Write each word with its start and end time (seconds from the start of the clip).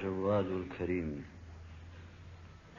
الجواد 0.00 0.46
الكريم. 0.46 1.24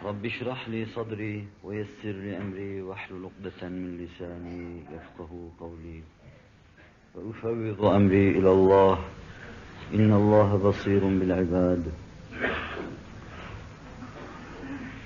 رب 0.05 0.25
اشرح 0.25 0.69
لي 0.69 0.85
صدري 0.85 1.47
ويسر 1.63 2.11
لي 2.11 2.37
أمري 2.37 2.81
واحلل 2.81 3.25
عقدة 3.25 3.69
من 3.69 3.97
لساني 3.97 4.81
يفقه 4.95 5.49
قولي. 5.59 6.01
وأفوض 7.15 7.85
أمري 7.85 8.29
إلى 8.29 8.51
الله. 8.51 8.99
إن 9.93 10.13
الله 10.13 10.57
بصير 10.57 10.99
بالعباد. 10.99 11.91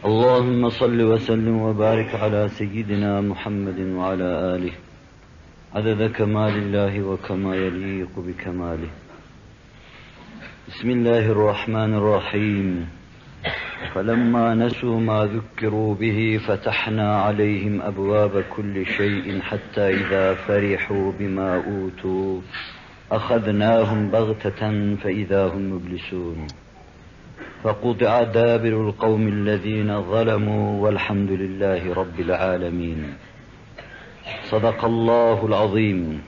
اللهم 0.06 0.70
صل 0.70 1.02
وسلم 1.02 1.58
وبارك 1.62 2.16
على 2.16 2.50
سيدنا 2.50 3.22
محمد 3.22 3.80
وعلى 3.80 4.56
آله. 4.56 4.74
عدد 5.76 6.12
كمال 6.12 6.54
الله 6.58 7.04
وكما 7.04 7.56
يليق 7.56 8.20
بكماله. 8.20 8.90
بسم 10.68 10.90
الله 10.90 11.32
الرحمن 11.32 11.94
الرحيم. 11.94 12.90
فلما 13.94 14.56
نسوا 14.56 15.00
ما 15.00 15.26
ذكروا 15.26 15.96
به 15.96 16.40
فتحنا 16.48 17.22
عليهم 17.22 17.82
أبواب 17.82 18.44
كل 18.56 18.86
شيء 18.86 19.42
حتى 19.42 19.82
إذا 19.90 20.34
فرحوا 20.34 21.12
بما 21.20 21.64
أوتوا. 21.66 22.42
أخذناهم 23.12 24.12
بغتة 24.12 24.96
فإذا 24.96 25.48
هم 25.48 25.74
مبلسون. 25.74 26.48
فقطع 27.64 28.24
دابر 28.24 28.90
القوم 28.90 29.28
الذين 29.28 30.02
ظلموا 30.02 30.82
والحمد 30.82 31.32
لله 31.32 31.94
رب 31.94 32.20
العالمين. 32.20 33.14
صدق 34.44 34.86
الله 34.86 35.46
العظيم. 35.46 36.22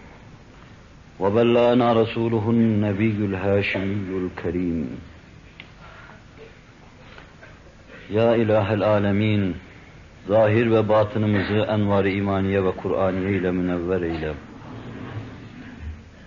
وبلغنا 1.20 1.92
رسوله 2.02 2.50
النبي 2.50 3.18
الهاشمي 3.30 4.10
الكريم 4.22 4.88
Ya 8.10 8.36
İlahel 8.36 8.82
Alemin, 8.82 9.56
zahir 10.28 10.70
ve 10.70 10.88
batınımızı 10.88 11.54
envar-ı 11.54 12.08
imaniye 12.08 12.64
ve 12.64 12.70
Kur'aniye 12.70 13.30
ile 13.30 13.50
münevver 13.50 14.02
eyle. 14.02 14.32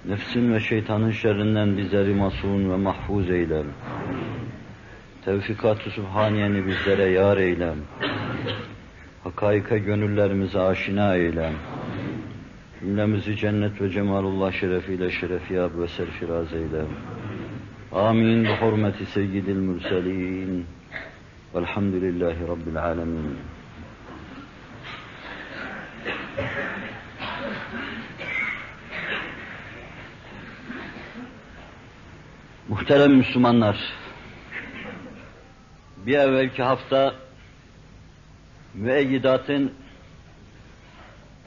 Nefsin 0.06 0.54
ve 0.54 0.60
şeytanın 0.60 1.12
şerrinden 1.12 1.78
bizleri 1.78 2.14
masum 2.14 2.72
ve 2.72 2.76
mahfuz 2.76 3.30
eyle. 3.30 3.64
Tevfikat-ı 5.26 5.90
Sübhaniyeni 5.90 6.68
bizlere 6.68 7.04
yar 7.04 7.38
eyle. 7.38 7.74
Hakaika 9.24 9.78
gönüllerimize 9.78 10.60
aşina 10.60 11.16
eyle. 11.16 11.52
Cümlemizi 12.81 13.37
cennet 13.37 13.81
ve 13.81 13.91
cemalullah 13.91 14.53
şerefiyle 14.53 15.11
şerefiyab 15.11 15.79
ve 15.79 15.89
serfiraz 15.89 16.53
eyle. 16.53 16.85
Amin. 17.93 18.45
Bi 18.45 18.49
hurmeti 18.49 19.07
seyyidil 19.07 19.57
mürselin. 19.57 20.67
Velhamdülillahi 21.55 22.49
Rabbil 22.49 22.83
alemin. 22.85 23.39
Muhterem 32.69 33.13
Müslümanlar, 33.15 33.77
bir 36.07 36.15
evvelki 36.19 36.63
hafta 36.63 37.15
müeyyidatın 38.75 39.73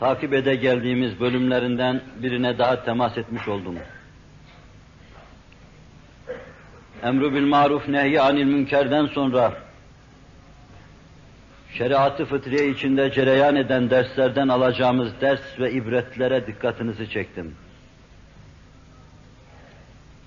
takip 0.04 0.34
ede 0.34 0.56
geldiğimiz 0.56 1.20
bölümlerinden 1.20 2.02
birine 2.24 2.58
daha 2.58 2.84
temas 2.84 3.18
etmiş 3.18 3.48
oldum. 3.48 3.76
Emru 7.04 7.34
bil 7.34 7.46
maruf 7.46 7.88
nehy 7.88 8.20
anil 8.20 8.46
münkerden 8.46 9.06
sonra 9.06 9.54
şeriatı 11.74 12.26
fıtriye 12.26 12.70
içinde 12.70 13.12
cereyan 13.12 13.56
eden 13.56 13.90
derslerden 13.90 14.48
alacağımız 14.48 15.22
ders 15.22 15.60
ve 15.60 15.72
ibretlere 15.72 16.48
dikkatinizi 16.48 17.10
çektim. 17.10 17.56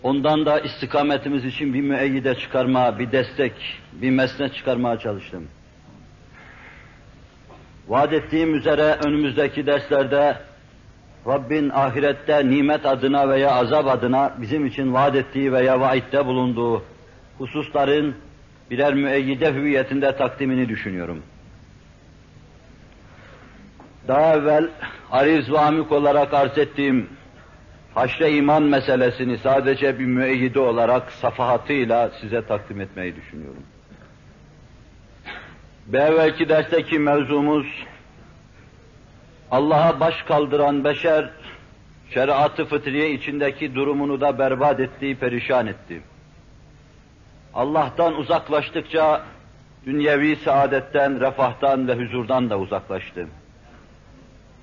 Ondan 0.03 0.47
da 0.47 0.61
istikametimiz 0.61 1.45
için 1.45 1.75
bir 1.75 1.81
müeyyide 1.81 2.35
çıkarma, 2.35 2.99
bir 2.99 3.13
destek, 3.13 3.53
bir 3.93 4.11
mesnet 4.11 4.55
çıkarmaya 4.55 4.99
çalıştım. 4.99 5.49
Vaat 7.89 8.13
ettiğim 8.13 8.55
üzere 8.55 8.97
önümüzdeki 9.05 9.67
derslerde 9.67 10.37
Rabbin 11.27 11.71
ahirette 11.71 12.49
nimet 12.49 12.87
adına 12.87 13.29
veya 13.29 13.51
azap 13.51 13.87
adına 13.87 14.35
bizim 14.41 14.67
için 14.67 14.95
vaat 14.95 15.17
ettiği 15.17 15.53
veya 15.53 15.81
vaitte 15.81 16.27
bulunduğu 16.27 16.83
hususların 17.39 18.15
birer 18.71 18.95
müeyyide 18.95 19.55
hüviyetinde 19.55 20.17
takdimini 20.17 20.69
düşünüyorum. 20.69 21.23
Daha 24.09 24.35
evvel 24.35 24.69
ariz 25.11 25.53
ve 25.53 25.59
amik 25.59 25.93
olarak 25.93 26.35
arz 26.35 26.59
ettiğim 26.59 27.09
haşre 27.95 28.33
iman 28.33 28.63
meselesini 28.63 29.39
sadece 29.39 29.99
bir 29.99 30.07
müeyyide 30.07 30.61
olarak 30.61 31.13
safahatıyla 31.13 32.11
size 32.21 32.47
takdim 32.47 32.81
etmeyi 32.81 33.17
düşünüyorum. 33.17 33.63
Bir 35.87 35.99
evvelki 35.99 36.49
dersteki 36.49 36.99
mevzumuz 36.99 37.67
Allah'a 39.51 40.01
baş 40.01 40.23
kaldıran 40.23 40.85
beşer 40.85 41.31
şeriatı 42.11 42.65
fıtriye 42.65 43.11
içindeki 43.11 43.75
durumunu 43.75 44.21
da 44.21 44.39
berbat 44.39 44.81
ettiği 44.81 45.17
perişan 45.17 45.67
etti. 45.67 46.03
Allah'tan 47.55 48.17
uzaklaştıkça 48.17 49.23
dünyevi 49.87 50.37
saadetten, 50.37 51.21
refahtan 51.21 51.89
ve 51.89 51.95
huzurdan 51.95 52.51
da 52.51 52.59
uzaklaştı. 52.59 53.29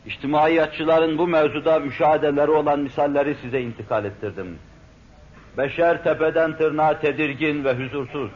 İçtimaiyatçıların 0.05 1.17
bu 1.17 1.27
mevzuda 1.27 1.79
müşahedeleri 1.79 2.51
olan 2.51 2.79
misalleri 2.79 3.35
size 3.41 3.61
intikal 3.61 4.05
ettirdim. 4.05 4.57
Beşer 5.57 6.03
tepeden 6.03 6.57
tırnağa 6.57 6.99
tedirgin 6.99 7.63
ve 7.63 7.73
huzursuz. 7.73 8.31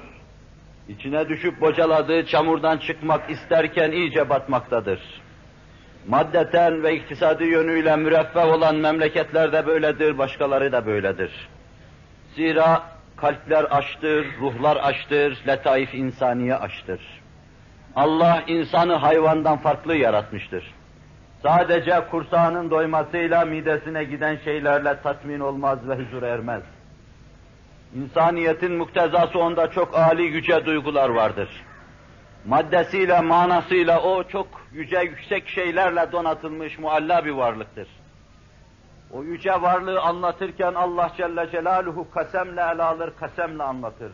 İçine 0.90 1.30
düşüp 1.30 1.62
bocaladığı 1.62 2.26
çamurdan 2.26 2.78
çıkmak 2.78 3.30
isterken 3.30 3.92
iyice 3.92 4.30
batmaktadır. 4.30 5.00
Maddeten 6.08 6.84
ve 6.84 6.96
iktisadi 6.96 7.44
yönüyle 7.44 7.96
müreffeh 7.96 8.46
olan 8.46 8.76
memleketler 8.76 9.52
de 9.52 9.68
böyledir, 9.68 10.18
başkaları 10.18 10.72
da 10.72 10.86
böyledir. 10.86 11.50
Zira 12.36 12.84
kalpler 13.18 13.64
açtır, 13.64 14.28
ruhlar 14.42 14.78
açtır, 14.78 15.44
letaif 15.48 15.94
insaniye 15.94 16.56
açtır. 16.56 17.00
Allah 17.96 18.44
insanı 18.48 18.94
hayvandan 18.94 19.58
farklı 19.58 19.96
yaratmıştır. 19.96 20.74
Sadece 21.44 22.02
kursağının 22.12 22.72
doymasıyla 22.72 23.46
midesine 23.46 24.04
giden 24.04 24.38
şeylerle 24.46 25.02
tatmin 25.04 25.40
olmaz 25.40 25.80
ve 25.88 25.96
huzur 25.96 26.24
ermez. 26.24 26.64
İnsaniyetin 27.95 28.73
muktezası 28.73 29.39
onda 29.39 29.71
çok 29.71 29.99
âli 29.99 30.23
yüce 30.23 30.67
duygular 30.67 31.09
vardır. 31.09 31.49
Maddesiyle, 32.47 33.21
manasıyla 33.21 34.03
o 34.03 34.25
çok 34.25 34.47
yüce, 34.73 35.01
yüksek 35.01 35.49
şeylerle 35.49 36.13
donatılmış 36.13 36.79
mualla 36.79 37.25
bir 37.25 37.31
varlıktır. 37.31 37.89
O 39.11 39.23
yüce 39.23 39.63
varlığı 39.63 40.01
anlatırken 40.01 40.75
Allah 40.75 41.13
Celle 41.17 41.51
Celaluhu 41.51 42.11
kasemle 42.11 42.61
ele 42.61 42.83
alır, 42.83 43.13
kasemle 43.21 43.63
anlatır. 43.63 44.13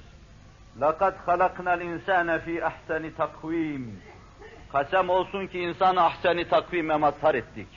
لَقَدْ 0.81 1.12
خَلَقْنَا 1.27 1.72
الْاِنْسَانَ 1.78 2.41
ف۪ي 2.41 2.71
اَحْسَنِ 2.71 3.15
takvim. 3.15 4.00
Kasem 4.72 5.11
olsun 5.11 5.47
ki 5.47 5.61
insanı 5.61 6.05
ahseni 6.05 6.49
takvime 6.49 6.97
mazhar 6.97 7.34
ettik. 7.34 7.69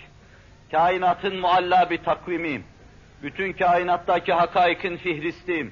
Kainatın 0.71 1.39
mualla 1.39 1.89
bir 1.89 2.03
takvimi, 2.03 2.61
bütün 3.23 3.53
kainattaki 3.53 4.33
hakaikin 4.33 4.97
fihristi, 4.97 5.71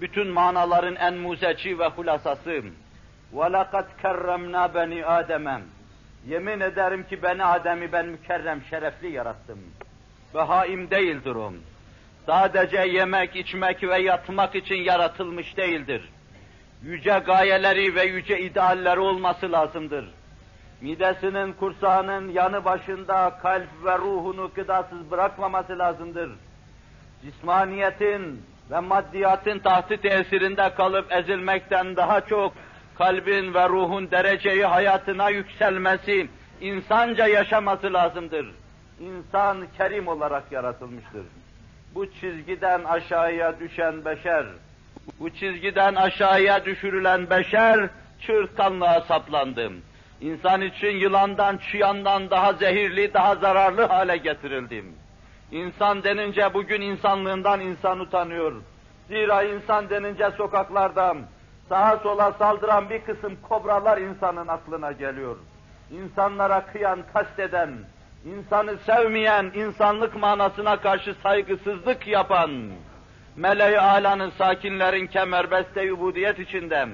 bütün 0.00 0.28
manaların 0.28 0.96
en 0.96 1.14
muzeci 1.14 1.78
ve 1.78 1.86
hulasası. 1.86 2.62
وَلَقَدْ 3.34 3.84
كَرَّمْنَا 4.02 4.74
beni 4.74 5.06
Adem'e. 5.06 5.60
Yemin 6.26 6.60
ederim 6.60 7.06
ki 7.08 7.22
beni 7.22 7.44
Adem'i 7.44 7.92
ben 7.92 8.06
mükerrem, 8.06 8.62
şerefli 8.70 9.10
yarattım. 9.10 9.58
Ve 10.34 10.40
haim 10.40 10.90
değildir 10.90 11.34
o. 11.34 11.52
Sadece 12.26 12.76
yemek, 12.76 13.36
içmek 13.36 13.82
ve 13.82 13.98
yatmak 13.98 14.54
için 14.54 14.76
yaratılmış 14.76 15.56
değildir. 15.56 16.10
Yüce 16.82 17.22
gayeleri 17.26 17.94
ve 17.94 18.04
yüce 18.04 18.40
idealleri 18.40 19.00
olması 19.00 19.52
lazımdır. 19.52 20.04
Midesinin, 20.80 21.52
kursağının 21.52 22.28
yanı 22.28 22.64
başında 22.64 23.38
kalp 23.42 23.68
ve 23.84 23.98
ruhunu 23.98 24.50
gıdasız 24.54 25.10
bırakmaması 25.10 25.78
lazımdır. 25.78 26.30
Cismaniyetin 27.22 28.42
ve 28.71 28.79
maddiyatın 28.79 29.59
tahtı 29.59 29.97
tesirinde 29.97 30.73
kalıp 30.77 31.11
ezilmekten 31.11 31.95
daha 31.95 32.21
çok 32.21 32.53
kalbin 32.97 33.53
ve 33.53 33.69
ruhun 33.69 34.11
dereceyi 34.11 34.65
hayatına 34.65 35.29
yükselmesi, 35.29 36.29
insanca 36.61 37.27
yaşaması 37.27 37.93
lazımdır. 37.93 38.45
İnsan 38.99 39.57
kerim 39.77 40.07
olarak 40.07 40.51
yaratılmıştır. 40.51 41.23
Bu 41.95 42.11
çizgiden 42.11 42.83
aşağıya 42.83 43.59
düşen 43.59 44.05
beşer, 44.05 44.45
Bu 45.19 45.29
çizgiden 45.29 45.95
aşağıya 45.95 46.65
düşürülen 46.65 47.29
beşer 47.29 47.89
çırtkanlığa 48.21 49.01
saplandı. 49.01 49.71
İnsan 50.21 50.61
için 50.61 50.97
yılandan, 50.97 51.57
çıyandan 51.57 52.29
daha 52.29 52.53
zehirli, 52.53 53.13
daha 53.13 53.35
zararlı 53.35 53.81
hale 53.81 54.17
getirildim. 54.17 54.95
İnsan 55.51 56.03
denince 56.03 56.53
bugün 56.53 56.81
insanlığından 56.81 57.59
insan 57.59 57.99
utanıyor. 57.99 58.53
Zira 59.07 59.43
insan 59.43 59.89
denince 59.89 60.31
sokaklarda 60.37 61.15
sağa 61.69 61.97
sola 61.97 62.31
saldıran 62.31 62.89
bir 62.89 63.01
kısım 63.01 63.37
kobralar 63.49 63.97
insanın 63.97 64.47
aklına 64.47 64.91
geliyor. 64.91 65.35
İnsanlara 65.91 66.65
kıyan, 66.65 66.99
kasteden, 67.13 67.69
insanı 68.25 68.77
sevmeyen, 68.85 69.51
insanlık 69.55 70.15
manasına 70.15 70.77
karşı 70.77 71.15
saygısızlık 71.23 72.07
yapan, 72.07 72.51
meleği 73.35 73.79
alanın 73.79 74.29
sakinlerin 74.29 75.07
kemerbeste 75.07 75.93
ubudiyet 75.93 76.39
içinde, 76.39 76.87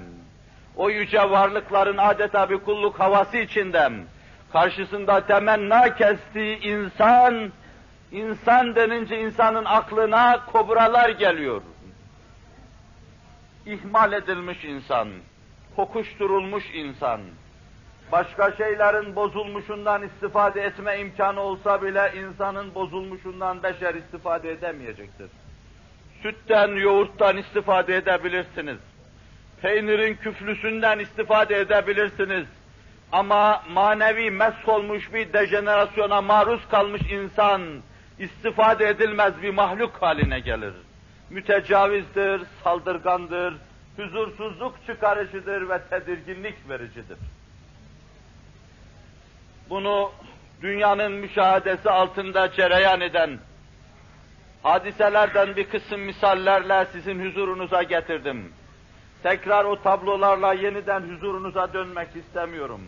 o 0.76 0.90
yüce 0.90 1.30
varlıkların 1.30 1.98
adeta 1.98 2.50
bir 2.50 2.58
kulluk 2.58 3.00
havası 3.00 3.38
içinde, 3.38 3.90
karşısında 4.54 5.26
temenna 5.26 5.96
kestiği 5.96 6.60
insan, 6.60 7.52
insan 8.16 8.76
denince 8.76 9.22
insanın 9.22 9.66
aklına 9.66 10.46
kobralar 10.46 11.10
geliyor. 11.10 11.62
İhmal 13.66 14.14
edilmiş 14.14 14.64
insan, 14.64 15.10
kokuşturulmuş 15.76 16.64
insan, 16.74 17.22
başka 18.12 18.52
şeylerin 18.52 19.16
bozulmuşundan 19.16 20.04
istifade 20.04 20.62
etme 20.62 21.00
imkanı 21.00 21.40
olsa 21.42 21.82
bile 21.82 22.14
insanın 22.18 22.76
bozulmuşundan 22.76 23.64
beşer 23.64 23.96
istifade 23.96 24.52
edemeyecektir. 24.52 25.28
Sütten, 26.22 26.68
yoğurttan 26.76 27.38
istifade 27.38 27.96
edebilirsiniz. 27.96 28.78
Peynirin 29.62 30.16
küflüsünden 30.16 31.00
istifade 31.00 31.60
edebilirsiniz. 31.60 32.46
Ama 33.12 33.64
manevi 33.70 34.32
olmuş 34.68 35.14
bir 35.14 35.34
dejenerasyona 35.34 36.22
maruz 36.22 36.68
kalmış 36.70 37.02
insan 37.12 37.62
istifade 38.20 38.88
edilmez 38.88 39.42
bir 39.42 39.50
mahluk 39.50 40.02
haline 40.02 40.40
gelir. 40.40 40.74
Mütecavizdir, 41.30 42.42
saldırgandır, 42.64 43.54
huzursuzluk 43.98 44.76
çıkarıcıdır 44.88 45.70
ve 45.70 45.82
tedirginlik 45.90 46.70
vericidir. 46.70 47.18
Bunu 49.70 50.12
dünyanın 50.62 51.12
müşahadesi 51.12 51.90
altında 51.90 52.52
cereyan 52.52 53.02
eden 53.02 53.40
hadiselerden 54.64 55.56
bir 55.56 55.70
kısım 55.70 56.02
misallerle 56.02 56.88
sizin 56.92 57.26
huzurunuza 57.26 57.84
getirdim. 57.84 58.54
Tekrar 59.24 59.66
o 59.66 59.82
tablolarla 59.82 60.54
yeniden 60.54 61.02
huzurunuza 61.02 61.74
dönmek 61.74 62.16
istemiyorum. 62.16 62.82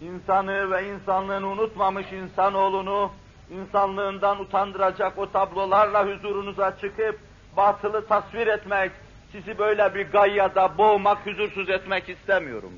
İnsanı 0.00 0.70
ve 0.70 0.88
insanlığını 0.88 1.46
unutmamış 1.46 2.12
insanoğlunu, 2.12 3.12
insanlığından 3.50 4.40
utandıracak 4.40 5.18
o 5.18 5.30
tablolarla 5.30 6.06
huzurunuza 6.06 6.76
çıkıp 6.80 7.20
batılı 7.56 8.06
tasvir 8.06 8.46
etmek, 8.46 8.92
sizi 9.32 9.58
böyle 9.58 9.94
bir 9.94 10.10
gayyada 10.10 10.78
boğmak, 10.78 11.26
huzursuz 11.26 11.70
etmek 11.70 12.08
istemiyorum. 12.08 12.72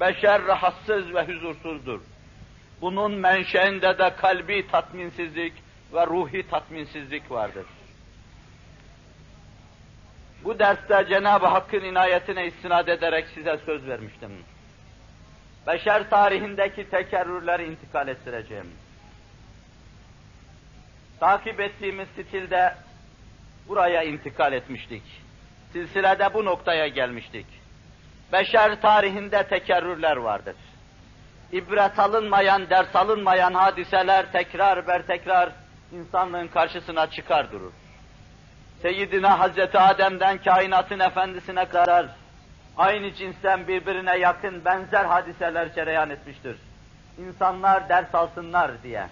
Beşer 0.00 0.46
rahatsız 0.46 1.14
ve 1.14 1.26
huzursuzdur. 1.26 2.00
Bunun 2.80 3.12
menşeinde 3.12 3.98
de 3.98 4.16
kalbi 4.16 4.66
tatminsizlik 4.68 5.52
ve 5.92 6.06
ruhi 6.06 6.48
tatminsizlik 6.50 7.30
vardır. 7.30 7.66
Bu 10.44 10.58
derste 10.58 11.06
Cenab-ı 11.08 11.46
Hakk'ın 11.46 11.84
inayetine 11.84 12.46
istinad 12.46 12.88
ederek 12.88 13.26
size 13.34 13.58
söz 13.66 13.86
vermiştim. 13.86 14.30
Beşer 15.66 16.10
tarihindeki 16.10 16.90
tekerrürleri 16.90 17.64
intikal 17.64 18.08
ettireceğim. 18.08 18.66
Takip 21.20 21.60
ettiğimiz 21.60 22.08
stilde 22.08 22.74
buraya 23.68 24.02
intikal 24.02 24.52
etmiştik. 24.52 25.02
Silsilede 25.72 26.34
bu 26.34 26.44
noktaya 26.44 26.88
gelmiştik. 26.88 27.46
Beşer 28.32 28.80
tarihinde 28.80 29.42
tekerrürler 29.42 30.16
vardır. 30.16 30.56
İbret 31.52 31.98
alınmayan, 31.98 32.70
ders 32.70 32.96
alınmayan 32.96 33.54
hadiseler 33.54 34.32
tekrar 34.32 34.86
ber 34.86 35.06
tekrar 35.06 35.52
insanlığın 35.92 36.48
karşısına 36.48 37.10
çıkar 37.10 37.52
durur. 37.52 37.72
Seyyidina 38.82 39.38
Hazreti 39.38 39.78
Adem'den 39.78 40.38
kainatın 40.38 40.98
efendisine 40.98 41.64
kadar 41.64 42.06
aynı 42.76 43.14
cinsten 43.14 43.68
birbirine 43.68 44.18
yakın 44.18 44.64
benzer 44.64 45.04
hadiseler 45.04 45.74
cereyan 45.74 46.10
etmiştir. 46.10 46.56
İnsanlar 47.18 47.88
ders 47.88 48.14
alsınlar 48.14 48.82
diye. 48.82 49.06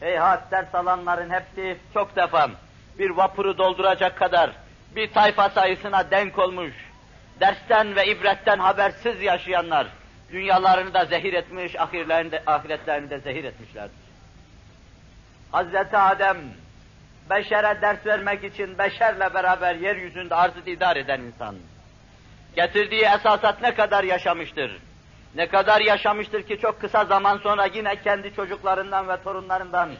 Heyhat 0.00 0.50
ders 0.50 0.74
alanların 0.74 1.30
hepsi 1.30 1.78
çok 1.94 2.16
defa 2.16 2.50
bir 2.98 3.10
vapuru 3.10 3.58
dolduracak 3.58 4.18
kadar 4.18 4.50
bir 4.96 5.12
tayfa 5.12 5.50
sayısına 5.50 6.10
denk 6.10 6.38
olmuş, 6.38 6.74
dersten 7.40 7.96
ve 7.96 8.06
ibretten 8.06 8.58
habersiz 8.58 9.22
yaşayanlar, 9.22 9.86
dünyalarını 10.32 10.94
da 10.94 11.04
zehir 11.04 11.32
etmiş, 11.32 11.80
ahirlerini 11.80 12.32
de, 12.32 12.42
ahiretlerini 12.46 13.10
de 13.10 13.18
zehir 13.18 13.44
etmişlerdir. 13.44 14.06
Hazreti 15.52 15.96
Adem, 15.96 16.36
beşere 17.30 17.80
ders 17.82 18.06
vermek 18.06 18.44
için 18.44 18.78
beşerle 18.78 19.34
beraber 19.34 19.74
yeryüzünde 19.74 20.34
arzı 20.34 20.60
idare 20.66 20.98
eden 20.98 21.20
insan. 21.20 21.56
Getirdiği 22.56 23.04
esasat 23.04 23.62
ne 23.62 23.74
kadar 23.74 24.04
yaşamıştır? 24.04 24.78
Ne 25.36 25.48
kadar 25.48 25.80
yaşamıştır 25.80 26.42
ki 26.42 26.58
çok 26.60 26.80
kısa 26.80 27.04
zaman 27.04 27.38
sonra 27.38 27.66
yine 27.66 28.02
kendi 28.02 28.34
çocuklarından 28.34 29.08
ve 29.08 29.22
torunlarından 29.22 29.90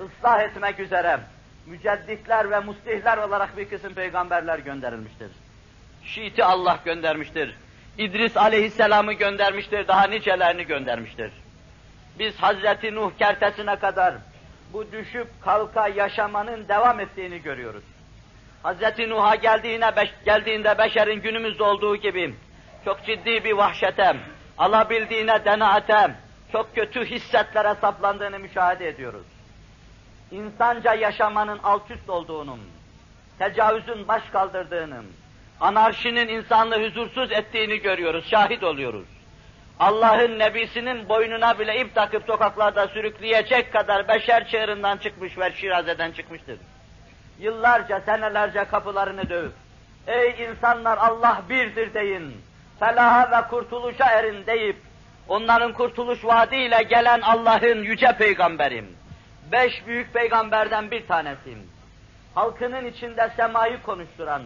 ıslah 0.00 0.40
etmek 0.40 0.80
üzere 0.80 1.20
mücedditler 1.66 2.50
ve 2.50 2.60
muslihler 2.60 3.18
olarak 3.18 3.56
bir 3.56 3.68
kısım 3.68 3.94
peygamberler 3.94 4.58
gönderilmiştir. 4.58 5.28
Şiit'i 6.04 6.44
Allah 6.44 6.78
göndermiştir. 6.84 7.54
İdris 7.98 8.36
aleyhisselamı 8.36 9.12
göndermiştir, 9.12 9.88
daha 9.88 10.06
nicelerini 10.06 10.66
göndermiştir. 10.66 11.32
Biz 12.18 12.36
Hazreti 12.36 12.94
Nuh 12.94 13.10
kertesine 13.18 13.76
kadar 13.76 14.14
bu 14.72 14.92
düşüp 14.92 15.28
kalka 15.44 15.88
yaşamanın 15.88 16.68
devam 16.68 17.00
ettiğini 17.00 17.42
görüyoruz. 17.42 17.84
Hazreti 18.62 19.08
Nuh'a 19.08 19.34
geldiğine 19.34 19.90
geldiğinde 20.24 20.78
beşerin 20.78 21.20
günümüzde 21.20 21.62
olduğu 21.62 21.96
gibi 21.96 22.34
çok 22.84 23.04
ciddi 23.06 23.44
bir 23.44 23.52
vahşete, 23.52 24.16
alabildiğine 24.58 25.44
denaate, 25.44 26.14
çok 26.52 26.74
kötü 26.74 27.04
hissetlere 27.04 27.74
saplandığını 27.80 28.38
müşahede 28.38 28.88
ediyoruz. 28.88 29.26
İnsanca 30.30 30.94
yaşamanın 30.94 31.58
alt 31.62 31.90
üst 31.90 32.10
olduğunu, 32.10 32.58
tecavüzün 33.38 34.08
baş 34.08 34.22
kaldırdığını, 34.32 35.02
anarşinin 35.60 36.28
insanlığı 36.28 36.86
huzursuz 36.86 37.32
ettiğini 37.32 37.78
görüyoruz, 37.78 38.30
şahit 38.30 38.62
oluyoruz. 38.62 39.06
Allah'ın 39.80 40.38
nebisinin 40.38 41.08
boynuna 41.08 41.58
bile 41.58 41.80
ip 41.80 41.94
takıp 41.94 42.24
sokaklarda 42.26 42.88
sürükleyecek 42.88 43.72
kadar 43.72 44.08
beşer 44.08 44.48
çığırından 44.48 44.96
çıkmış 44.96 45.38
ve 45.38 45.52
şirazeden 45.52 46.12
çıkmıştır. 46.12 46.58
Yıllarca, 47.38 48.00
senelerce 48.00 48.64
kapılarını 48.64 49.28
dövüp, 49.28 49.52
ey 50.06 50.34
insanlar 50.44 50.98
Allah 50.98 51.42
birdir 51.48 51.94
deyin, 51.94 52.36
felaha 52.80 53.30
ve 53.30 53.48
kurtuluşa 53.48 54.04
erin 54.04 54.46
deyip, 54.46 54.76
onların 55.28 55.72
kurtuluş 55.72 56.24
vaadiyle 56.24 56.82
gelen 56.82 57.20
Allah'ın 57.20 57.82
yüce 57.82 58.12
peygamberim. 58.18 58.96
Beş 59.52 59.86
büyük 59.86 60.14
peygamberden 60.14 60.90
bir 60.90 61.06
tanesiyim. 61.06 61.70
Halkının 62.34 62.86
içinde 62.86 63.30
semayı 63.36 63.82
konuşturan, 63.82 64.42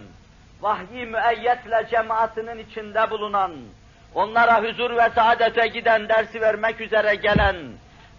vahyi 0.60 1.06
müeyyetle 1.06 1.86
cemaatinin 1.90 2.58
içinde 2.58 3.10
bulunan, 3.10 3.52
onlara 4.14 4.62
huzur 4.62 4.96
ve 4.96 5.10
saadete 5.14 5.66
giden 5.66 6.08
dersi 6.08 6.40
vermek 6.40 6.80
üzere 6.80 7.14
gelen, 7.14 7.56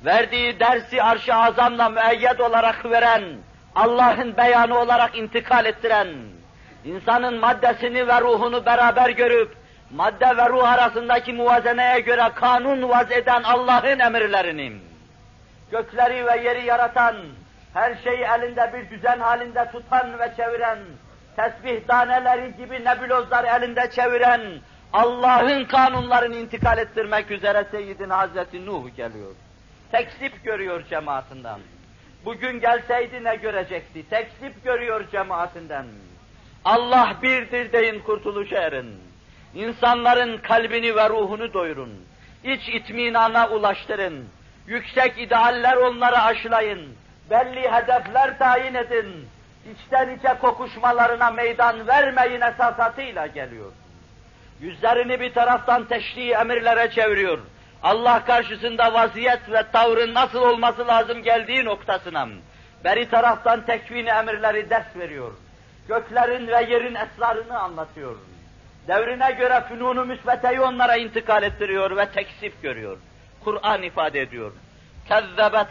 verdiği 0.06 0.60
dersi 0.60 1.04
arş-ı 1.04 1.36
azamla 1.36 1.89
müeyyed 1.89 2.39
olarak 2.39 2.86
veren, 2.86 3.24
Allah'ın 3.75 4.38
beyanı 4.38 4.80
olarak 4.80 5.18
intikal 5.18 5.66
ettiren, 5.66 6.08
insanın 6.86 7.39
maddesini 7.39 8.08
ve 8.08 8.22
ruhunu 8.22 8.66
beraber 8.66 9.10
görüp, 9.10 9.59
madde 9.91 10.38
ve 10.38 10.50
ruh 10.50 10.69
arasındaki 10.69 11.34
muvazeneye 11.34 12.00
göre 12.00 12.31
kanun 12.36 12.89
vaz 12.89 13.12
eden 13.12 13.43
Allah'ın 13.43 14.00
emirlerini, 14.00 14.74
gökleri 15.72 16.25
ve 16.25 16.41
yeri 16.43 16.65
yaratan, 16.65 17.15
her 17.74 17.96
şeyi 18.03 18.24
elinde 18.24 18.72
bir 18.74 18.98
düzen 18.98 19.19
halinde 19.19 19.72
tutan 19.72 20.19
ve 20.19 20.31
çeviren, 20.38 20.79
tesbih 21.36 21.88
taneleri 21.88 22.58
gibi 22.58 22.86
nebulozları 22.86 23.48
elinde 23.48 23.91
çeviren, 23.91 24.41
Allah'ın 24.93 25.65
kanunlarını 25.65 26.36
intikal 26.36 26.77
ettirmek 26.77 27.31
üzere 27.31 27.65
Seyyidina 27.72 28.17
Hazreti 28.17 28.65
Nuh 28.65 28.96
geliyor. 28.98 29.31
Teksip 29.91 30.43
görüyor 30.43 30.84
cemaatinden. 30.89 31.60
Bugün 32.25 32.60
gelseydi 32.60 33.24
ne 33.24 33.36
görecekti? 33.36 34.10
Teksip 34.10 34.63
görüyor 34.63 35.05
cemaatinden. 35.12 35.86
Allah 36.65 37.15
birdir 37.24 37.72
deyin 37.72 38.00
kurtuluşa 38.00 38.58
erin. 38.58 39.09
İnsanların 39.56 40.38
kalbini 40.38 40.96
ve 40.96 41.10
ruhunu 41.10 41.53
doyurun. 41.53 42.06
İç 42.44 42.70
itminana 42.70 43.50
ulaştırın. 43.50 44.25
Yüksek 44.68 45.18
idealler 45.18 45.75
onlara 45.75 46.24
aşılayın. 46.24 46.94
Belli 47.29 47.72
hedefler 47.72 48.39
tayin 48.39 48.74
edin. 48.74 49.27
İçten 49.74 50.18
içe 50.18 50.34
kokuşmalarına 50.41 51.32
meydan 51.32 51.88
vermeyin 51.88 52.41
esasatıyla 52.41 53.27
geliyor. 53.27 53.72
Yüzlerini 54.62 55.20
bir 55.20 55.34
taraftan 55.34 55.86
teşri 55.86 56.32
emirlere 56.32 56.91
çeviriyor. 56.91 57.39
Allah 57.84 58.25
karşısında 58.25 58.94
vaziyet 58.94 59.51
ve 59.51 59.63
tavrın 59.72 60.13
nasıl 60.13 60.41
olması 60.41 60.88
lazım 60.88 61.24
geldiği 61.24 61.65
noktasına. 61.65 62.27
Beri 62.84 63.10
taraftan 63.10 63.65
tekvin 63.65 64.06
emirleri 64.06 64.70
ders 64.70 64.96
veriyor. 64.96 65.32
Göklerin 65.88 66.48
ve 66.48 66.65
yerin 66.70 66.96
esrarını 66.96 67.60
anlatıyor. 67.60 68.15
Devrine 68.88 69.31
göre 69.31 69.62
fünunu 69.69 70.05
müsbeteyi 70.05 70.62
onlara 70.62 70.95
intikal 70.95 71.43
ettiriyor 71.43 71.98
ve 71.98 72.09
teksif 72.09 72.62
görüyor. 72.62 72.98
Kur'an 73.43 73.83
ifade 73.83 74.21
ediyor. 74.21 74.51
Kezzebet 75.07 75.67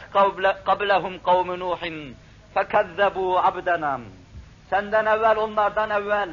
kablehum 0.65 1.23
kavmi 1.23 1.59
Nuhin 1.59 2.17
fekezzebu 2.55 3.39
abdenam. 3.39 4.03
Senden 4.71 5.07
evvel 5.07 5.37
onlardan 5.37 5.91
evvel 5.91 6.31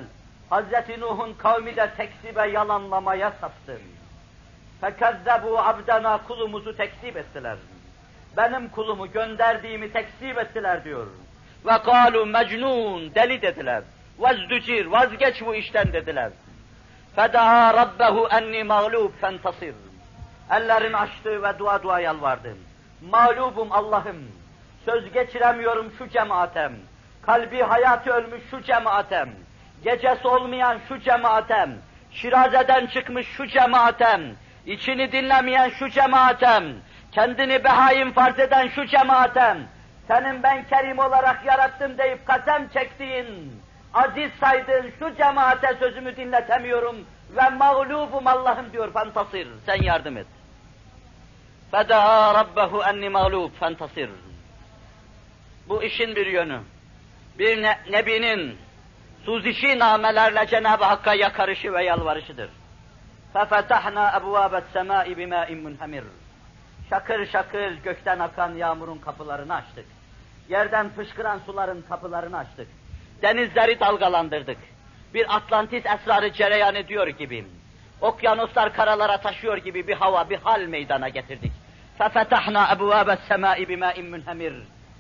Hz. 0.52 1.00
Nuh'un 1.00 1.34
kavmi 1.34 1.76
de 1.76 1.90
teksibe 1.98 2.48
yalanlamaya 2.48 3.32
saptı. 3.42 3.80
Fekezzebu 4.82 5.60
abdena 5.60 6.20
kulumuzu 6.28 6.78
tekzip 6.78 7.18
ettiler. 7.18 7.58
Benim 8.38 8.70
kulumu 8.70 9.12
gönderdiğimi 9.12 9.92
tekzip 9.92 10.38
ettiler 10.38 10.84
diyor. 10.84 11.08
Ve 11.66 11.78
kalu 11.78 12.26
mecnun 12.26 13.16
deli 13.16 13.42
dediler. 13.42 13.84
Vazducir 14.18 14.86
vazgeç 14.86 15.42
bu 15.46 15.56
işten 15.56 15.94
dediler. 15.94 16.32
Fedaa 17.16 17.74
rabbehu 17.74 18.28
enni 18.32 18.64
mağlub 18.64 19.12
fentasir. 19.22 19.76
Ellerini 20.52 20.98
açtı 20.98 21.44
ve 21.44 21.60
dua 21.60 21.84
dua 21.84 22.00
yalvardı. 22.00 22.58
Mağlubum 23.12 23.72
Allah'ım. 23.72 24.32
Söz 24.86 25.14
geçiremiyorum 25.14 25.94
şu 25.98 26.10
cemaatem. 26.10 26.74
Kalbi 27.22 27.62
hayatı 27.62 28.12
ölmüş 28.12 28.42
şu 28.52 28.62
cemaatem. 28.62 29.30
Gecesi 29.84 30.28
olmayan 30.28 30.78
şu 30.88 31.00
cemaatem. 31.00 31.72
Şiraze'den 32.12 32.88
çıkmış 32.88 33.28
şu 33.28 33.48
cemaatem. 33.48 34.22
içini 34.66 35.12
dinlemeyen 35.12 35.70
şu 35.70 35.90
cemaatem. 35.90 36.64
Kendini 37.12 37.64
behaim 37.64 38.12
farz 38.12 38.40
eden 38.40 38.68
şu 38.68 38.86
cemaatem. 38.86 39.58
Senin 40.08 40.44
ben 40.44 40.68
kerim 40.68 41.00
olarak 41.00 41.46
yarattım 41.46 41.98
deyip 41.98 42.26
kasem 42.26 42.68
çektiğin, 42.70 43.62
aziz 43.95 44.31
saydığın 44.41 44.93
şu 44.99 45.17
cemaate 45.17 45.77
sözümü 45.79 46.17
dinletemiyorum 46.17 46.97
ve 47.37 47.49
mağlubum 47.49 48.27
Allah'ım 48.27 48.73
diyor 48.73 48.93
fantasir. 48.93 49.49
Sen 49.67 49.83
yardım 49.83 50.17
et. 50.17 50.27
فَدَعَا 51.73 52.35
رَبَّهُ 52.41 52.73
اَنِّ 52.91 53.11
مَغْلُوبٌ 53.17 53.51
فَانْتَصِرْ 53.61 54.09
Bu 55.69 55.83
işin 55.83 56.17
bir 56.17 56.27
yönü. 56.27 56.61
Bir 57.39 57.63
ne, 57.63 57.79
nebinin 57.91 58.59
suzişi 59.25 59.79
namelerle 59.79 60.47
Cenab-ı 60.47 60.85
Hakk'a 60.85 61.15
yakarışı 61.15 61.73
ve 61.73 61.85
yalvarışıdır. 61.85 62.51
فَفَتَحْنَا 63.35 64.11
أَبْوَابَ 64.19 64.63
السَّمَاءِ 64.63 65.07
بِمَاءٍ 65.15 65.47
مُنْهَمِرٍ 65.47 66.03
Şakır 66.91 67.27
şakır 67.27 67.73
gökten 67.73 68.19
akan 68.19 68.55
yağmurun 68.55 68.99
kapılarını 68.99 69.55
açtık. 69.55 69.87
Yerden 70.49 70.89
fışkıran 70.89 71.41
suların 71.47 71.85
kapılarını 71.89 72.39
açtık. 72.39 72.69
Denizleri 73.23 73.81
dalgalandırdık. 73.81 74.59
Bir 75.15 75.37
Atlantis 75.37 75.87
esrarı 75.87 76.33
cereyan 76.33 76.75
ediyor 76.75 77.07
gibi. 77.07 77.45
Okyanuslar 78.01 78.75
karalara 78.75 79.17
taşıyor 79.17 79.57
gibi 79.57 79.89
bir 79.89 79.95
hava, 79.95 80.31
bir 80.31 80.37
hal 80.37 80.61
meydana 80.61 81.09
getirdik. 81.09 81.53
فَفَتَحْنَا 81.99 82.63
أَبْوَابَ 82.75 83.17
السَّمَاءِ 83.17 83.59
بِمَاءٍ 83.67 83.97
مُنْهَمِرٍ 84.11 84.55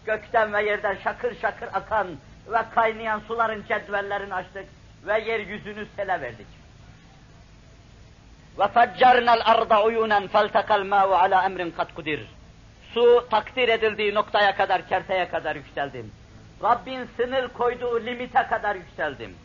Gökten 0.07 0.52
ve 0.52 0.62
yerden 0.62 0.97
şakır 1.05 1.40
şakır 1.40 1.69
akan 1.73 2.07
ve 2.47 2.59
kaynayan 2.75 3.21
suların 3.29 3.64
cedvellerini 3.69 4.35
açtık 4.35 4.64
ve 5.07 5.21
yeryüzünü 5.21 5.87
sele 5.97 6.21
verdik. 6.21 6.47
وَفَجَّرْنَا 8.59 9.33
الْأَرْضَ 9.38 9.73
عُيُونًا 9.85 10.29
فَالْتَقَى 10.29 10.75
الْمَاءُ 10.81 11.09
عَلَى 11.23 11.38
اَمْرٍ 11.49 11.73
قَدْ 11.79 11.88
قُدِرٍ 11.97 12.21
Su 12.95 13.26
takdir 13.31 13.69
edildiği 13.69 14.14
noktaya 14.14 14.57
kadar, 14.57 14.88
kerteye 14.88 15.29
kadar 15.29 15.57
yükseldim. 15.57 16.12
Rabbin 16.64 17.09
sınır 17.17 17.49
koyduğu 17.49 18.00
limite 18.00 18.43
kadar 18.43 18.75
yükseldim. 18.76 19.37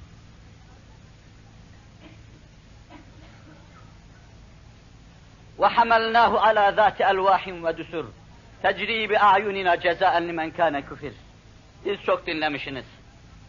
وَحَمَلْنَاهُ 5.60 6.31
عَلَى 6.45 6.65
ذَاتِ 6.79 6.98
أَلْوَاحٍ 7.12 7.43
وَدُسُرٍ 7.65 8.05
تَجْرِي 8.63 9.00
بِأَعْيُنِنَا 9.12 9.74
جَزَاءً 9.75 10.15
لِمَنْ 10.27 10.51
كَانَ 10.51 10.86
küfür. 10.89 11.13
Siz 11.84 12.01
çok 12.01 12.27
dinlemişsiniz. 12.27 12.86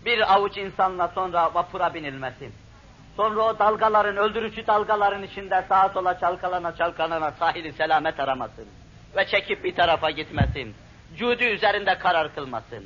Bir 0.05 0.35
avuç 0.35 0.57
insanla 0.57 1.09
sonra 1.09 1.55
vapura 1.55 1.95
binilmesi. 1.95 2.51
Sonra 3.17 3.41
o 3.43 3.59
dalgaların, 3.59 4.17
öldürücü 4.17 4.67
dalgaların 4.67 5.23
içinde 5.23 5.65
sağa 5.69 5.89
sola 5.89 6.21
çalkalana 6.21 6.77
çalkalana 6.77 7.31
sahili 7.31 7.73
selamet 7.73 8.21
aramasın. 8.21 8.69
Ve 9.17 9.27
çekip 9.27 9.65
bir 9.65 9.75
tarafa 9.75 10.11
gitmesin. 10.11 10.75
Cudi 11.17 11.45
üzerinde 11.45 11.99
karar 11.99 12.35
kılmasın. 12.35 12.85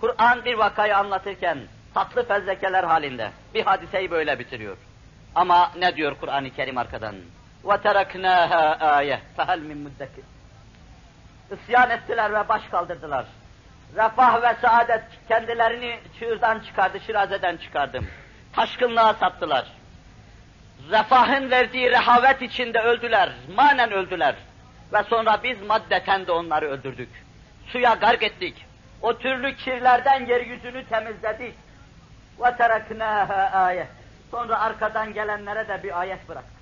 Kur'an 0.00 0.44
bir 0.44 0.54
vakayı 0.54 0.96
anlatırken 0.96 1.58
tatlı 1.94 2.28
fezlekeler 2.28 2.84
halinde 2.84 3.30
bir 3.54 3.62
hadiseyi 3.64 4.10
böyle 4.10 4.38
bitiriyor. 4.38 4.76
Ama 5.34 5.70
ne 5.78 5.96
diyor 5.96 6.16
Kur'an-ı 6.20 6.50
Kerim 6.50 6.78
arkadan? 6.78 7.14
وَتَرَكْنَاهَا 7.64 8.78
آيَةً 8.78 9.18
فَهَلْ 9.38 9.58
مِنْ 9.58 9.88
مُدَّكِرٍ 9.88 10.24
İsyan 11.54 11.90
ettiler 11.90 12.34
ve 12.34 12.48
baş 12.48 12.62
kaldırdılar. 12.70 13.24
Refah 13.96 14.42
ve 14.42 14.54
saadet 14.62 15.02
kendilerini 15.28 16.00
çığırdan 16.18 16.60
çıkardı, 16.60 17.00
şirazeden 17.00 17.56
çıkardım. 17.56 18.06
Taşkınlığa 18.52 19.14
saptılar. 19.14 19.66
Refahın 20.90 21.50
verdiği 21.50 21.90
rehavet 21.90 22.42
içinde 22.42 22.80
öldüler, 22.80 23.30
manen 23.54 23.92
öldüler. 23.92 24.34
Ve 24.92 25.02
sonra 25.02 25.40
biz 25.42 25.62
maddeten 25.62 26.26
de 26.26 26.32
onları 26.32 26.70
öldürdük. 26.70 27.08
Suya 27.66 27.94
gark 27.94 28.22
ettik. 28.22 28.66
O 29.02 29.18
türlü 29.18 29.56
kirlerden 29.56 30.26
yeryüzünü 30.26 30.84
temizledik. 30.84 31.54
وَتَرَكْنَاهَا 32.38 33.50
آيَةً 33.50 33.84
Sonra 34.30 34.60
arkadan 34.60 35.12
gelenlere 35.12 35.68
de 35.68 35.82
bir 35.82 36.00
ayet 36.00 36.28
bıraktık. 36.28 36.54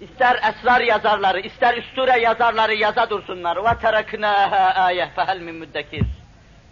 İster 0.00 0.40
esrar 0.50 0.80
yazarları, 0.80 1.40
ister 1.40 1.76
üsture 1.76 2.20
yazarları 2.20 2.74
yaza 2.74 3.10
dursunlar. 3.10 3.56
وَتَرَكْنَاهَا 3.56 4.72
آيَةً 4.90 5.08
فَهَلْ 5.16 5.38
مِنْ 5.38 5.64
مُدَّكِرٍ 5.64 6.04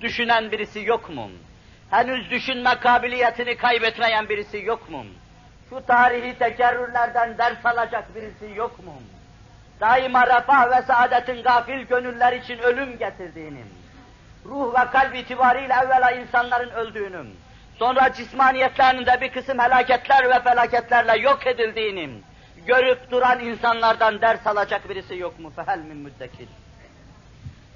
Düşünen 0.00 0.52
birisi 0.52 0.84
yok 0.84 1.10
mu? 1.10 1.30
Henüz 1.90 2.30
düşünme 2.30 2.74
kabiliyetini 2.80 3.56
kaybetmeyen 3.56 4.28
birisi 4.28 4.64
yok 4.64 4.90
mu? 4.90 5.04
Şu 5.70 5.86
tarihi 5.86 6.38
tekerrürlerden 6.38 7.38
ders 7.38 7.66
alacak 7.66 8.14
birisi 8.14 8.58
yok 8.58 8.84
mu? 8.84 8.94
Daima 9.80 10.26
refah 10.26 10.70
ve 10.70 10.82
saadetin 10.82 11.42
gafil 11.42 11.82
gönüller 11.82 12.32
için 12.32 12.58
ölüm 12.58 12.98
getirdiğini, 12.98 13.62
ruh 14.47 14.73
ve 14.73 14.91
kalp 14.91 15.15
itibariyle 15.15 15.73
evvela 15.73 16.11
insanların 16.11 16.69
öldüğünü, 16.69 17.25
sonra 17.79 18.13
cismaniyetlerinde 18.13 19.21
bir 19.21 19.31
kısım 19.31 19.59
helaketler 19.59 20.29
ve 20.29 20.39
felaketlerle 20.43 21.21
yok 21.21 21.47
edildiğini, 21.47 22.09
görüp 22.67 23.11
duran 23.11 23.39
insanlardan 23.39 24.21
ders 24.21 24.47
alacak 24.47 24.89
birisi 24.89 25.17
yok 25.17 25.39
mu? 25.39 25.51
Fehel 25.55 25.79
min 25.79 25.97
müddekir. 25.97 26.47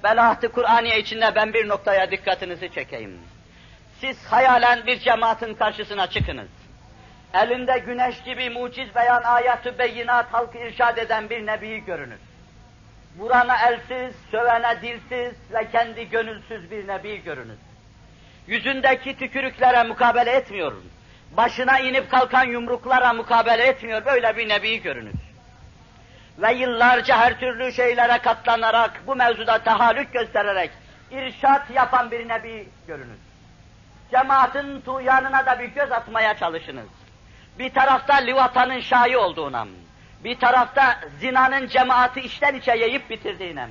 Belahat-ı 0.04 0.52
Kur'aniye 0.52 0.98
içinde 0.98 1.34
ben 1.34 1.52
bir 1.52 1.68
noktaya 1.68 2.10
dikkatinizi 2.10 2.72
çekeyim. 2.72 3.18
Siz 4.00 4.26
hayalen 4.26 4.86
bir 4.86 4.98
cemaatin 4.98 5.54
karşısına 5.54 6.06
çıkınız. 6.06 6.48
Elinde 7.34 7.78
güneş 7.78 8.22
gibi 8.22 8.50
muciz 8.50 8.94
beyan 8.94 9.22
ayatı 9.22 9.78
beyinat 9.78 10.32
halkı 10.32 10.58
irşad 10.58 10.96
eden 10.96 11.30
bir 11.30 11.46
nebiyi 11.46 11.84
görünür. 11.84 12.18
Vurana 13.18 13.56
elsiz, 13.68 14.14
sövene 14.30 14.82
dilsiz 14.82 15.34
ve 15.52 15.70
kendi 15.72 16.08
gönülsüz 16.08 16.70
bir 16.70 16.88
nebi 16.88 17.22
görünür. 17.22 17.58
Yüzündeki 18.46 19.16
tükürüklere 19.16 19.82
mukabele 19.82 20.30
etmiyor. 20.30 20.72
Başına 21.36 21.78
inip 21.78 22.10
kalkan 22.10 22.44
yumruklara 22.44 23.12
mukabele 23.12 23.62
etmiyor. 23.62 24.04
Böyle 24.04 24.36
bir 24.36 24.48
nebi 24.48 24.82
görünür. 24.82 25.14
Ve 26.38 26.52
yıllarca 26.52 27.18
her 27.18 27.40
türlü 27.40 27.72
şeylere 27.72 28.18
katlanarak, 28.18 29.02
bu 29.06 29.16
mevzuda 29.16 29.58
tahallük 29.58 30.12
göstererek 30.12 30.70
irşat 31.10 31.70
yapan 31.70 32.10
bir 32.10 32.28
nebi 32.28 32.68
görünür. 32.86 33.18
Cemaatin 34.10 34.80
tuğyanına 34.80 35.46
da 35.46 35.58
bir 35.58 35.68
göz 35.68 35.92
atmaya 35.92 36.36
çalışınız. 36.36 36.86
Bir 37.58 37.74
tarafta 37.74 38.14
livatanın 38.14 38.80
şayi 38.80 39.16
olduğuna, 39.16 39.66
bir 40.24 40.38
tarafta 40.38 41.00
zinanın 41.20 41.66
cemaati 41.66 42.20
içten 42.20 42.54
içe 42.54 42.72
yiyip 42.72 43.10
bitirdiğine, 43.10 43.68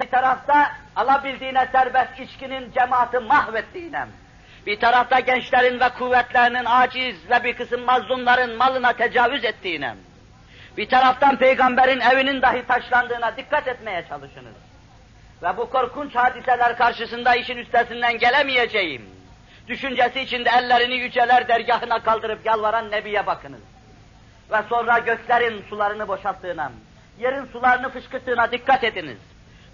bir 0.00 0.10
tarafta 0.10 0.72
alabildiğine 0.96 1.68
serbest 1.72 2.20
içkinin 2.20 2.72
cemaati 2.72 3.18
mahvettiğine, 3.18 4.06
bir 4.66 4.80
tarafta 4.80 5.20
gençlerin 5.20 5.80
ve 5.80 5.88
kuvvetlerinin 5.88 6.64
aciz 6.64 7.30
ve 7.30 7.44
bir 7.44 7.56
kısım 7.56 7.80
mazlumların 7.80 8.56
malına 8.56 8.92
tecavüz 8.92 9.44
ettiğine, 9.44 9.94
bir 10.76 10.88
taraftan 10.88 11.36
peygamberin 11.36 12.00
evinin 12.00 12.42
dahi 12.42 12.66
taşlandığına 12.66 13.36
dikkat 13.36 13.68
etmeye 13.68 14.04
çalışınız. 14.08 14.54
Ve 15.42 15.56
bu 15.56 15.70
korkunç 15.70 16.14
hadiseler 16.14 16.78
karşısında 16.78 17.34
işin 17.34 17.56
üstesinden 17.56 18.18
gelemeyeceğim. 18.18 19.02
Düşüncesi 19.68 20.20
içinde 20.20 20.50
ellerini 20.50 20.94
yüceler 20.94 21.48
dergahına 21.48 22.02
kaldırıp 22.02 22.46
yalvaran 22.46 22.90
Nebi'ye 22.90 23.26
bakınız. 23.26 23.60
Ve 24.50 24.62
sonra 24.68 24.98
göklerin 24.98 25.64
sularını 25.70 26.08
boşalttığına, 26.08 26.72
yerin 27.18 27.44
sularını 27.44 27.88
fışkırttığına 27.88 28.52
dikkat 28.52 28.84
ediniz. 28.84 29.18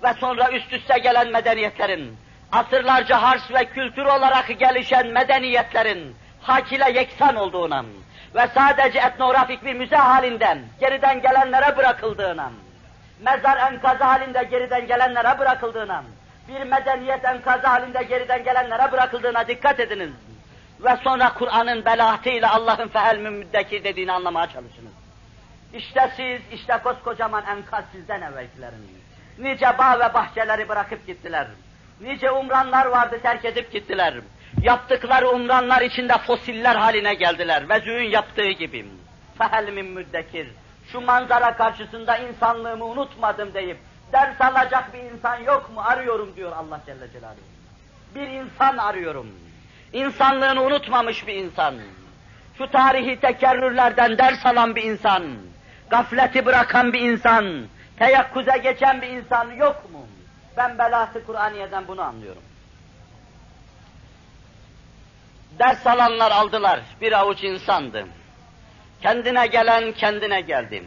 Ve 0.04 0.14
sonra 0.14 0.50
üst 0.50 0.72
üste 0.72 0.98
gelen 0.98 1.32
medeniyetlerin, 1.32 2.16
asırlarca 2.52 3.22
hars 3.22 3.50
ve 3.50 3.64
kültür 3.64 4.04
olarak 4.04 4.58
gelişen 4.58 5.06
medeniyetlerin 5.06 6.16
hak 6.40 6.72
ile 6.72 6.90
yeksan 6.90 7.36
olduğuna 7.36 7.84
ve 8.34 8.48
sadece 8.54 8.98
etnografik 8.98 9.64
bir 9.64 9.74
müze 9.74 9.96
halinden 9.96 10.58
geriden 10.80 11.22
gelenlere 11.22 11.76
bırakıldığına, 11.76 12.50
mezar 13.20 13.72
enkazı 13.72 14.04
halinde 14.04 14.42
geriden 14.50 14.86
gelenlere 14.86 15.38
bırakıldığına, 15.38 16.04
bir 16.48 16.62
medeniyet 16.62 17.24
enkazı 17.24 17.66
halinde 17.66 18.02
geriden 18.02 18.44
gelenlere 18.44 18.92
bırakıldığına 18.92 19.48
dikkat 19.48 19.80
ediniz. 19.80 20.10
Ve 20.80 20.96
sonra 21.04 21.34
Kur'an'ın 21.34 21.84
belaatıyla 21.84 22.54
Allah'ın 22.54 22.88
fehel 22.88 23.18
müddekir 23.18 23.84
dediğini 23.84 24.12
anlamaya 24.12 24.46
çalışınız. 24.46 24.92
İşte 25.74 26.12
siz, 26.16 26.58
işte 26.58 26.80
koskocaman 26.84 27.44
enkaz 27.46 27.84
sizden 27.92 28.22
evvelkilerin. 28.22 29.04
Nice 29.38 29.78
bağ 29.78 29.98
ve 30.00 30.14
bahçeleri 30.14 30.68
bırakıp 30.68 31.06
gittiler. 31.06 31.46
Nice 32.00 32.30
umranlar 32.30 32.86
vardı 32.86 33.18
terk 33.22 33.44
edip 33.44 33.72
gittiler. 33.72 34.14
Yaptıkları 34.62 35.30
umranlar 35.30 35.82
içinde 35.82 36.18
fosiller 36.18 36.76
haline 36.76 37.14
geldiler. 37.14 37.68
Vezüğün 37.68 38.10
yaptığı 38.10 38.50
gibi. 38.50 38.86
Fehel 39.38 39.72
müddekir. 39.72 40.48
Şu 40.92 41.00
manzara 41.00 41.56
karşısında 41.56 42.16
insanlığımı 42.18 42.84
unutmadım 42.84 43.54
deyip 43.54 43.78
ders 44.12 44.40
alacak 44.40 44.94
bir 44.94 44.98
insan 44.98 45.36
yok 45.36 45.70
mu 45.74 45.80
arıyorum 45.80 46.36
diyor 46.36 46.52
Allah 46.52 46.80
Celle 46.86 47.12
Celaluhu. 47.12 47.40
Bir 48.14 48.28
insan 48.28 48.76
arıyorum. 48.76 49.26
İnsanlığını 49.94 50.62
unutmamış 50.62 51.26
bir 51.26 51.34
insan. 51.34 51.74
Şu 52.58 52.70
tarihi 52.70 53.20
tekerrürlerden 53.20 54.18
ders 54.18 54.46
alan 54.46 54.76
bir 54.76 54.82
insan. 54.82 55.22
Gafleti 55.90 56.46
bırakan 56.46 56.92
bir 56.92 57.00
insan. 57.00 57.66
Teyakkuze 57.98 58.58
geçen 58.62 59.02
bir 59.02 59.08
insan 59.08 59.50
yok 59.50 59.92
mu? 59.92 60.06
Ben 60.56 60.78
belası 60.78 61.26
Kur'aniye'den 61.26 61.88
bunu 61.88 62.02
anlıyorum. 62.02 62.42
Ders 65.58 65.86
alanlar 65.86 66.30
aldılar, 66.30 66.80
bir 67.00 67.12
avuç 67.12 67.44
insandı. 67.44 68.06
Kendine 69.02 69.46
gelen 69.46 69.92
kendine 69.92 70.40
geldim. 70.40 70.84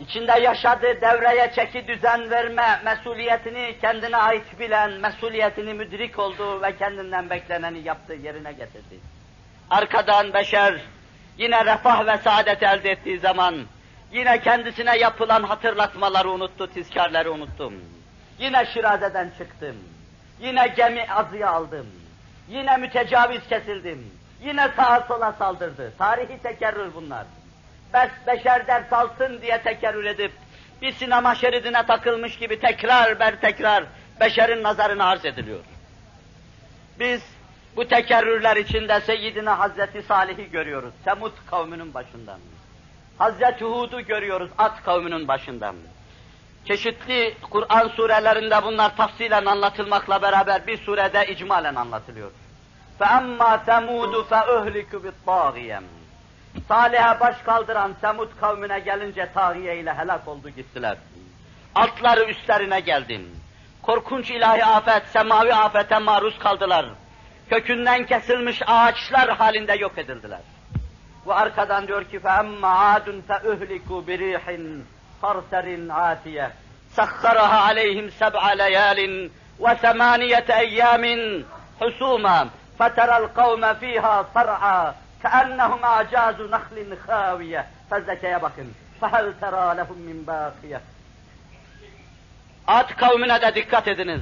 İçinde 0.00 0.32
yaşadığı 0.32 1.00
devreye 1.00 1.52
çeki 1.54 1.88
düzen 1.88 2.30
verme 2.30 2.80
mesuliyetini 2.84 3.76
kendine 3.80 4.16
ait 4.16 4.58
bilen, 4.58 4.92
mesuliyetini 4.92 5.74
müdrik 5.74 6.18
oldu 6.18 6.62
ve 6.62 6.76
kendinden 6.76 7.30
bekleneni 7.30 7.78
yaptığı 7.84 8.14
yerine 8.14 8.52
getirdi. 8.52 9.00
Arkadan 9.70 10.32
beşer 10.32 10.74
yine 11.38 11.64
refah 11.64 12.06
ve 12.06 12.18
saadet 12.18 12.62
elde 12.62 12.90
ettiği 12.90 13.18
zaman 13.18 13.54
yine 14.12 14.40
kendisine 14.40 14.98
yapılan 14.98 15.42
hatırlatmaları 15.42 16.30
unuttu, 16.30 16.72
tizkarları 16.72 17.32
unuttum. 17.32 17.74
Yine 18.38 18.66
şirazeden 18.66 19.30
çıktım. 19.38 19.76
Yine 20.40 20.68
gemi 20.76 21.06
azıya 21.10 21.50
aldım. 21.50 21.86
Yine 22.48 22.76
mütecaviz 22.76 23.48
kesildim. 23.48 24.10
Yine 24.42 24.68
sağa 24.76 25.04
sola 25.08 25.32
saldırdı. 25.32 25.92
Tarihi 25.98 26.38
tekerrür 26.42 26.94
bunlar 26.94 27.26
Bes 27.93 28.09
beşer 28.27 28.67
ders 28.67 28.93
alsın 28.93 29.41
diye 29.41 29.61
tekerrür 29.61 30.05
edip 30.05 30.31
bir 30.81 30.91
sinema 30.91 31.35
şeridine 31.35 31.85
takılmış 31.85 32.37
gibi 32.37 32.59
tekrar 32.59 33.19
ber 33.19 33.41
tekrar 33.41 33.83
beşerin 34.19 34.63
nazarına 34.63 35.05
arz 35.05 35.25
ediliyor. 35.25 35.59
Biz 36.99 37.21
bu 37.75 37.87
tekerrürler 37.87 38.57
içinde 38.57 39.01
Seyyidina 39.01 39.59
Hazreti 39.59 40.01
Salih'i 40.01 40.51
görüyoruz. 40.51 40.93
Semud 41.03 41.31
kavminin 41.49 41.93
başından. 41.93 42.39
Hazreti 43.17 43.65
Hud'u 43.65 44.01
görüyoruz 44.01 44.49
At 44.57 44.83
kavminin 44.83 45.27
başından. 45.27 45.75
Çeşitli 46.65 47.35
Kur'an 47.49 47.87
surelerinde 47.87 48.63
bunlar 48.63 48.97
tafsilen 48.97 49.45
anlatılmakla 49.45 50.21
beraber 50.21 50.67
bir 50.67 50.77
surede 50.77 51.27
icmalen 51.27 51.75
anlatılıyor. 51.75 52.31
فَأَمَّا 52.99 53.65
ثَمُودُ 53.65 54.25
فَأُهْلِكُ 54.27 54.91
بِالطَّاغِيَمْ 55.03 55.83
Salih'e 56.67 57.19
baş 57.19 57.35
kaldıran 57.41 57.95
Semud 58.01 58.39
kavmine 58.39 58.79
gelince 58.79 59.29
tağiye 59.33 59.79
ile 59.79 59.93
helak 59.93 60.27
oldu 60.27 60.49
gittiler. 60.49 60.97
Altları 61.75 62.23
üstlerine 62.23 62.79
geldim. 62.79 63.29
Korkunç 63.81 64.31
ilahi 64.31 64.65
afet, 64.65 65.07
semavi 65.07 65.53
afete 65.53 65.99
maruz 65.99 66.39
kaldılar. 66.39 66.85
Kökünden 67.49 68.05
kesilmiş 68.05 68.61
ağaçlar 68.67 69.29
halinde 69.29 69.73
yok 69.73 69.97
edildiler. 69.97 70.39
Ve 71.27 71.33
arkadan 71.33 71.87
diyor 71.87 72.03
ki 72.03 72.19
فَأَمَّا 72.19 72.71
عَادٌ 72.81 73.21
فَأُهْلِكُوا 73.29 74.05
بِرِيحٍ 74.07 74.45
صَرْسَرٍ 75.21 75.67
عَاتِيَةٍ 75.99 76.49
سَخَّرَهَا 76.97 77.59
عَلَيْهِمْ 77.67 78.09
سَبْعَ 78.21 78.43
لَيَالٍ 78.63 78.99
وَثَمَانِيَةَ 79.63 80.49
أَيَّامٍ 80.63 81.05
حُسُومًا 81.79 82.39
فَتَرَى 82.79 83.17
الْقَوْمَ 83.23 83.73
فِيهَا 83.73 84.15
صَرْعًا 84.35 84.93
كَأَنَّهُمْ 85.23 85.81
أَعْجَازُ 85.83 86.39
نَخْلٍ 86.55 86.97
خَاوِيَةٍ 87.07 87.63
Fezzeke'ye 87.89 88.41
bakın. 88.41 88.67
فَهَلْ 89.01 89.33
تَرَى 89.41 89.77
لَهُمْ 89.79 89.99
مِنْ 90.09 90.25
بَاقِيَةٍ 90.25 90.79
Ad 92.67 92.95
kavmine 92.95 93.41
de 93.41 93.55
dikkat 93.55 93.87
ediniz. 93.87 94.21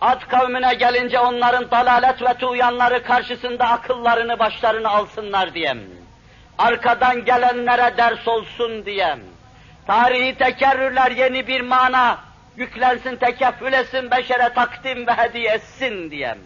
Ad 0.00 0.20
kavmine 0.28 0.74
gelince 0.74 1.18
onların 1.18 1.70
dalalet 1.70 2.22
ve 2.22 2.34
tuğyanları 2.34 3.02
karşısında 3.02 3.68
akıllarını 3.68 4.38
başlarına 4.38 4.88
alsınlar 4.88 5.54
diyem. 5.54 5.78
Arkadan 6.58 7.24
gelenlere 7.24 7.96
ders 7.96 8.28
olsun 8.28 8.84
diyem. 8.84 9.20
Tarihi 9.86 10.34
tekerrürler 10.34 11.10
yeni 11.10 11.46
bir 11.46 11.60
mana 11.60 12.18
yüklensin, 12.56 13.16
tekeffül 13.16 13.72
etsin, 13.72 14.10
beşere 14.10 14.48
takdim 14.54 15.06
ve 15.06 15.12
hediye 15.12 15.50
etsin 15.50 16.10
diyem. 16.10 16.38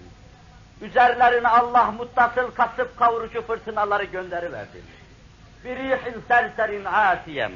Üzerlerine 0.81 1.47
Allah 1.47 1.91
muttasıl 1.91 2.51
kasıp 2.51 2.99
kavurucu 2.99 3.41
fırtınaları 3.41 4.03
gönderiverdi. 4.03 4.81
Bir 5.65 5.75
rihin 5.75 6.23
serserin 6.27 6.85
atiyem. 6.85 7.51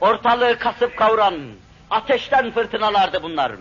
Ortalığı 0.00 0.58
kasıp 0.58 0.96
kavuran, 0.96 1.34
ateşten 1.90 2.50
fırtınalardı 2.50 3.22
bunlar. 3.22 3.52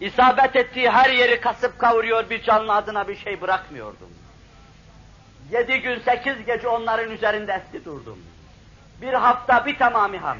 İsabet 0.00 0.56
ettiği 0.56 0.90
her 0.90 1.10
yeri 1.10 1.40
kasıp 1.40 1.78
kavuruyor, 1.78 2.30
bir 2.30 2.42
canlı 2.42 2.74
adına 2.74 3.08
bir 3.08 3.16
şey 3.16 3.40
bırakmıyordum. 3.40 4.10
Yedi 5.52 5.80
gün, 5.80 6.00
sekiz 6.00 6.44
gece 6.46 6.68
onların 6.68 7.10
üzerinde 7.10 7.52
etti 7.52 7.84
durdum. 7.84 8.18
Bir 9.02 9.12
hafta 9.12 9.66
bir 9.66 9.78
tamamiham. 9.78 10.38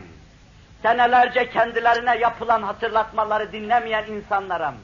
Senelerce 0.83 1.51
kendilerine 1.51 2.19
yapılan 2.19 2.63
hatırlatmaları 2.63 3.53
dinlemeyen 3.53 4.07
insanlara 4.07 4.75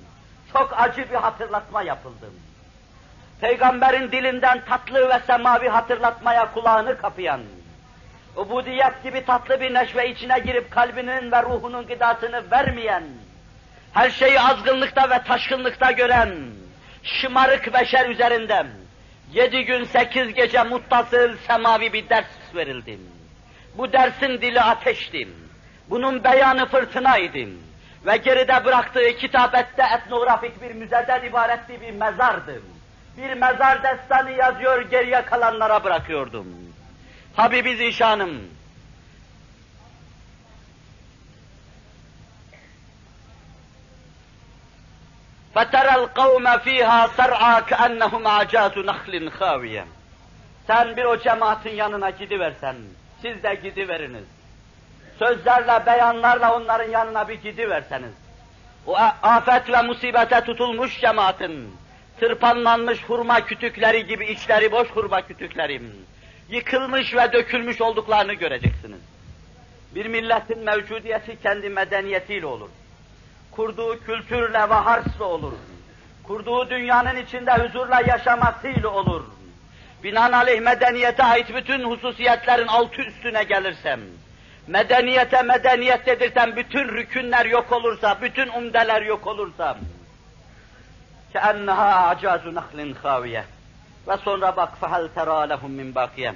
çok 0.52 0.72
acı 0.76 1.10
bir 1.10 1.14
hatırlatma 1.14 1.82
yapıldı. 1.82 2.30
Peygamberin 3.40 4.12
dilinden 4.12 4.60
tatlı 4.64 5.08
ve 5.08 5.20
semavi 5.26 5.68
hatırlatmaya 5.68 6.52
kulağını 6.52 6.98
kapayan, 6.98 7.40
ubudiyet 8.36 9.02
gibi 9.02 9.24
tatlı 9.24 9.60
bir 9.60 9.74
neşve 9.74 10.10
içine 10.10 10.38
girip 10.38 10.70
kalbinin 10.70 11.32
ve 11.32 11.42
ruhunun 11.42 11.86
gıdasını 11.86 12.50
vermeyen, 12.50 13.04
her 13.92 14.10
şeyi 14.10 14.40
azgınlıkta 14.40 15.10
ve 15.10 15.22
taşkınlıkta 15.22 15.90
gören, 15.90 16.30
şımarık 17.02 17.74
beşer 17.74 18.08
üzerinden, 18.08 18.66
yedi 19.32 19.64
gün 19.64 19.84
sekiz 19.84 20.34
gece 20.34 20.62
muttasıl 20.62 21.36
semavi 21.36 21.92
bir 21.92 22.08
ders 22.08 22.26
verildi. 22.54 22.98
Bu 23.78 23.92
dersin 23.92 24.40
dili 24.40 24.60
ateşti. 24.60 25.28
Bunun 25.90 26.24
beyanı 26.24 26.66
fırtınaydı. 26.66 27.48
Ve 28.06 28.16
geride 28.16 28.64
bıraktığı 28.64 29.16
kitabette 29.16 29.82
etnografik 29.96 30.62
bir 30.62 30.74
müzeden 30.74 31.24
ibaretli 31.24 31.80
bir 31.80 31.90
mezardı 31.90 32.62
Bir 33.17 33.33
mezar 33.33 33.83
destanı 33.83 34.31
yazıyor, 34.31 34.81
geriye 34.81 35.25
kalanlara 35.25 35.83
bırakıyordum. 35.83 36.47
Habibi 37.35 37.75
Zişanım, 37.75 38.41
فَتَرَى 45.55 45.93
الْقَوْمَ 46.01 46.45
ف۪يهَا 46.65 47.01
سَرْعَا 47.17 47.55
كَأَنَّهُمْ 47.69 48.23
عَجَازُ 48.37 48.75
نَخْلٍ 48.91 49.29
خَاوِيَةٍ 49.29 49.83
Sen 50.67 50.97
bir 50.97 51.03
o 51.05 51.17
cemaatin 51.19 51.75
yanına 51.75 52.09
gidiversen, 52.09 52.75
siz 53.21 53.43
de 53.43 53.55
gidiveriniz. 53.55 54.23
Sözlerle, 55.19 55.85
beyanlarla 55.85 56.55
onların 56.55 56.89
yanına 56.89 57.27
bir 57.27 57.41
gidiverseniz, 57.41 58.11
o 58.87 58.97
afet 59.23 59.69
ve 59.69 59.81
musibete 59.81 60.41
tutulmuş 60.41 61.01
cemaatin, 61.01 61.75
tırpanlanmış 62.20 63.02
hurma 63.02 63.46
kütükleri 63.46 64.06
gibi 64.06 64.26
içleri 64.26 64.72
boş 64.72 64.88
hurma 64.88 65.26
kütüklerim, 65.26 65.92
yıkılmış 66.48 67.14
ve 67.14 67.32
dökülmüş 67.32 67.80
olduklarını 67.80 68.34
göreceksiniz. 68.34 69.00
Bir 69.94 70.06
milletin 70.06 70.58
mevcudiyeti 70.58 71.40
kendi 71.42 71.68
medeniyetiyle 71.68 72.46
olur. 72.46 72.68
Kurduğu 73.50 73.98
kültürle 74.04 74.58
ve 74.58 74.74
harsla 74.74 75.24
olur. 75.24 75.52
Kurduğu 76.22 76.70
dünyanın 76.70 77.16
içinde 77.16 77.52
huzurla 77.52 78.00
yaşamasıyla 78.06 78.88
olur. 78.88 79.24
Binaenaleyh 80.04 80.60
medeniyete 80.60 81.24
ait 81.24 81.54
bütün 81.54 81.84
hususiyetlerin 81.84 82.66
altı 82.66 83.02
üstüne 83.02 83.42
gelirsem, 83.42 84.00
medeniyete 84.66 85.42
medeniyet 85.42 86.06
dedirten 86.06 86.56
bütün 86.56 86.88
rükünler 86.88 87.46
yok 87.46 87.72
olursa, 87.72 88.18
bütün 88.22 88.48
umdeler 88.48 89.02
yok 89.02 89.26
olursa, 89.26 89.78
كَأَنَّهَا 91.35 91.89
أَعْجَازُ 92.03 92.43
نَخْلٍ 92.59 92.95
خَاوِيَةٍ 93.03 93.43
Ve 94.07 94.17
sonra 94.17 94.57
bak 94.57 94.69
فَهَلْ 94.81 95.09
تَرَى 95.15 95.53
لَهُمْ 95.53 95.71
مِنْ 95.81 95.93
بَاقِيَةٍ 95.93 96.33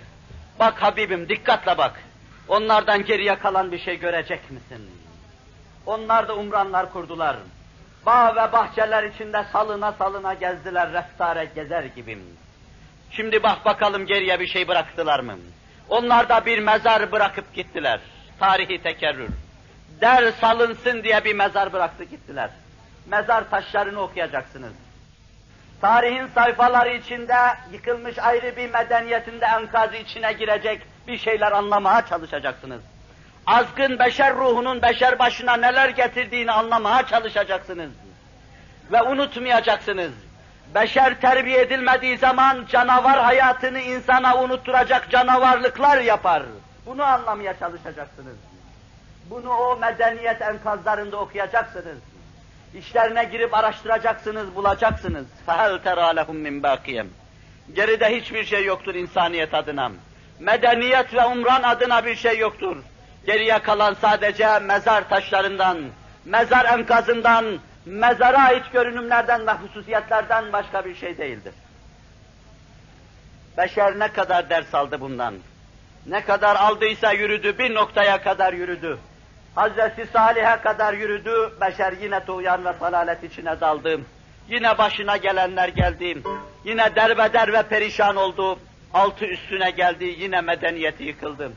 Bak 0.59 0.83
Habibim 0.83 1.29
dikkatle 1.29 1.77
bak. 1.77 1.93
Onlardan 2.47 3.05
geriye 3.05 3.39
kalan 3.39 3.71
bir 3.71 3.79
şey 3.79 3.99
görecek 3.99 4.51
misin? 4.51 4.89
Onlar 5.85 6.27
da 6.27 6.35
umranlar 6.35 6.93
kurdular. 6.93 7.35
Bağ 8.05 8.35
ve 8.35 8.51
bahçeler 8.51 9.03
içinde 9.03 9.45
salına 9.51 9.91
salına 9.91 10.33
gezdiler, 10.33 10.93
reftare 10.93 11.45
gezer 11.55 11.83
gibi. 11.83 12.19
Şimdi 13.11 13.43
bak 13.43 13.65
bakalım 13.65 14.05
geriye 14.05 14.39
bir 14.39 14.47
şey 14.47 14.67
bıraktılar 14.67 15.19
mı? 15.19 15.33
Onlar 15.89 16.29
da 16.29 16.45
bir 16.45 16.59
mezar 16.59 17.11
bırakıp 17.11 17.53
gittiler. 17.53 17.99
Tarihi 18.39 18.83
tekerrür. 18.83 19.29
Der 20.01 20.31
salınsın 20.31 21.03
diye 21.03 21.23
bir 21.23 21.35
mezar 21.35 21.73
bıraktı 21.73 22.03
gittiler. 22.03 22.49
Mezar 23.05 23.49
taşlarını 23.49 23.99
okuyacaksınız. 23.99 24.73
Tarihin 25.80 26.26
sayfaları 26.26 26.90
içinde 26.90 27.36
yıkılmış 27.72 28.18
ayrı 28.18 28.56
bir 28.56 28.70
medeniyetinde 28.70 29.44
enkazı 29.44 29.96
içine 29.96 30.32
girecek 30.32 30.82
bir 31.06 31.18
şeyler 31.18 31.52
anlamaya 31.52 32.06
çalışacaksınız. 32.06 32.80
Azgın 33.46 33.98
beşer 33.98 34.34
ruhunun 34.34 34.82
beşer 34.82 35.18
başına 35.18 35.56
neler 35.56 35.88
getirdiğini 35.88 36.52
anlamaya 36.52 37.06
çalışacaksınız. 37.06 37.90
Ve 38.92 39.02
unutmayacaksınız. 39.02 40.12
Beşer 40.74 41.20
terbiye 41.20 41.60
edilmediği 41.60 42.18
zaman 42.18 42.66
canavar 42.70 43.18
hayatını 43.18 43.80
insana 43.80 44.42
unutturacak 44.42 45.10
canavarlıklar 45.10 45.98
yapar. 45.98 46.42
Bunu 46.86 47.04
anlamaya 47.04 47.58
çalışacaksınız. 47.58 48.36
Bunu 49.30 49.50
o 49.50 49.76
medeniyet 49.76 50.42
enkazlarında 50.42 51.16
okuyacaksınız. 51.16 51.98
İşlerine 52.75 53.23
girip 53.23 53.53
araştıracaksınız, 53.53 54.55
bulacaksınız. 54.55 55.25
فَهَلْ 55.47 55.83
تَرَى 55.83 56.19
لَهُمْ 56.19 56.47
مِنْ 56.47 56.61
بَاقِيَمْ 56.61 57.07
Geride 57.73 58.17
hiçbir 58.17 58.45
şey 58.45 58.65
yoktur 58.65 58.95
insaniyet 58.95 59.53
adına. 59.53 59.91
Medeniyet 60.39 61.13
ve 61.13 61.25
umran 61.25 61.63
adına 61.63 62.05
bir 62.05 62.15
şey 62.15 62.37
yoktur. 62.37 62.77
Geriye 63.25 63.59
kalan 63.59 63.93
sadece 63.93 64.59
mezar 64.59 65.09
taşlarından, 65.09 65.77
mezar 66.25 66.65
enkazından, 66.65 67.59
mezara 67.85 68.37
ait 68.37 68.71
görünümlerden 68.73 69.47
ve 69.47 69.51
hususiyetlerden 69.51 70.53
başka 70.53 70.85
bir 70.85 70.95
şey 70.95 71.17
değildir. 71.17 71.53
Beşer 73.57 73.99
ne 73.99 74.07
kadar 74.07 74.49
ders 74.49 74.75
aldı 74.75 75.01
bundan? 75.01 75.35
Ne 76.05 76.25
kadar 76.25 76.55
aldıysa 76.55 77.11
yürüdü, 77.11 77.57
bir 77.57 77.75
noktaya 77.75 78.23
kadar 78.23 78.53
yürüdü. 78.53 78.97
Hazreti 79.54 80.06
Salih'e 80.06 80.60
kadar 80.62 80.94
yürüdü, 80.94 81.52
beşer 81.60 81.92
yine 81.92 82.24
tuğyan 82.24 82.64
ve 82.64 82.72
salalet 82.72 83.24
içine 83.24 83.60
daldı. 83.60 84.00
Yine 84.48 84.78
başına 84.78 85.16
gelenler 85.16 85.68
geldi. 85.68 86.22
Yine 86.64 86.96
derbeder 86.96 87.52
ve 87.52 87.62
perişan 87.62 88.16
oldu. 88.16 88.58
Altı 88.94 89.24
üstüne 89.24 89.70
geldi, 89.70 90.04
yine 90.18 90.40
medeniyeti 90.40 91.04
yıkıldı. 91.04 91.52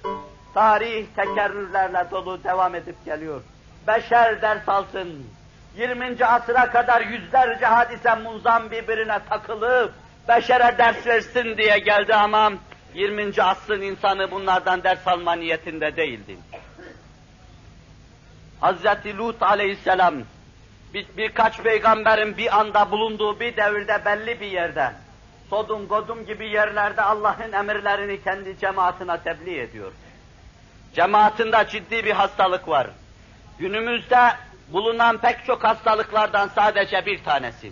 Tarih 0.54 1.06
tekerrürlerle 1.16 2.06
dolu 2.12 2.44
devam 2.44 2.76
edip 2.76 3.06
geliyor. 3.06 3.42
Beşer 3.88 4.42
ders 4.42 4.70
alsın. 4.70 5.28
20. 5.78 6.26
asıra 6.26 6.72
kadar 6.72 7.02
yüzlerce 7.02 7.66
hadise 7.66 8.16
munzam 8.16 8.72
birbirine 8.72 9.20
takılıp 9.30 9.94
beşere 10.30 10.76
ders 10.78 11.08
versin 11.08 11.58
diye 11.58 11.80
geldi 11.80 12.16
ama 12.16 12.52
20. 12.94 13.44
asrın 13.44 13.82
insanı 13.82 14.32
bunlardan 14.32 14.84
ders 14.84 15.08
alma 15.08 15.36
niyetinde 15.36 15.96
değildi. 15.96 16.38
Hazreti 18.64 19.18
Lut 19.18 19.44
aleyhisselam 19.44 20.16
bir, 20.94 21.08
birkaç 21.18 21.62
peygamberin 21.62 22.38
bir 22.38 22.60
anda 22.60 22.92
bulunduğu 22.92 23.40
bir 23.40 23.58
devirde 23.58 24.06
belli 24.06 24.42
bir 24.42 24.48
yerde 24.48 24.92
Sodum 25.50 25.88
Godum 25.88 26.26
gibi 26.26 26.48
yerlerde 26.48 27.02
Allah'ın 27.02 27.52
emirlerini 27.52 28.24
kendi 28.24 28.60
cemaatine 28.60 29.20
tebliğ 29.24 29.60
ediyor. 29.60 29.92
Cemaatinde 30.96 31.66
ciddi 31.70 32.06
bir 32.06 32.12
hastalık 32.12 32.68
var. 32.68 32.88
Günümüzde 33.60 34.34
bulunan 34.68 35.18
pek 35.18 35.46
çok 35.46 35.64
hastalıklardan 35.64 36.48
sadece 36.48 37.06
bir 37.06 37.24
tanesi. 37.24 37.72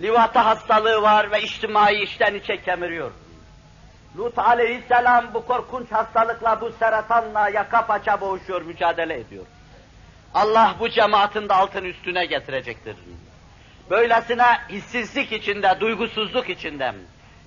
Livata 0.00 0.46
hastalığı 0.46 1.02
var 1.02 1.30
ve 1.30 1.42
içtimai 1.42 2.02
içten 2.02 2.34
içe 2.34 2.62
kemiriyor. 2.62 3.10
Lut 4.18 4.38
aleyhisselam 4.38 5.24
bu 5.34 5.46
korkunç 5.46 5.92
hastalıkla, 5.92 6.60
bu 6.60 6.72
seratanla 6.72 7.48
yaka 7.48 7.86
paça 7.86 8.20
boğuşuyor, 8.20 8.62
mücadele 8.62 9.14
ediyor. 9.20 9.46
Allah 10.36 10.74
bu 10.80 10.88
cemaatin 10.88 11.48
de 11.48 11.54
altın 11.54 11.84
üstüne 11.84 12.26
getirecektir. 12.26 12.96
Böylesine 13.90 14.58
hissizlik 14.68 15.32
içinde, 15.32 15.76
duygusuzluk 15.80 16.50
içinde, 16.50 16.92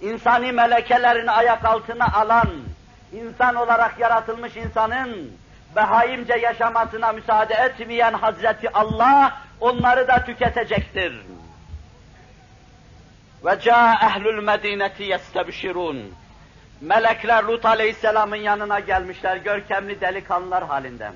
insani 0.01 0.51
melekelerini 0.51 1.31
ayak 1.31 1.65
altına 1.65 2.13
alan, 2.13 2.49
insan 3.13 3.55
olarak 3.55 3.99
yaratılmış 3.99 4.55
insanın 4.55 5.31
behaimce 5.75 6.33
yaşamasına 6.33 7.11
müsaade 7.11 7.53
etmeyen 7.53 8.13
Hazreti 8.13 8.73
Allah 8.73 9.41
onları 9.59 10.07
da 10.07 10.25
tüketecektir. 10.25 11.21
Ve 13.45 13.59
ca 13.59 13.93
ehlül 13.93 14.43
medineti 14.43 15.03
yestebşirun. 15.03 16.13
Melekler 16.81 17.43
Lut 17.43 17.65
aleyhisselamın 17.65 18.35
yanına 18.35 18.79
gelmişler 18.79 19.37
görkemli 19.37 20.01
delikanlılar 20.01 20.67
halinde. 20.67 21.11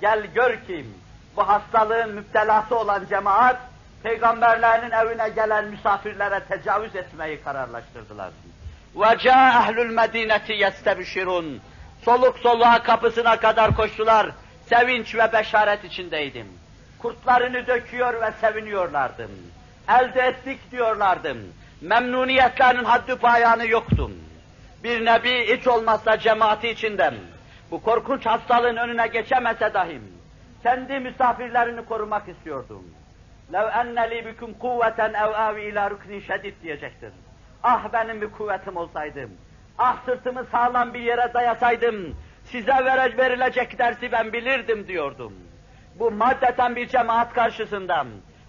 Gel 0.00 0.26
gör 0.34 0.56
ki 0.66 0.86
bu 1.36 1.48
hastalığın 1.48 2.14
müptelası 2.14 2.78
olan 2.78 3.06
cemaat 3.10 3.56
peygamberlerinin 4.02 4.90
evine 4.90 5.28
gelen 5.28 5.64
misafirlere 5.64 6.40
tecavüz 6.40 6.96
etmeyi 6.96 7.42
kararlaştırdılar. 7.42 8.30
Ve 8.94 9.18
ca 9.18 9.48
ehlül 9.48 9.90
medineti 9.90 10.52
yestebşirun. 10.52 11.60
Soluk 12.04 12.38
soluğa 12.38 12.82
kapısına 12.82 13.36
kadar 13.40 13.76
koştular. 13.76 14.26
Sevinç 14.66 15.14
ve 15.14 15.32
beşaret 15.32 15.84
içindeydim. 15.84 16.46
Kurtlarını 16.98 17.66
döküyor 17.66 18.22
ve 18.22 18.32
seviniyorlardı. 18.40 19.28
Elde 19.88 20.20
ettik 20.20 20.70
diyorlardı. 20.70 21.36
Memnuniyetlerinin 21.80 22.84
haddi 22.84 23.16
payanı 23.16 23.66
yoktu. 23.66 24.10
Bir 24.84 25.04
nebi 25.04 25.56
hiç 25.56 25.66
olmazsa 25.66 26.18
cemaati 26.18 26.68
içinden 26.68 27.14
bu 27.71 27.81
korkunç 27.81 28.25
hastalığın 28.25 28.75
önüne 28.75 29.07
geçemese 29.07 29.73
dahim 29.73 30.13
kendi 30.63 30.99
misafirlerini 30.99 31.85
korumak 31.85 32.27
istiyordum. 32.27 32.83
لَوْ 33.51 33.71
اَنَّ 33.71 33.97
لِي 34.11 34.19
بِكُمْ 34.27 34.51
قُوَّةً 34.63 34.99
اَوْ 35.23 35.31
اَوْ 35.45 35.55
اِلٰى 35.55 35.89
رُكْنٍ 35.93 36.21
şedid 36.21 36.61
diyecektir. 36.63 37.13
Ah 37.63 37.93
benim 37.93 38.21
bir 38.21 38.31
kuvvetim 38.31 38.77
olsaydım, 38.77 39.31
ah 39.77 40.05
sırtımı 40.05 40.45
sağlam 40.51 40.93
bir 40.93 40.99
yere 40.99 41.33
dayasaydım, 41.33 42.15
size 42.43 42.85
vere, 42.85 43.17
verilecek 43.17 43.79
dersi 43.79 44.11
ben 44.11 44.33
bilirdim 44.33 44.87
diyordum. 44.87 45.33
Bu 45.99 46.11
maddeten 46.11 46.75
bir 46.75 46.87
cemaat 46.87 47.33
karşısında, 47.33 48.05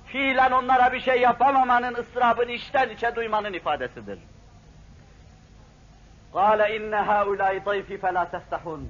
fiilen 0.06 0.50
onlara 0.50 0.92
bir 0.92 1.00
şey 1.00 1.20
yapamamanın 1.20 1.94
ıstırabını 1.94 2.52
içten 2.52 2.88
içe 2.88 3.16
duymanın 3.16 3.52
ifadesidir. 3.52 4.18
قَالَ 6.35 6.61
اِنَّ 6.76 6.92
هَا 7.09 7.24
اُولَٰي 7.24 7.64
ضَيْفِ 7.64 8.00
فَلَا 8.00 8.26
تَفْتَحُونَ 8.35 8.82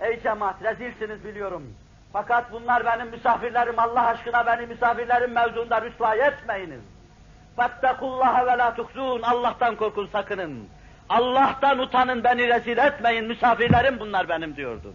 Ey 0.00 0.22
cemaat, 0.22 0.62
rezilsiniz 0.62 1.24
biliyorum. 1.24 1.74
Fakat 2.12 2.52
bunlar 2.52 2.86
benim 2.86 3.08
misafirlerim, 3.08 3.78
Allah 3.78 4.06
aşkına 4.06 4.46
benim 4.46 4.68
misafirlerim 4.68 5.32
mevzuunda 5.32 5.82
rüsvay 5.82 6.20
etmeyiniz. 6.20 6.80
فَاتَّقُوا 7.58 8.00
اللّٰهَ 8.00 8.46
وَلَا 8.48 8.74
تُخْزُونَ 8.76 9.22
Allah'tan 9.22 9.76
korkun, 9.76 10.08
sakının. 10.12 10.68
Allah'tan 11.08 11.78
utanın, 11.78 12.24
beni 12.24 12.48
rezil 12.48 12.78
etmeyin, 12.78 13.24
misafirlerim 13.24 14.00
bunlar 14.00 14.28
benim 14.28 14.56
diyordum. 14.56 14.94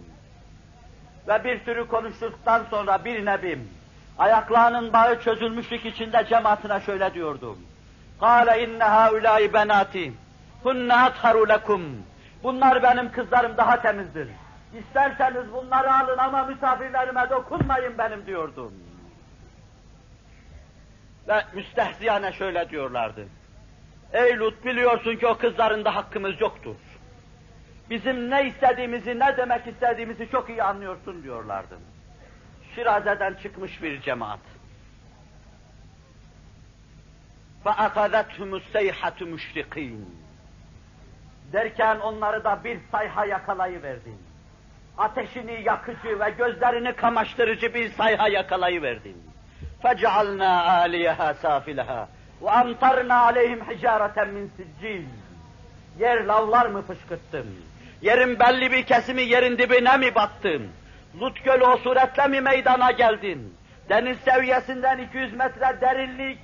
Ve 1.28 1.44
bir 1.44 1.64
sürü 1.64 1.88
konuştuktan 1.88 2.62
sonra 2.70 3.04
bir 3.04 3.26
nebim, 3.26 3.68
ayaklarının 4.18 4.92
bağı 4.92 5.20
çözülmüşlük 5.20 5.86
içinde 5.86 6.26
cemaatine 6.28 6.80
şöyle 6.80 7.14
diyordum. 7.14 7.58
قَالَ 8.20 8.48
اِنَّ 8.48 8.78
هَا 8.78 9.08
اُولَٰي 9.10 9.50
بَنَاتِ 9.50 10.12
هُنَّ 10.64 10.92
اَطْهَرُ 10.92 11.48
لَكُمْ 11.48 11.82
Bunlar 12.42 12.82
benim 12.82 13.12
kızlarım 13.12 13.56
daha 13.56 13.82
temizdir. 13.82 14.28
İsterseniz 14.78 15.52
bunları 15.52 15.94
alın 15.94 16.18
ama 16.18 16.44
misafirlerime 16.44 17.30
dokunmayın 17.30 17.98
benim 17.98 18.26
diyordum. 18.26 18.72
Ve 21.28 21.44
müstehziyane 21.54 22.32
şöyle 22.32 22.70
diyorlardı. 22.70 23.28
Ey 24.12 24.38
Lut 24.38 24.64
biliyorsun 24.64 25.16
ki 25.16 25.26
o 25.26 25.38
kızlarında 25.38 25.94
hakkımız 25.94 26.40
yoktur. 26.40 26.76
Bizim 27.90 28.30
ne 28.30 28.46
istediğimizi, 28.48 29.18
ne 29.18 29.36
demek 29.36 29.66
istediğimizi 29.66 30.30
çok 30.30 30.48
iyi 30.48 30.62
anlıyorsun 30.62 31.22
diyorlardı. 31.22 31.78
Şiraze'den 32.74 33.34
çıkmış 33.34 33.82
bir 33.82 34.00
cemaat. 34.00 34.40
فَاَخَذَتْهُمُ 37.64 38.60
السَّيْحَةُ 38.60 39.18
مُشْرِقِينَ 39.34 40.04
Derken 41.52 42.00
onları 42.00 42.44
da 42.44 42.64
bir 42.64 42.78
sayha 42.92 43.24
yakalayıverdi. 43.24 44.12
Ateşini 44.98 45.62
yakıcı 45.64 46.20
ve 46.20 46.30
gözlerini 46.38 46.92
kamaştırıcı 46.92 47.74
bir 47.74 47.90
sayha 47.90 48.28
yakalayıverdi. 48.28 49.14
فَجَعَلْنَا 49.82 50.52
عَالِيَهَا 50.70 51.34
سَافِلَهَا 51.42 52.06
وَاَمْطَرْنَا 52.42 53.16
عَلَيْهِمْ 53.26 53.60
حِجَارَةً 53.68 54.16
مِنْ 54.34 54.48
سِجِّيلٍ 54.58 55.04
Yer 55.98 56.24
lavlar 56.24 56.66
mı 56.66 56.82
fışkırttım? 56.82 57.46
Yerin 58.02 58.38
belli 58.38 58.72
bir 58.72 58.82
kesimi 58.82 59.22
yerin 59.22 59.58
dibine 59.58 59.96
mi 59.96 60.14
battım? 60.14 60.62
Lut 61.20 61.44
Gölü 61.44 61.64
o 61.64 61.76
suretle 61.76 62.26
mi 62.26 62.40
meydana 62.40 62.90
geldin? 62.90 63.54
Deniz 63.88 64.18
seviyesinden 64.18 64.98
200 64.98 65.34
metre 65.34 65.80
derinlik, 65.80 66.38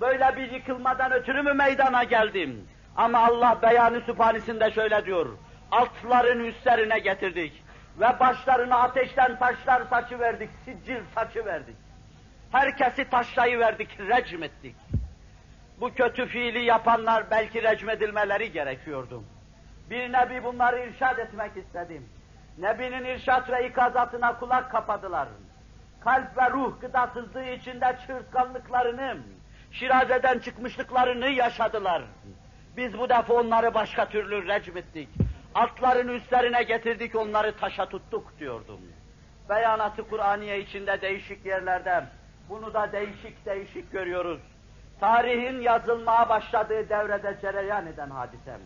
böyle 0.00 0.36
bir 0.36 0.52
yıkılmadan 0.52 1.12
ötürü 1.12 1.42
mü 1.42 1.52
meydana 1.52 2.04
geldim? 2.04 2.68
Ama 2.96 3.18
Allah 3.18 3.58
beyanı 3.62 4.00
süphanisinde 4.00 4.70
şöyle 4.70 5.06
diyor, 5.06 5.26
altların 5.70 6.44
üstlerine 6.44 6.98
getirdik 6.98 7.52
ve 7.99 8.19
başlarına 8.19 8.77
ateşten 8.77 9.39
taşlar 9.39 9.81
saçı 9.89 10.19
verdik, 10.19 10.49
siccil 10.65 10.99
saçı 11.15 11.45
verdik. 11.45 11.75
Herkesi 12.51 13.09
taşlayı 13.09 13.59
verdik, 13.59 13.99
recm 13.99 14.43
ettik. 14.43 14.75
Bu 15.79 15.93
kötü 15.93 16.25
fiili 16.25 16.63
yapanlar 16.63 17.31
belki 17.31 17.63
recmedilmeleri 17.63 18.51
gerekiyordu. 18.51 19.23
Bir 19.89 20.13
nebi 20.13 20.43
bunları 20.43 20.79
irşad 20.79 21.17
etmek 21.17 21.57
istedim. 21.57 22.09
Nebinin 22.57 23.05
irşat 23.05 23.49
ve 23.49 23.67
ikazatına 23.67 24.39
kulak 24.39 24.71
kapadılar. 24.71 25.27
Kalp 26.03 26.37
ve 26.37 26.49
ruh 26.49 26.81
gıdasızlığı 26.81 27.43
içinde 27.43 27.97
çırtkanlıklarını, 28.07 29.17
şirazeden 29.71 30.39
çıkmışlıklarını 30.39 31.29
yaşadılar. 31.29 32.03
Biz 32.77 32.97
bu 32.97 33.09
defa 33.09 33.33
onları 33.33 33.73
başka 33.73 34.09
türlü 34.09 34.47
recm 34.47 34.77
ettik. 34.77 35.09
Altların 35.55 36.07
üstlerine 36.07 36.63
getirdik, 36.63 37.15
onları 37.15 37.57
taşa 37.57 37.85
tuttuk 37.85 38.39
diyordum. 38.39 38.79
Beyanatı 39.49 40.09
Kur'aniye 40.09 40.59
içinde 40.59 41.01
değişik 41.01 41.45
yerlerde, 41.45 42.03
bunu 42.49 42.73
da 42.73 42.91
değişik 42.91 43.45
değişik 43.45 43.91
görüyoruz. 43.91 44.41
Tarihin 44.99 45.61
yazılmaya 45.61 46.29
başladığı 46.29 46.89
devrede 46.89 47.37
cereyan 47.41 47.87
eden 47.87 48.09
hadisem. 48.09 48.59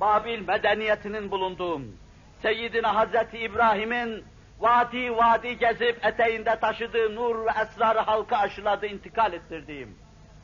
Babil 0.00 0.48
medeniyetinin 0.48 1.30
bulunduğu, 1.30 1.80
Seyyidina 2.42 2.94
Hazreti 2.94 3.38
İbrahim'in 3.38 4.24
vadi 4.60 5.16
vadi 5.16 5.58
gezip 5.58 6.04
eteğinde 6.04 6.58
taşıdığı 6.60 7.14
nur 7.14 7.46
ve 7.46 7.50
esrarı 7.62 7.98
halka 7.98 8.36
aşıladı, 8.36 8.86
intikal 8.86 9.32
ettirdiğim 9.32 9.98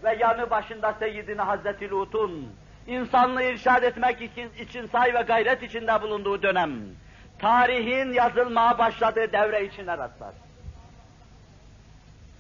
ve 0.05 0.17
yanı 0.21 0.51
başında 0.51 0.93
Seyyidina 0.93 1.47
Hazreti 1.47 1.91
Lut'un 1.91 2.53
insanlığı 2.87 3.43
irşad 3.43 3.83
etmek 3.83 4.23
için, 4.23 4.51
için 4.59 4.87
say 4.87 5.15
ve 5.15 5.23
gayret 5.23 5.63
içinde 5.63 6.03
bulunduğu 6.03 6.43
dönem, 6.43 6.81
tarihin 7.39 8.13
yazılmaya 8.13 8.79
başladığı 8.79 9.33
devre 9.33 9.67
içine 9.67 9.99
rastlar. 9.99 10.35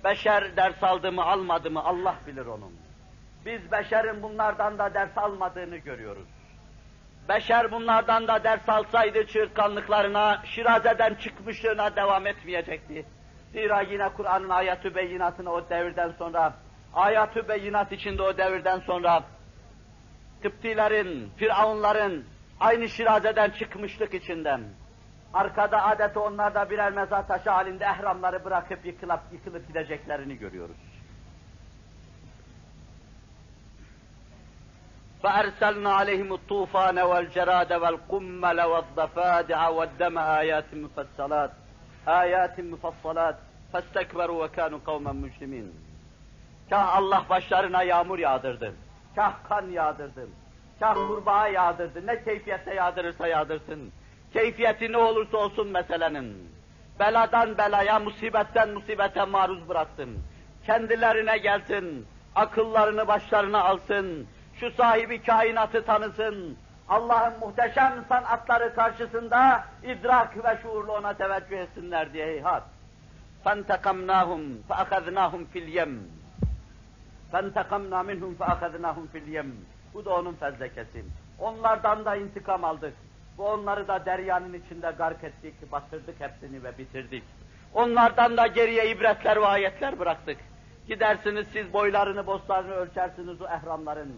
Beşer 0.04 0.56
ders 0.56 0.82
aldı 0.82 1.12
mı 1.12 1.24
almadı 1.24 1.70
mı 1.70 1.84
Allah 1.84 2.14
bilir 2.26 2.46
onun. 2.46 2.72
Biz 3.46 3.72
beşerin 3.72 4.22
bunlardan 4.22 4.78
da 4.78 4.94
ders 4.94 5.18
almadığını 5.18 5.76
görüyoruz. 5.76 6.28
Beşer 7.28 7.70
bunlardan 7.72 8.28
da 8.28 8.44
ders 8.44 8.68
alsaydı 8.68 9.26
çırtkanlıklarına, 9.26 10.42
şirazeden 10.44 11.14
çıkmışlığına 11.14 11.96
devam 11.96 12.26
etmeyecekti. 12.26 13.06
Zira 13.52 13.80
yine 13.80 14.08
Kur'an'ın 14.08 14.48
ayatü 14.48 14.94
beyinatını 14.94 15.52
o 15.52 15.68
devirden 15.70 16.12
sonra, 16.18 16.52
ayatü 16.94 17.48
beyinat 17.48 17.92
içinde 17.92 18.22
o 18.22 18.36
devirden 18.36 18.80
sonra, 18.80 19.22
Kıptilerin, 20.41 21.29
Firavunların 21.37 22.23
aynı 22.59 22.89
şirazeden 22.89 23.49
çıkmışlık 23.49 24.13
içinden, 24.13 24.61
arkada 25.33 25.85
adeti 25.85 26.19
onlar 26.19 26.55
da 26.55 26.69
birer 26.69 26.91
mezar 26.91 27.27
taşı 27.27 27.49
halinde 27.49 27.83
ehramları 27.83 28.45
bırakıp 28.45 28.85
yıkılıp, 28.85 29.19
yıkılıp 29.31 29.67
gideceklerini 29.67 30.37
görüyoruz. 30.37 30.95
فأرسلنا 35.25 35.91
عليهم 35.99 36.29
الطوفان 36.39 36.97
والجراد 37.11 37.71
والقمل 37.83 38.59
والضفادع 38.71 39.59
والدم 39.77 40.17
آيات 40.41 40.69
مفصلات 40.83 41.51
آيات 42.07 42.59
مفصلات 42.59 43.37
فاستكبروا 43.73 44.45
وكانوا 44.45 44.79
قوما 44.87 45.11
مجرمين 45.11 45.67
Kah 46.69 46.95
Allah 46.95 47.25
başlarına 47.29 47.83
yağmur 47.83 48.19
yağdırdı, 48.19 48.73
kah 49.15 49.33
kan 49.49 49.69
yağdırdı, 49.69 50.27
kah 50.79 50.93
kurbağa 50.93 51.47
yağdırdı, 51.47 52.07
ne 52.07 52.23
keyfiyette 52.23 52.73
yağdırırsa 52.73 53.27
yağdırsın. 53.27 53.91
Keyfiyeti 54.33 54.91
ne 54.91 54.97
olursa 54.97 55.37
olsun 55.37 55.67
meselenin. 55.67 56.55
Beladan 56.99 57.57
belaya, 57.57 57.99
musibetten 57.99 58.69
musibete 58.69 59.25
maruz 59.25 59.69
bıraktım. 59.69 60.23
Kendilerine 60.65 61.37
gelsin, 61.37 62.07
akıllarını 62.35 63.07
başlarına 63.07 63.63
alsın, 63.63 64.27
şu 64.59 64.71
sahibi 64.71 65.21
kainatı 65.21 65.85
tanısın, 65.85 66.57
Allah'ın 66.89 67.39
muhteşem 67.39 68.05
sanatları 68.09 68.75
karşısında 68.75 69.65
idrak 69.83 70.45
ve 70.45 70.57
şuurlu 70.61 70.91
ona 70.91 71.13
teveccüh 71.13 71.57
etsinler 71.57 72.13
diye 72.13 72.25
heyhat. 72.25 72.63
فَانْتَقَمْنَاهُمْ 73.45 74.41
فَأَخَذْنَاهُمْ 74.69 75.41
فِي 75.53 75.59
الْيَمِّ 75.65 75.97
فَانْتَقَمْنَا 77.31 77.99
مِنْهُمْ 78.09 78.31
فَأَخَذْنَاهُمْ 78.41 79.05
فِي 79.13 79.19
الْيَمِّ 79.25 79.51
Bu 79.93 80.05
da 80.05 80.15
onun 80.15 80.33
fezlekesi. 80.33 81.05
Onlardan 81.39 82.05
da 82.05 82.15
intikam 82.15 82.63
aldık. 82.63 82.93
Bu 83.37 83.49
onları 83.49 83.87
da 83.87 84.05
deryanın 84.05 84.53
içinde 84.53 84.91
gark 84.97 85.23
ettik, 85.23 85.71
batırdık 85.71 86.19
hepsini 86.19 86.63
ve 86.63 86.77
bitirdik. 86.77 87.23
Onlardan 87.73 88.37
da 88.37 88.47
geriye 88.47 88.89
ibretler 88.89 89.41
ve 89.41 89.45
ayetler 89.45 89.99
bıraktık. 89.99 90.37
Gidersiniz 90.87 91.47
siz 91.53 91.73
boylarını, 91.73 92.27
boslarını 92.27 92.73
ölçersiniz 92.73 93.41
o 93.41 93.45
ehramların 93.45 94.15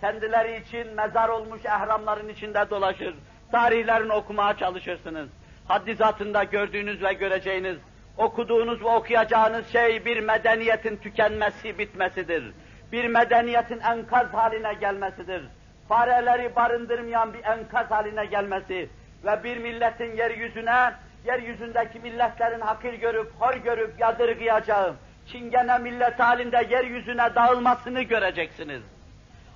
kendileri 0.00 0.62
için 0.62 0.94
mezar 0.94 1.28
olmuş 1.28 1.64
ehramların 1.64 2.28
içinde 2.28 2.70
dolaşır, 2.70 3.14
tarihlerini 3.52 4.12
okumaya 4.12 4.56
çalışırsınız. 4.56 5.28
Haddizatında 5.68 6.44
gördüğünüz 6.44 7.02
ve 7.02 7.12
göreceğiniz, 7.12 7.78
okuduğunuz 8.17 8.81
ve 8.81 8.87
okuyacağınız 8.87 9.67
şey 9.67 10.05
bir 10.05 10.19
medeniyetin 10.19 10.97
tükenmesi, 10.97 11.79
bitmesidir. 11.79 12.53
Bir 12.91 13.05
medeniyetin 13.07 13.79
enkaz 13.79 14.33
haline 14.33 14.73
gelmesidir. 14.73 15.41
Fareleri 15.89 16.55
barındırmayan 16.55 17.33
bir 17.33 17.43
enkaz 17.43 17.91
haline 17.91 18.25
gelmesi 18.25 18.89
ve 19.25 19.43
bir 19.43 19.57
milletin 19.57 20.17
yeryüzüne, 20.17 20.93
yeryüzündeki 21.25 21.99
milletlerin 21.99 22.61
hakir 22.61 22.93
görüp, 22.93 23.31
hor 23.39 23.53
görüp 23.53 23.99
yadırgayacağı, 23.99 24.95
çingene 25.27 25.77
millet 25.77 26.19
halinde 26.19 26.67
yeryüzüne 26.69 27.35
dağılmasını 27.35 28.01
göreceksiniz. 28.01 28.81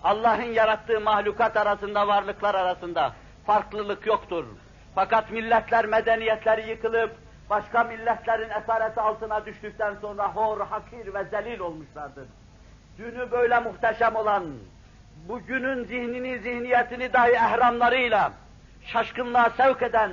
Allah'ın 0.03 0.51
yarattığı 0.53 0.99
mahlukat 0.99 1.57
arasında, 1.57 2.07
varlıklar 2.07 2.55
arasında 2.55 3.13
farklılık 3.45 4.05
yoktur. 4.05 4.45
Fakat 4.95 5.31
milletler, 5.31 5.85
medeniyetleri 5.85 6.69
yıkılıp, 6.69 7.11
başka 7.49 7.83
milletlerin 7.83 8.49
esareti 8.49 9.01
altına 9.01 9.45
düştükten 9.45 9.95
sonra 10.01 10.35
hor, 10.35 10.61
hakir 10.61 11.13
ve 11.13 11.23
zelil 11.23 11.59
olmuşlardır. 11.59 12.27
Dünü 12.97 13.31
böyle 13.31 13.59
muhteşem 13.59 14.15
olan, 14.15 14.43
bugünün 15.27 15.83
zihnini, 15.83 16.39
zihniyetini 16.39 17.13
dahi 17.13 17.31
ehramlarıyla 17.31 18.31
şaşkınlığa 18.81 19.49
sevk 19.49 19.81
eden 19.81 20.11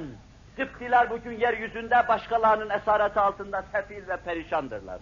Kıptiler 0.56 1.10
bugün 1.10 1.40
yeryüzünde 1.40 2.08
başkalarının 2.08 2.70
esareti 2.70 3.20
altında 3.20 3.64
sefil 3.72 4.08
ve 4.08 4.16
perişandırlar. 4.16 5.00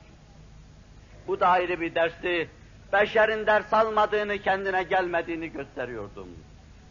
Bu 1.27 1.40
da 1.40 1.49
ayrı 1.49 1.81
bir 1.81 1.94
dersi 1.94 2.49
beşerin 2.92 3.47
ders 3.47 3.73
almadığını, 3.73 4.38
kendine 4.38 4.83
gelmediğini 4.83 5.53
gösteriyordum. 5.53 6.29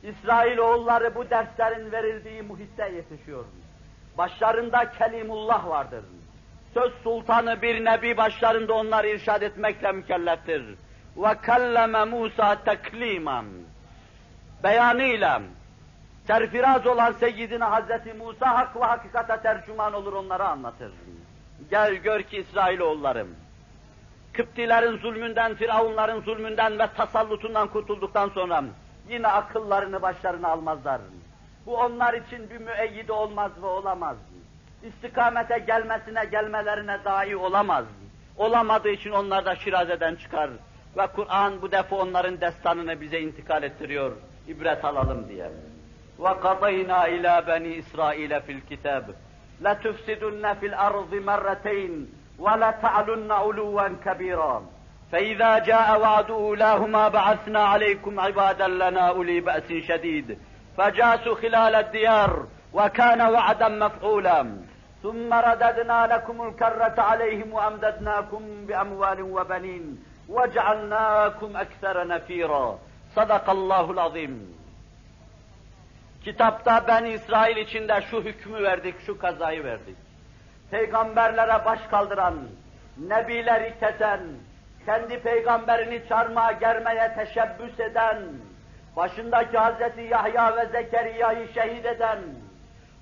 İsrail 0.03 0.57
oğulları 0.57 1.15
bu 1.15 1.29
derslerin 1.29 1.91
verildiği 1.91 2.41
muhitte 2.41 2.89
yetişiyor. 2.89 3.45
Başlarında 4.17 4.91
Kelimullah 4.91 5.67
vardır. 5.67 6.05
Söz 6.73 6.93
sultanı 7.03 7.61
bir 7.61 7.85
nebi 7.85 8.17
başlarında 8.17 8.73
onları 8.73 9.07
irşad 9.07 9.41
etmekle 9.41 9.91
mükelleftir. 9.91 10.63
Ve 11.17 11.33
kalleme 11.41 12.05
Musa 12.05 12.63
tekliman. 12.63 13.45
Beyanıyla 14.63 15.41
serfiraz 16.27 16.87
olan 16.87 17.11
Seyyidina 17.11 17.71
Hazreti 17.71 18.13
Musa 18.13 18.57
hak 18.57 18.75
ve 18.75 18.85
hakikate 18.85 19.41
tercüman 19.41 19.93
olur 19.93 20.13
onlara 20.13 20.49
anlatır. 20.49 20.91
Gel 21.69 21.93
gör 21.93 22.21
ki 22.21 22.37
İsrailoğullarım 22.37 23.27
Kıptilerin 24.33 24.97
zulmünden, 24.97 25.55
Firavunların 25.55 26.21
zulmünden 26.21 26.79
ve 26.79 26.87
tasallutundan 26.87 27.67
kurtulduktan 27.67 28.29
sonra 28.29 28.63
yine 29.09 29.27
akıllarını 29.27 30.01
başlarına 30.01 30.47
almazlar. 30.47 31.01
Bu 31.66 31.76
onlar 31.76 32.14
için 32.14 32.50
bir 32.50 32.58
müeyyide 32.58 33.12
olmaz 33.12 33.52
ve 33.62 33.66
olamaz. 33.66 34.16
İstikamete 34.82 35.58
gelmesine, 35.58 36.24
gelmelerine 36.24 37.04
dahi 37.04 37.36
olamaz. 37.36 37.84
Olamadığı 38.36 38.88
için 38.88 39.10
onlar 39.10 39.44
da 39.44 39.56
şirazeden 39.56 40.14
çıkar. 40.14 40.50
Ve 40.96 41.06
Kur'an 41.06 41.62
bu 41.62 41.72
defa 41.72 41.96
onların 41.96 42.40
destanını 42.40 43.00
bize 43.00 43.20
intikal 43.20 43.62
ettiriyor. 43.62 44.12
İbret 44.48 44.84
alalım 44.84 45.28
diye. 45.28 45.50
وَقَضَيْنَا 46.18 46.98
إِلَى 47.14 47.34
بَنِي 47.46 47.72
إِسْرَائِيلَ 47.82 48.32
فِي 48.46 48.52
الْكِتَابِ 48.58 49.04
لَتُفْسِدُنَّ 49.64 50.44
فِي 50.60 50.66
الْأَرْضِ 50.72 51.12
مَرَّتَيْنِ 51.30 51.92
وَلَتَعْلُنَّ 52.38 53.30
عُلُوًّا 53.32 53.88
كَبِيرًا 54.04 54.62
فإذا 55.12 55.58
جاء 55.58 56.00
وعد 56.00 56.30
أولاهما 56.30 57.08
بعثنا 57.08 57.60
عليكم 57.60 58.20
عبادا 58.20 58.68
لنا 58.68 59.08
أولي 59.08 59.40
بأس 59.40 59.72
شديد 59.72 60.38
فجاسوا 60.76 61.34
خلال 61.34 61.74
الديار 61.74 62.46
وكان 62.72 63.20
وعدا 63.22 63.68
مفعولا 63.68 64.56
ثم 65.02 65.32
رددنا 65.32 66.06
لكم 66.06 66.48
الكرة 66.48 66.94
عليهم 66.98 67.52
وأمددناكم 67.52 68.66
بأموال 68.66 69.22
وبنين 69.22 70.04
وجعلناكم 70.28 71.56
أكثر 71.56 72.06
نفيرا 72.06 72.78
صدق 73.16 73.50
الله 73.50 73.90
العظيم 73.90 74.58
Kitapta 76.24 76.84
ben 76.88 77.04
İsrail 77.04 77.56
içinde 77.56 78.00
şu 78.10 78.20
hükmü 78.20 78.62
verdik, 78.62 78.94
şu 79.06 79.18
kazayı 79.18 79.64
verdik. 79.64 79.96
Peygamberlere 80.70 81.64
baş 81.64 81.78
kaldıran, 81.90 82.34
nebileri 82.98 83.74
kesen, 83.80 84.20
kendi 84.86 85.22
peygamberini 85.22 86.08
çarmıha 86.08 86.52
germeye 86.52 87.14
teşebbüs 87.14 87.80
eden, 87.80 88.16
başındaki 88.95 89.57
Hazreti 89.57 90.01
Yahya 90.01 90.57
ve 90.57 90.65
Zekeriya'yı 90.65 91.47
şehit 91.53 91.85
eden, 91.85 92.19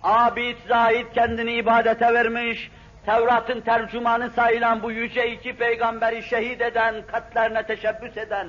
abid 0.03 0.57
zahid 0.67 1.05
kendini 1.13 1.53
ibadete 1.53 2.13
vermiş, 2.13 2.71
Tevrat'ın 3.05 3.61
tercümanı 3.61 4.29
sayılan 4.29 4.83
bu 4.83 4.91
yüce 4.91 5.31
iki 5.31 5.55
peygamberi 5.55 6.23
şehit 6.23 6.61
eden, 6.61 6.95
katlerine 7.11 7.63
teşebbüs 7.63 8.17
eden, 8.17 8.47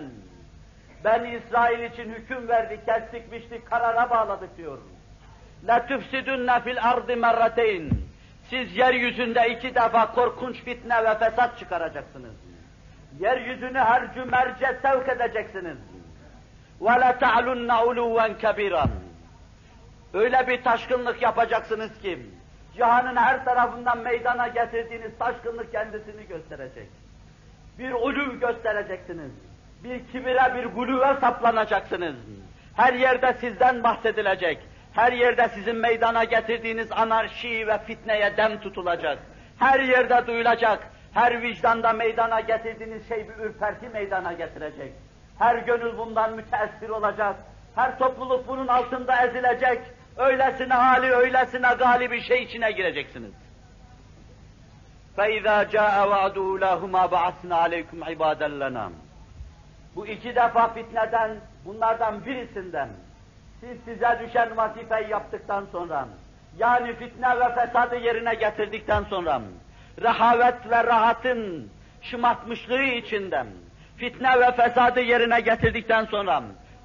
ben 1.05 1.25
İsrail 1.25 1.93
için 1.93 2.13
hüküm 2.13 2.49
verdik, 2.49 2.87
kestik, 2.87 3.33
biçtik, 3.33 3.71
karara 3.71 4.11
bağladık 4.11 4.57
diyor. 4.57 4.79
La 5.67 5.87
tüfsidünne 5.87 6.61
fil 6.61 6.83
ardı 6.83 7.17
merrateyn. 7.17 7.91
Siz 8.51 8.77
yeryüzünde 8.77 9.49
iki 9.51 9.75
defa 9.75 10.13
korkunç 10.13 10.57
fitne 10.57 11.05
ve 11.05 11.19
fesat 11.19 11.59
çıkaracaksınız. 11.59 12.35
Yeryüzünü 13.21 13.79
her 13.79 14.15
cümerce 14.15 14.79
sevk 14.83 15.09
edeceksiniz 15.09 15.79
وَلَتَعْلُنَّ 16.82 17.72
عُلُوًّا 17.72 18.28
كَبِيرًا 18.42 18.88
Öyle 20.14 20.48
bir 20.48 20.64
taşkınlık 20.64 21.22
yapacaksınız 21.22 22.02
ki, 22.02 22.20
cihanın 22.76 23.16
her 23.16 23.46
tarafından 23.46 23.98
meydana 23.98 24.48
getirdiğiniz 24.48 25.18
taşkınlık 25.20 25.72
kendisini 25.72 26.28
gösterecek. 26.28 26.88
Bir 27.80 27.92
uluv 27.92 28.40
göstereceksiniz. 28.40 29.32
Bir 29.84 30.08
kibire, 30.08 30.56
bir 30.56 30.66
guluve 30.66 31.20
saplanacaksınız. 31.22 32.16
Her 32.76 32.94
yerde 32.94 33.34
sizden 33.34 33.84
bahsedilecek. 33.84 34.60
Her 34.94 35.12
yerde 35.12 35.50
sizin 35.50 35.76
meydana 35.76 36.24
getirdiğiniz 36.24 36.92
anarşi 36.92 37.68
ve 37.68 37.78
fitneye 37.78 38.38
dem 38.38 38.60
tutulacak. 38.60 39.18
Her 39.60 39.80
yerde 39.80 40.28
duyulacak. 40.28 40.88
Her 41.14 41.42
vicdanda 41.42 41.94
meydana 41.94 42.40
getirdiğiniz 42.42 43.08
şey 43.08 43.30
bir 43.30 43.44
ürperti 43.44 43.90
meydana 43.90 44.34
getirecek. 44.34 44.94
Her 45.40 45.56
gönül 45.56 45.98
bundan 45.98 46.34
müteessir 46.34 46.90
olacak. 46.90 47.36
Her 47.76 48.00
topluluk 48.00 48.48
bunun 48.48 48.68
altında 48.68 49.26
ezilecek. 49.26 49.82
Öylesine 50.18 50.74
hali, 50.74 51.12
öylesine 51.12 51.74
gali 51.80 52.12
bir 52.12 52.22
şey 52.22 52.44
içine 52.44 52.72
gireceksiniz. 52.72 53.32
فَاِذَا 55.18 55.58
جَاءَ 55.76 55.98
وَعْدُ 56.12 56.38
لَهُمَا 56.66 57.04
بَعَثْنَا 57.16 57.56
عَلَيْكُمْ 57.66 58.00
عِبَادًا 58.10 58.50
لَنَا 58.62 58.90
Bu 59.96 60.08
iki 60.08 60.36
defa 60.36 60.68
fitneden, 60.68 61.32
bunlardan 61.66 62.26
birisinden, 62.26 62.90
siz 63.60 63.78
size 63.86 64.20
düşen 64.26 64.58
vazifeyi 64.58 65.10
yaptıktan 65.10 65.66
sonra, 65.72 66.08
yani 66.58 66.96
fitne 66.96 67.40
ve 67.40 67.56
fesadı 67.56 67.96
yerine 67.96 68.36
getirdikten 68.36 69.04
sonra, 69.04 69.42
rehavet 70.02 70.70
ve 70.70 70.84
rahatın 70.84 71.72
şımartmışlığı 72.02 72.84
içinden, 72.84 73.48
fitne 74.03 74.41
ve 74.41 74.53
fesadı 74.53 75.01
yerine 75.01 75.41
getirdikten 75.41 76.05
sonra, 76.05 76.43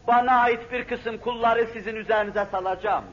bana 0.08 0.32
ait 0.32 0.72
bir 0.72 0.84
kısım 0.84 1.18
kulları 1.18 1.68
sizin 1.74 1.96
üzerinize 1.96 2.46
salacağım. 2.46 3.04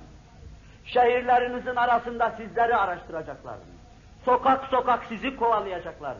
Şehirlerinizin 0.84 1.76
arasında 1.76 2.30
sizleri 2.30 2.76
araştıracaklar. 2.76 3.56
Sokak 4.24 4.64
sokak 4.64 5.04
sizi 5.04 5.36
kovalayacaklar. 5.36 6.16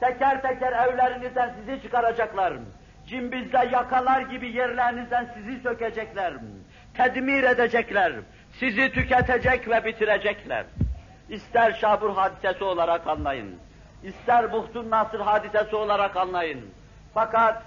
Teker 0.00 0.42
teker 0.42 0.72
evlerinizden 0.72 1.54
sizi 1.58 1.82
çıkaracaklar. 1.82 2.52
Cimbizde 3.06 3.68
yakalar 3.72 4.20
gibi 4.20 4.52
yerlerinizden 4.52 5.28
sizi 5.34 5.60
sökecekler. 5.60 6.34
Tedmir 6.94 7.42
edecekler. 7.42 8.12
Sizi 8.52 8.92
tüketecek 8.92 9.68
ve 9.68 9.84
bitirecekler. 9.84 10.64
İster 11.28 11.72
Şabur 11.72 12.14
hadisesi 12.14 12.64
olarak 12.64 13.06
anlayın. 13.06 13.56
İster 14.02 14.52
Buhtun 14.52 14.90
Nasır 14.90 15.20
hadisesi 15.20 15.76
olarak 15.76 16.16
anlayın. 16.16 16.79
Fakat 17.14 17.62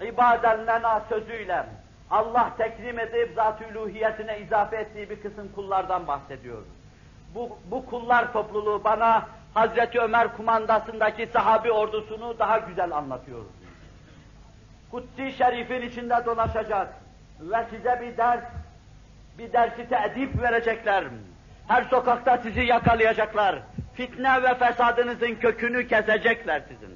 ibaden 0.00 0.66
lena 0.66 1.00
sözüyle 1.08 1.66
Allah 2.10 2.50
tekrim 2.58 2.98
edip 2.98 3.32
zat-ı 3.34 3.64
uluhiyetine 3.78 4.40
izafe 4.40 4.76
ettiği 4.76 5.10
bir 5.10 5.22
kısım 5.22 5.52
kullardan 5.54 6.06
bahsediyor. 6.06 6.62
Bu, 7.34 7.58
bu 7.70 7.86
kullar 7.86 8.32
topluluğu 8.32 8.84
bana 8.84 9.26
Hazreti 9.54 10.00
Ömer 10.00 10.36
kumandasındaki 10.36 11.26
sahabi 11.26 11.72
ordusunu 11.72 12.38
daha 12.38 12.58
güzel 12.58 12.92
anlatıyor. 12.92 13.44
Kutsi 14.90 15.32
Şerif'in 15.32 15.82
içinde 15.82 16.22
dolaşacak 16.26 16.94
ve 17.40 17.64
size 17.70 18.00
bir 18.00 18.16
ders, 18.16 18.44
bir 19.38 19.52
dersi 19.52 19.88
teedip 19.88 20.42
verecekler. 20.42 21.04
Her 21.68 21.82
sokakta 21.84 22.38
sizi 22.38 22.60
yakalayacaklar. 22.60 23.58
Fitne 23.94 24.42
ve 24.42 24.54
fesadınızın 24.54 25.34
kökünü 25.34 25.88
kesecekler 25.88 26.62
sizin. 26.68 26.95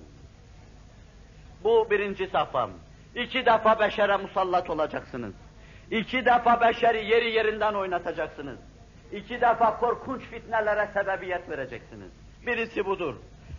Bu 1.64 1.90
birinci 1.90 2.26
safham. 2.26 2.70
İki 3.14 3.46
defa 3.46 3.80
beşere 3.80 4.16
musallat 4.16 4.70
olacaksınız. 4.70 5.34
İki 5.90 6.24
defa 6.24 6.60
beşeri 6.60 7.04
yeri 7.04 7.30
yerinden 7.30 7.74
oynatacaksınız. 7.74 8.58
İki 9.12 9.40
defa 9.40 9.78
korkunç 9.78 10.22
fitnelere 10.22 10.88
sebebiyet 10.94 11.50
vereceksiniz. 11.50 12.10
Birisi 12.46 12.86
budur. 12.86 13.14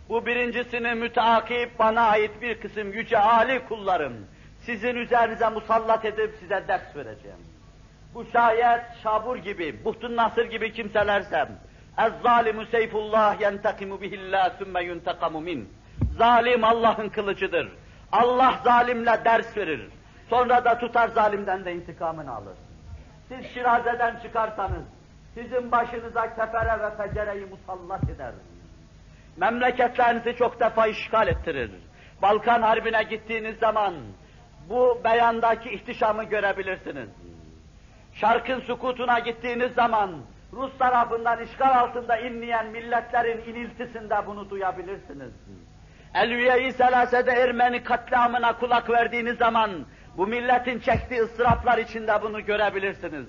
Bu 0.08 0.26
birincisini 0.26 0.94
müteakip 0.94 1.78
bana 1.78 2.00
ait 2.00 2.42
bir 2.42 2.60
kısım 2.60 2.92
yüce 2.92 3.18
âli 3.18 3.64
kullarım. 3.68 4.12
Sizin 4.60 4.96
üzerinize 4.96 5.48
musallat 5.48 6.04
edip 6.04 6.34
size 6.40 6.64
ders 6.68 6.96
vereceğim. 6.96 7.38
Bu 8.14 8.24
şayet 8.32 8.80
Şabur 9.02 9.36
gibi, 9.36 9.84
Buhtun 9.84 10.16
Nasır 10.16 10.44
gibi 10.44 10.72
kimselersem, 10.72 11.48
Ez-zalimu 11.98 12.66
seyfullah 12.66 13.40
yentekimu 13.40 14.00
bihillah 14.00 14.58
sümme 14.58 14.84
yuntekamu 14.84 15.40
min. 15.40 15.68
Zalim 16.18 16.64
Allah'ın 16.64 17.08
kılıcıdır. 17.08 17.68
Allah 18.12 18.60
zalimle 18.64 19.24
ders 19.24 19.56
verir. 19.56 19.88
Sonra 20.30 20.64
da 20.64 20.78
tutar 20.78 21.08
zalimden 21.08 21.64
de 21.64 21.74
intikamını 21.74 22.34
alır. 22.34 22.56
Siz 23.28 23.46
şirazeden 23.54 24.16
çıkarsanız, 24.22 24.84
sizin 25.34 25.72
başınıza 25.72 26.34
kefere 26.34 26.82
ve 26.82 26.96
fecereyi 26.96 27.46
musallat 27.46 28.10
eder. 28.10 28.32
Memleketlerinizi 29.36 30.36
çok 30.36 30.60
defa 30.60 30.86
işgal 30.86 31.28
ettirir. 31.28 31.70
Balkan 32.22 32.62
Harbi'ne 32.62 33.02
gittiğiniz 33.02 33.58
zaman 33.58 33.94
bu 34.68 35.00
beyandaki 35.04 35.70
ihtişamı 35.70 36.24
görebilirsiniz. 36.24 37.08
Şarkın 38.14 38.60
sukutuna 38.60 39.18
gittiğiniz 39.18 39.74
zaman 39.74 40.10
Rus 40.52 40.78
tarafından 40.78 41.42
işgal 41.42 41.78
altında 41.78 42.16
inleyen 42.16 42.66
milletlerin 42.66 43.52
iniltisinde 43.52 44.26
bunu 44.26 44.50
duyabilirsiniz. 44.50 45.32
Elviye-i 46.14 46.72
Selase'de 46.72 47.30
Ermeni 47.30 47.84
katliamına 47.84 48.58
kulak 48.58 48.90
verdiğiniz 48.90 49.38
zaman 49.38 49.70
bu 50.16 50.26
milletin 50.26 50.80
çektiği 50.80 51.22
ıstıraplar 51.22 51.78
içinde 51.78 52.22
bunu 52.22 52.44
görebilirsiniz. 52.44 53.26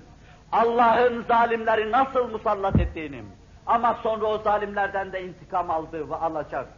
Allah'ın 0.52 1.24
zalimleri 1.28 1.92
nasıl 1.92 2.30
musallat 2.30 2.80
ettiğini 2.80 3.22
ama 3.66 3.98
sonra 4.02 4.26
o 4.26 4.38
zalimlerden 4.38 5.12
de 5.12 5.22
intikam 5.22 5.70
aldı 5.70 6.10
ve 6.10 6.14
alacak. 6.14 6.68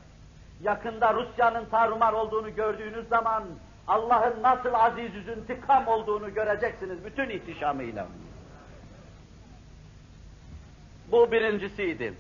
Yakında 0.63 1.15
Rusya'nın 1.15 1.65
tarumar 1.65 2.13
olduğunu 2.13 2.55
gördüğünüz 2.55 3.09
zaman 3.09 3.45
Allah'ın 3.89 4.43
nasıl 4.43 4.75
aziz 4.75 5.15
yüzün 5.15 5.37
intikam 5.37 5.87
olduğunu 5.87 6.35
göreceksiniz 6.35 7.05
bütün 7.05 7.31
ihtişamıyla. 7.31 8.07
Bu 11.13 11.33
birincisiydi. 11.33 12.15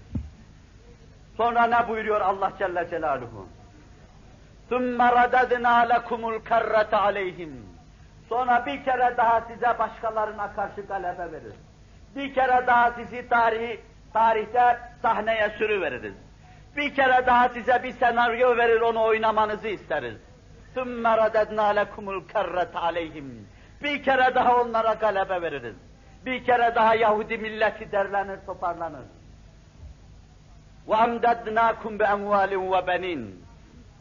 Sonra 1.36 1.66
ne 1.66 1.88
buyuruyor 1.88 2.20
Allah 2.20 2.52
Celle 2.58 2.88
Celaluhu? 2.90 3.46
ثُمَّ 4.69 4.99
رَدَدْنَا 5.01 5.75
لَكُمُ 5.93 6.21
الْكَرَّةَ 6.33 6.91
عَلَيْهِمْ 7.05 7.51
Sonra 8.29 8.65
bir 8.65 8.83
kere 8.83 9.17
daha 9.17 9.41
size 9.41 9.79
başkalarına 9.79 10.53
karşı 10.53 10.81
galebe 10.81 11.31
verir. 11.31 11.53
Bir 12.15 12.33
kere 12.33 12.67
daha 12.67 12.91
sizi 12.91 13.29
tarih, 13.29 13.77
tarihte 14.13 14.79
sahneye 15.01 15.49
sürüveririz. 15.57 16.13
Bir 16.77 16.95
kere 16.95 17.25
daha 17.25 17.49
size 17.49 17.83
bir 17.83 17.91
senaryo 17.91 18.57
verir, 18.57 18.81
onu 18.81 19.03
oynamanızı 19.03 19.67
isteriz. 19.67 20.17
ثُمَّ 20.75 21.03
رَدَدْنَا 21.17 21.67
لَكُمُ 21.79 22.05
الْكَرَّةَ 22.19 22.71
عَلَيْهِمْ 22.73 23.27
Bir 23.83 24.03
kere 24.03 24.35
daha 24.35 24.61
onlara 24.61 24.93
galebe 24.93 25.41
veririz. 25.41 25.75
Bir 26.25 26.45
kere 26.45 26.75
daha 26.75 26.95
Yahudi 26.95 27.37
milleti 27.37 27.91
derlenir, 27.91 28.39
toparlanır. 28.45 29.05
وَاَمْدَدْنَاكُمْ 30.87 31.97
بِاَمْوَالٍ 31.97 32.55
وَبَنِينَ 32.55 33.44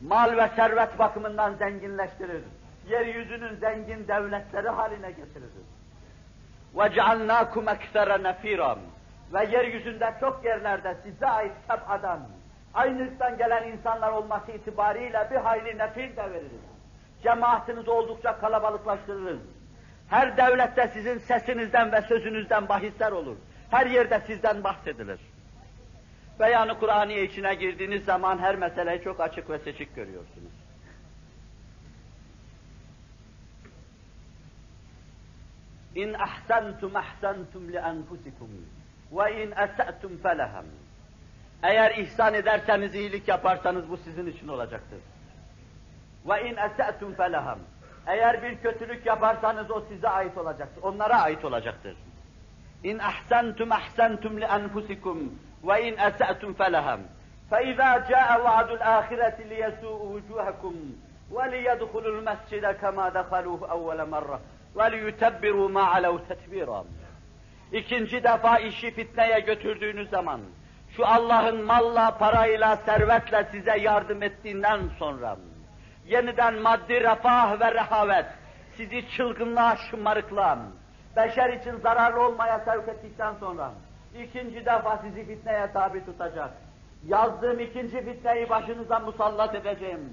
Mal 0.04 0.36
ve 0.36 0.48
servet 0.56 0.98
bakımından 0.98 1.54
zenginleştirir. 1.54 2.42
Yeryüzünün 2.88 3.56
zengin 3.56 4.08
devletleri 4.08 4.68
haline 4.68 5.11
getiririz. 5.11 5.66
وَجَعَلْنَاكُمْ 6.74 7.76
اَكْثَرَ 7.76 8.22
نَف۪يرًا 8.22 8.76
Ve 9.32 9.44
yeryüzünde 9.44 10.14
çok 10.20 10.44
yerlerde 10.44 10.96
size 11.02 11.26
ait 11.26 11.52
adam, 11.88 12.20
aynı 12.74 13.02
ırktan 13.02 13.38
gelen 13.38 13.68
insanlar 13.68 14.12
olması 14.12 14.52
itibariyle 14.52 15.28
bir 15.30 15.36
hayli 15.36 15.78
nefir 15.78 16.16
de 16.16 16.30
veririz. 16.30 16.61
Cemaatinizi 17.22 17.90
oldukça 17.90 18.40
kalabalıklaştırırız. 18.40 19.40
Her 20.08 20.36
devlette 20.36 20.90
sizin 20.94 21.18
sesinizden 21.18 21.92
ve 21.92 22.02
sözünüzden 22.02 22.68
bahisler 22.68 23.12
olur. 23.12 23.36
Her 23.70 23.86
yerde 23.86 24.20
sizden 24.26 24.64
bahsedilir. 24.64 25.20
Beyanı 26.39 26.79
Kur'an'ı 26.79 27.13
içine 27.13 27.55
girdiğiniz 27.55 28.05
zaman 28.05 28.38
her 28.38 28.55
meseleyi 28.55 29.01
çok 29.01 29.19
açık 29.19 29.49
ve 29.49 29.59
seçik 29.59 29.95
görüyorsunuz. 29.95 30.51
İn 35.95 36.13
ahsantum 36.13 36.95
ahsantum 36.95 37.73
li 37.73 37.77
enfusikum 37.77 38.49
ve 39.11 39.43
in 39.43 39.51
esa'tum 39.51 40.17
felehem. 40.17 40.65
Eğer 41.63 41.97
ihsan 41.97 42.33
ederseniz, 42.33 42.95
iyilik 42.95 43.27
yaparsanız 43.27 43.89
bu 43.89 43.97
sizin 43.97 44.27
için 44.27 44.47
olacaktır. 44.47 44.99
Ve 46.25 46.49
in 46.49 46.55
esa'tum 46.55 47.13
felehem. 47.13 47.59
Eğer 48.07 48.43
bir 48.43 48.57
kötülük 48.57 49.05
yaparsanız 49.05 49.71
o 49.71 49.81
size 49.81 50.09
ait 50.09 50.38
olacaktır. 50.38 50.83
Onlara 50.83 51.21
ait 51.21 51.45
olacaktır. 51.45 51.95
İn 52.83 52.99
ahsantum 52.99 53.71
ahsantum 53.71 54.41
li 54.41 54.45
enfusikum 54.45 55.39
ve 55.64 55.88
in 55.88 55.96
esa'tum 55.98 56.54
felehem. 56.54 57.00
فإذا 57.50 57.90
جاء 58.11 58.28
وعد 58.44 58.70
الآخرة 58.70 59.36
ليسوء 59.50 60.00
وجوهكم 60.14 60.74
وليدخلوا 61.30 62.18
المسجد 62.18 62.64
كما 62.82 63.08
دخلوه 63.08 63.61
أول 63.70 64.11
مرة 64.11 64.40
وَلِيُتَبِّرُوا 64.74 65.68
مَا 65.68 65.84
عَلَوْ 65.94 66.18
تَتْبِيرًا 66.28 66.84
İkinci 67.72 68.24
defa 68.24 68.58
işi 68.58 68.90
fitneye 68.90 69.40
götürdüğünüz 69.40 70.11
zaman, 70.11 70.40
şu 70.96 71.06
Allah'ın 71.06 71.64
malla, 71.64 72.18
parayla, 72.18 72.76
servetle 72.76 73.48
size 73.52 73.78
yardım 73.78 74.22
ettiğinden 74.22 74.80
sonra, 74.98 75.36
yeniden 76.06 76.54
maddi 76.54 77.00
refah 77.00 77.61
ve 77.61 77.74
rehavet, 77.74 78.26
sizi 78.76 79.11
çılgınlığa, 79.11 79.76
şımarıklığa, 79.76 80.58
beşer 81.16 81.52
için 81.52 81.76
zararlı 81.76 82.22
olmaya 82.22 82.58
sevk 82.58 82.88
ettikten 82.88 83.34
sonra, 83.40 83.70
ikinci 84.24 84.66
defa 84.66 84.97
sizi 84.97 85.28
fitneye 85.28 85.72
tabi 85.74 86.05
tutacak. 86.05 86.49
Yazdığım 87.07 87.59
ikinci 87.59 88.05
fitneyi 88.05 88.49
başınıza 88.49 88.99
musallat 88.99 89.55
edeceğim. 89.55 90.09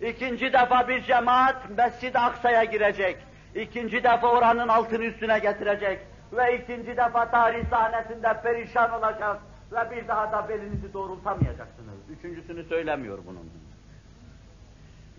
İkinci 0.00 0.52
defa 0.52 0.88
bir 0.88 1.02
cemaat 1.02 1.70
Mescid-i 1.70 2.18
Aksa'ya 2.18 2.64
girecek 2.64 3.16
ikinci 3.56 4.04
defa 4.04 4.28
oranın 4.28 4.68
altını 4.68 5.04
üstüne 5.04 5.38
getirecek 5.38 5.98
ve 6.32 6.58
ikinci 6.58 6.96
defa 6.96 7.30
tarih 7.30 7.68
sahnesinde 7.70 8.40
perişan 8.42 8.92
olacak 8.92 9.40
ve 9.72 9.90
bir 9.90 10.08
daha 10.08 10.32
da 10.32 10.48
belinizi 10.48 10.92
doğrultamayacaksınız. 10.92 11.98
Üçüncüsünü 12.18 12.64
söylemiyor 12.64 13.18
bunun. 13.26 13.50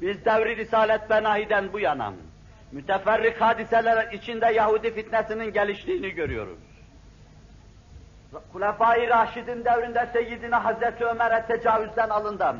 Biz 0.02 0.26
devri 0.26 0.58
Risalet 0.58 1.10
Benahi'den 1.10 1.74
bu 1.74 1.80
yana 1.80 2.14
müteferrik 2.72 3.42
hadiseler 3.42 4.12
içinde 4.12 4.46
Yahudi 4.46 4.94
fitnesinin 4.94 5.54
geliştiğini 5.54 6.10
görüyoruz. 6.10 6.60
Kulefai 8.52 9.10
Raşid'in 9.10 9.66
devrinde 9.66 10.10
Seyyidina 10.14 10.66
Hazreti 10.66 11.06
Ömer'e 11.06 11.46
tecavüzden 11.46 12.10
alından, 12.10 12.58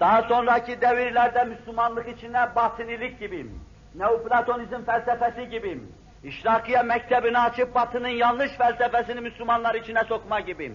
daha 0.00 0.22
sonraki 0.22 0.80
devirlerde 0.80 1.44
Müslümanlık 1.44 2.08
içine 2.08 2.54
batinilik 2.56 3.20
gibi, 3.20 3.46
Neoplatonizm 3.94 4.84
felsefesi 4.84 5.50
gibi, 5.50 5.82
İşrakiye 6.24 6.82
mektebini 6.82 7.38
açıp 7.38 7.74
batının 7.74 8.08
yanlış 8.08 8.50
felsefesini 8.52 9.20
Müslümanlar 9.20 9.74
içine 9.74 10.04
sokma 10.04 10.40
gibi 10.40 10.72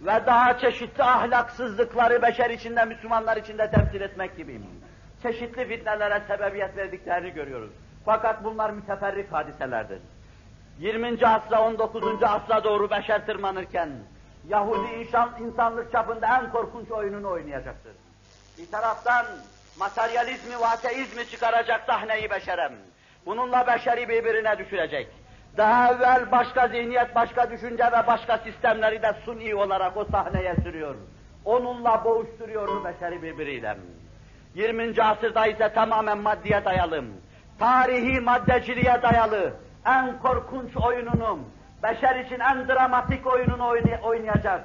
ve 0.00 0.26
daha 0.26 0.58
çeşitli 0.58 1.04
ahlaksızlıkları 1.04 2.22
beşer 2.22 2.50
içinde, 2.50 2.84
Müslümanlar 2.84 3.36
içinde 3.36 3.70
temsil 3.70 4.00
etmek 4.00 4.36
gibi 4.36 4.60
çeşitli 5.22 5.68
fitnelere 5.68 6.22
sebebiyet 6.28 6.76
verdiklerini 6.76 7.30
görüyoruz. 7.30 7.70
Fakat 8.04 8.44
bunlar 8.44 8.70
müteferrik 8.70 9.32
hadiselerdir. 9.32 9.98
20. 10.78 11.26
asra, 11.26 11.62
19. 11.62 12.22
asra 12.22 12.64
doğru 12.64 12.90
beşer 12.90 13.26
tırmanırken 13.26 13.90
Yahudi 14.48 14.94
insan, 15.00 15.30
insanlık 15.40 15.92
çapında 15.92 16.26
en 16.26 16.50
korkunç 16.52 16.90
oyununu 16.90 17.30
oynayacaktır. 17.30 17.92
Bir 18.58 18.70
taraftan 18.70 19.26
materyalizmi 19.78 20.60
ve 20.60 20.66
ateizmi 20.66 21.26
çıkaracak 21.30 21.84
sahneyi 21.86 22.30
beşerem. 22.30 22.72
Bununla 23.26 23.66
beşeri 23.66 24.08
birbirine 24.08 24.58
düşürecek. 24.58 25.08
Daha 25.56 25.92
evvel 25.92 26.32
başka 26.32 26.68
zihniyet, 26.68 27.14
başka 27.14 27.50
düşünce 27.50 27.84
ve 27.84 28.06
başka 28.06 28.38
sistemleri 28.38 29.02
de 29.02 29.12
suni 29.24 29.54
olarak 29.54 29.96
o 29.96 30.04
sahneye 30.04 30.54
sürüyor. 30.62 30.94
Onunla 31.44 32.04
boğuşturuyor 32.04 32.84
beşeri 32.84 33.22
birbiriyle. 33.22 33.76
20. 34.54 35.02
asırda 35.02 35.46
ise 35.46 35.72
tamamen 35.74 36.18
maddeye 36.18 36.64
dayalı, 36.64 37.04
tarihi 37.58 38.20
maddeciliğe 38.20 39.02
dayalı, 39.02 39.52
en 39.86 40.18
korkunç 40.18 40.76
oyununu, 40.76 41.38
beşer 41.82 42.24
için 42.24 42.40
en 42.40 42.68
dramatik 42.68 43.26
oyununu 43.26 43.68
oynayacak 44.02 44.64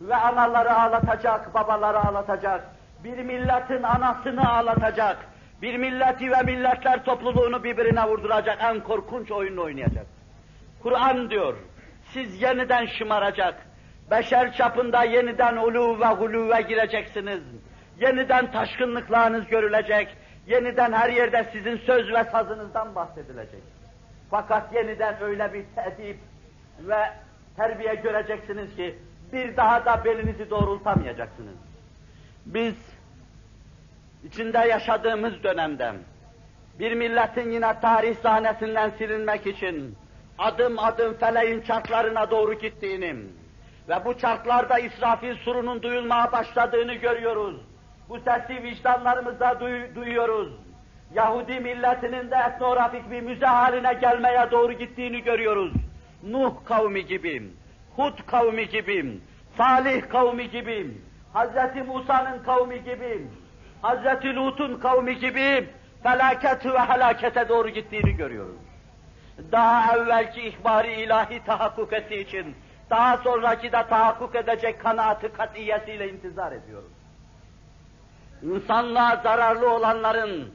ve 0.00 0.16
anaları 0.16 0.74
ağlatacak, 0.74 1.54
babaları 1.54 1.98
ağlatacak, 1.98 2.64
bir 3.04 3.18
milletin 3.18 3.82
anasını 3.82 4.52
ağlatacak, 4.52 5.16
bir 5.62 5.76
milleti 5.76 6.30
ve 6.30 6.42
milletler 6.42 7.04
topluluğunu 7.04 7.64
birbirine 7.64 8.04
vurduracak 8.04 8.58
en 8.62 8.80
korkunç 8.80 9.30
oyunu 9.30 9.62
oynayacak. 9.62 10.06
Kur'an 10.82 11.30
diyor, 11.30 11.54
siz 12.12 12.42
yeniden 12.42 12.86
şımaracak, 12.86 13.54
beşer 14.10 14.52
çapında 14.52 15.04
yeniden 15.04 15.56
ulu 15.56 16.00
ve 16.00 16.06
huluve 16.06 16.62
gireceksiniz. 16.62 17.42
Yeniden 18.00 18.52
taşkınlıklarınız 18.52 19.46
görülecek, 19.46 20.16
yeniden 20.46 20.92
her 20.92 21.10
yerde 21.10 21.48
sizin 21.52 21.76
söz 21.76 22.12
ve 22.12 22.24
sazınızdan 22.24 22.94
bahsedilecek. 22.94 23.62
Fakat 24.32 24.74
yeniden 24.74 25.22
öyle 25.22 25.52
bir 25.52 25.64
tedip 25.74 26.18
ve 26.78 27.10
terbiye 27.56 27.94
göreceksiniz 27.94 28.76
ki 28.76 28.98
bir 29.32 29.56
daha 29.56 29.84
da 29.84 30.04
belinizi 30.04 30.50
doğrultamayacaksınız. 30.50 31.54
Biz 32.46 32.74
içinde 34.24 34.58
yaşadığımız 34.58 35.42
dönemde 35.42 35.92
bir 36.78 36.94
milletin 36.94 37.50
yine 37.50 37.80
tarih 37.80 38.16
sahnesinden 38.16 38.90
silinmek 38.90 39.46
için 39.46 39.96
adım 40.38 40.78
adım 40.78 41.14
feleğin 41.14 41.60
çarklarına 41.60 42.30
doğru 42.30 42.54
gittiğini 42.54 43.16
ve 43.88 44.04
bu 44.04 44.18
çarklarda 44.18 44.78
İsrafil 44.78 45.36
surunun 45.36 45.82
duyulmaya 45.82 46.32
başladığını 46.32 46.94
görüyoruz. 46.94 47.56
Bu 48.08 48.18
sesi 48.18 48.62
vicdanlarımızda 48.62 49.60
duy 49.60 49.94
duyuyoruz. 49.94 50.52
Yahudi 51.14 51.60
milletinin 51.60 52.30
de 52.30 52.36
etnografik 52.48 53.10
bir 53.10 53.20
müze 53.20 53.46
haline 53.46 53.94
gelmeye 53.94 54.50
doğru 54.50 54.72
gittiğini 54.72 55.22
görüyoruz. 55.22 55.72
Nuh 56.22 56.54
kavmi 56.64 57.06
gibi, 57.06 57.42
Hud 57.96 58.26
kavmi 58.26 58.68
gibi, 58.68 59.20
Salih 59.56 60.08
kavmi 60.08 60.50
gibi, 60.50 60.90
Hz. 61.34 61.86
Musa'nın 61.86 62.42
kavmi 62.42 62.84
gibi, 62.84 63.26
Hz. 63.82 64.24
Lut'un 64.24 64.78
kavmi 64.80 65.18
gibi 65.18 65.68
felaket 66.02 66.66
ve 66.66 66.78
helakete 66.78 67.48
doğru 67.48 67.68
gittiğini 67.68 68.16
görüyoruz. 68.16 68.56
Daha 69.52 69.96
evvelki 69.96 70.42
ihbari 70.42 70.92
ilahi 70.92 71.44
tahakkuk 71.44 71.92
ettiği 71.92 72.26
için, 72.26 72.56
daha 72.90 73.16
sonraki 73.16 73.72
de 73.72 73.86
tahakkuk 73.88 74.34
edecek 74.34 74.80
kanaatı 74.80 75.32
katiyetiyle 75.32 76.12
intizar 76.12 76.52
ediyoruz. 76.52 76.92
İnsanlığa 78.42 79.16
zararlı 79.16 79.70
olanların, 79.70 80.52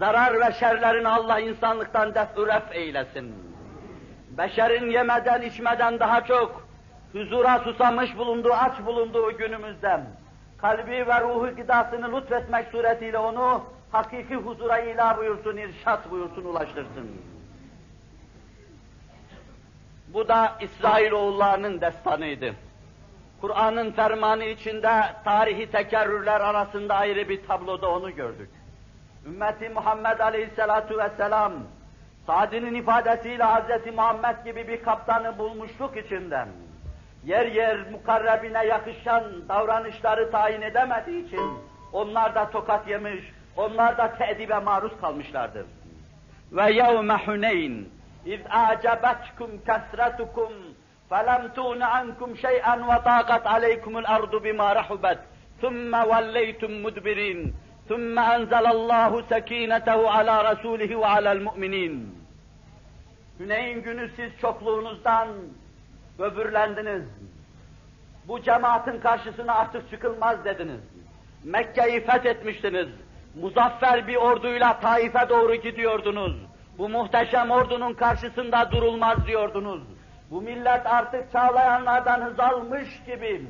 zarar 0.00 0.40
ve 0.40 0.52
şerlerini 0.52 1.08
Allah 1.08 1.40
insanlıktan 1.40 2.14
defüref 2.14 2.62
eylesin. 2.72 3.34
Beşerin 4.30 4.90
yemeden 4.90 5.42
içmeden 5.42 6.00
daha 6.00 6.24
çok 6.24 6.68
huzura 7.12 7.58
susamış 7.58 8.18
bulunduğu, 8.18 8.52
aç 8.52 8.86
bulunduğu 8.86 9.36
günümüzden, 9.36 10.06
kalbi 10.58 11.06
ve 11.06 11.20
ruhu 11.20 11.56
gıdasını 11.56 12.16
lütfetmek 12.16 12.68
suretiyle 12.68 13.18
onu 13.18 13.64
hakiki 13.92 14.34
huzura 14.34 14.78
ilah 14.78 15.18
buyursun, 15.18 15.56
irşat 15.56 16.10
buyursun, 16.10 16.44
ulaştırsın. 16.44 17.10
Bu 20.08 20.28
da 20.28 20.56
İsrailoğullarının 20.60 21.80
destanıydı. 21.80 22.54
Kur'an'ın 23.40 23.92
fermanı 23.92 24.44
içinde 24.44 25.02
tarihi 25.24 25.70
tekerrürler 25.70 26.40
arasında 26.40 26.94
ayrı 26.94 27.28
bir 27.28 27.46
tabloda 27.46 27.90
onu 27.90 28.14
gördük. 28.14 28.50
Ümmeti 29.25 29.69
Muhammed 29.69 30.19
Aleyhisselatu 30.19 30.97
Vesselam, 30.97 31.53
Sadi'nin 32.27 32.75
ifadesiyle 32.75 33.43
Hz. 33.43 33.93
Muhammed 33.95 34.45
gibi 34.45 34.67
bir 34.67 34.83
kaptanı 34.83 35.37
bulmuşluk 35.37 35.97
içinden, 35.97 36.47
yer 37.23 37.45
yer 37.45 37.91
mukarrebine 37.91 38.65
yakışan 38.65 39.23
davranışları 39.49 40.31
tayin 40.31 40.61
edemediği 40.61 41.27
için, 41.27 41.53
onlar 41.93 42.35
da 42.35 42.49
tokat 42.49 42.87
yemiş, 42.87 43.31
onlar 43.57 43.97
da 43.97 44.13
teedibe 44.17 44.59
maruz 44.59 44.91
kalmışlardır. 45.01 45.65
Ve 46.51 46.71
yevme 46.71 47.17
Huneyn, 47.25 47.89
iz 48.25 48.39
a'cebetkum 48.49 49.51
kesretukum, 49.65 50.53
فَلَمْ 51.11 51.41
تُغْنَ 51.57 51.81
عَنْكُمْ 51.95 52.29
شَيْئًا 52.45 52.75
وَضَاقَتْ 52.89 53.43
عَلَيْكُمُ 53.53 53.93
الْأَرْضُ 54.01 54.33
بِمَا 54.45 54.67
رَحُبَتْ 54.79 55.19
ثُمَّ 55.61 55.93
وَلَّيْتُمْ 56.11 56.71
مُدْبِرِينَ 56.85 57.39
ثُمَّ 57.89 58.15
أَنْزَلَ 58.35 58.65
اللّٰهُ 58.75 59.11
سَك۪ينَتَهُ 59.31 59.99
عَلَى 60.15 60.35
رَسُولِهِ 60.49 60.91
وَعَلَى 61.03 61.29
الْمُؤْمِنِينَ 61.37 61.93
Hüneyn 63.39 63.81
günü 63.81 64.09
siz 64.15 64.39
çokluğunuzdan 64.41 65.27
böbürlendiniz. 66.19 67.03
Bu 68.27 68.41
cemaatin 68.41 68.99
karşısına 68.99 69.55
artık 69.55 69.89
çıkılmaz 69.89 70.45
dediniz. 70.45 70.81
Mekke'yi 71.43 72.05
fethetmiştiniz. 72.05 72.87
Muzaffer 73.41 74.07
bir 74.07 74.15
orduyla 74.15 74.79
Taif'e 74.79 75.29
doğru 75.29 75.55
gidiyordunuz. 75.55 76.35
Bu 76.77 76.89
muhteşem 76.89 77.51
ordunun 77.51 77.93
karşısında 77.93 78.71
durulmaz 78.71 79.27
diyordunuz. 79.27 79.81
Bu 80.31 80.41
millet 80.41 80.87
artık 80.87 81.31
çağlayanlardan 81.31 82.21
hız 82.21 82.39
almış 82.39 82.89
gibi 83.05 83.45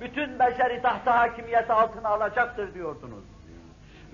bütün 0.00 0.38
beşeri 0.38 0.82
tahta 0.82 1.18
hakimiyeti 1.18 1.72
altına 1.72 2.08
alacaktır 2.08 2.74
diyordunuz. 2.74 3.24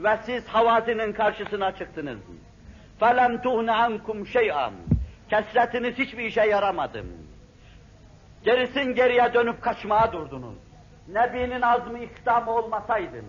Ve 0.00 0.16
siz 0.22 0.48
havazinin 0.48 1.12
karşısına 1.12 1.72
çıktınız. 1.72 2.18
فَلَمْ 3.00 3.42
تُغْنَ 3.42 3.70
عَنْكُمْ 3.70 4.26
شَيْئًا 4.26 4.70
Kesretiniz 5.30 5.98
hiçbir 5.98 6.24
işe 6.24 6.42
yaramadı. 6.42 7.04
Gerisin 8.42 8.94
geriye 8.94 9.34
dönüp 9.34 9.62
kaçmaya 9.62 10.12
durdunuz. 10.12 10.54
Nebinin 11.08 11.62
azmı 11.62 11.98
ikdamı 11.98 12.50
olmasaydı, 12.50 13.22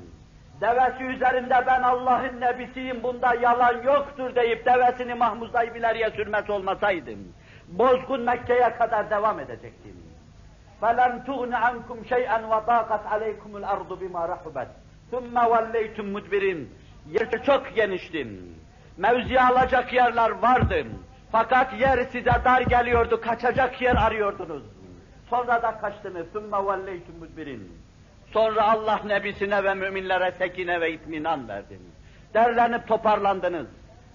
devesi 0.62 1.04
üzerinde 1.04 1.64
ben 1.68 1.82
Allah'ın 1.82 2.42
nebisiyim 2.42 3.04
bunda 3.04 3.34
yalan 3.34 3.84
yoktur 3.84 4.36
deyip 4.36 4.66
devesini 4.66 5.14
mahmuzlayıp 5.14 5.78
ileriye 5.78 6.10
sürmesi 6.10 6.52
olmasaydım, 6.52 7.34
bozgun 7.68 8.22
Mekke'ye 8.22 8.78
kadar 8.78 9.10
devam 9.10 9.40
edecektim. 9.40 9.96
فَلَمْ 10.82 11.26
تُغْنِ 11.26 11.54
عَنْكُمْ 11.66 11.98
شَيْئًا 12.12 12.40
وَضَاقَتْ 12.52 13.04
عَلَيْكُمُ 13.14 13.52
الْأَرْضُ 13.62 13.92
بِمَا 14.02 14.22
رَحُبَتْ 14.34 14.68
ثُمَّ 15.12 15.36
وَلَّيْتُمْ 15.36 16.18
مُدْبِرِينَ 16.18 16.66
Yer 17.12 17.44
çok 17.44 17.76
geniştim. 17.76 18.56
Mevzi 18.98 19.42
alacak 19.42 19.94
yerler 19.94 20.30
vardı. 20.30 20.86
Fakat 21.32 21.80
yer 21.80 22.04
size 22.04 22.32
dar 22.46 22.62
geliyordu, 22.62 23.22
kaçacak 23.22 23.82
yer 23.82 23.96
arıyordunuz. 23.96 24.64
Sonra 25.30 25.64
da 25.64 25.78
kaçtınız. 25.82 26.28
ثُمَّ 26.28 26.50
وَلَّيْتُمْ 26.50 27.16
مُدْبِرِينَ 27.22 27.60
Sonra 28.34 28.72
Allah 28.72 29.00
nebisine 29.06 29.64
ve 29.64 29.74
müminlere 29.74 30.32
sekine 30.32 30.82
ve 30.82 30.94
itminan 30.94 31.48
verdi. 31.48 31.80
Derlenip 32.34 32.88
toparlandınız. 32.88 33.68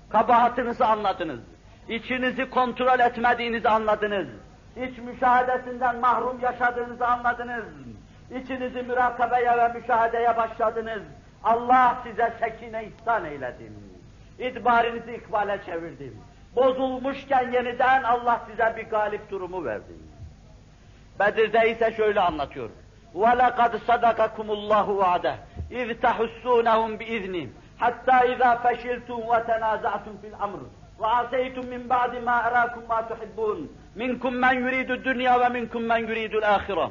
Kabahatinizi 0.09 0.85
anladınız. 0.85 1.41
İçinizi 1.89 2.51
kontrol 2.51 3.01
etmediğinizi 3.01 3.68
anladınız. 3.68 4.26
İç 4.76 4.99
müşahadesinden 4.99 6.01
mahrum 6.01 6.41
yaşadığınızı 6.41 7.07
anladınız. 7.07 7.64
İçinizi 8.30 8.83
mürakabeye 8.83 9.59
ve 9.59 9.68
müşahedeye 9.68 10.37
başladınız. 10.37 11.03
Allah 11.45 11.99
size 12.05 12.33
sekine 12.41 12.85
ihsan 12.85 13.24
eyledim. 13.24 13.74
İdbarinizi 14.39 15.12
ikbale 15.14 15.61
çevirdim. 15.66 16.16
Bozulmuşken 16.57 17.53
yeniden 17.53 18.03
Allah 18.03 18.41
size 18.51 18.74
bir 18.76 18.91
galip 18.91 19.30
durumu 19.30 19.64
verdi. 19.64 19.93
Bedir'de 21.20 21.70
ise 21.70 21.93
şöyle 21.93 22.20
anlatıyor. 22.20 22.70
وَلَقَدْ 23.14 23.72
صَدَقَكُمُ 23.89 24.47
اللّٰهُ 24.57 24.87
وَعْدَهُ 25.01 25.37
اِذْ 25.70 25.89
تَحُسُّونَهُمْ 26.05 26.91
بِإِذْنِهِ 27.01 27.47
حَتَّى 27.83 28.16
اِذَا 28.33 28.51
فَشِلْتُمْ 28.64 29.18
وَتَنَازَعْتُمْ 29.30 30.14
فِي 30.22 30.28
الْأَمْرِ 30.33 30.61
وَعَصَيْتُمْ 31.01 31.64
مِنْ 31.72 31.83
بَعْدِ 31.95 32.12
مَا 32.28 32.37
أَرَاكُمْ 32.49 32.83
مَا 32.91 33.01
تُحِبُّونَ 33.11 33.59
مِنْكُمْ 33.97 34.33
مَنْ 34.45 34.55
يُرِيدُ 34.64 34.91
الدُّنْيَا 34.91 35.35
وَمِنْكُمْ 35.43 35.83
مَنْ 35.93 36.01
يُرِيدُ 36.11 36.35
الْآخِرَةِ 36.41 36.87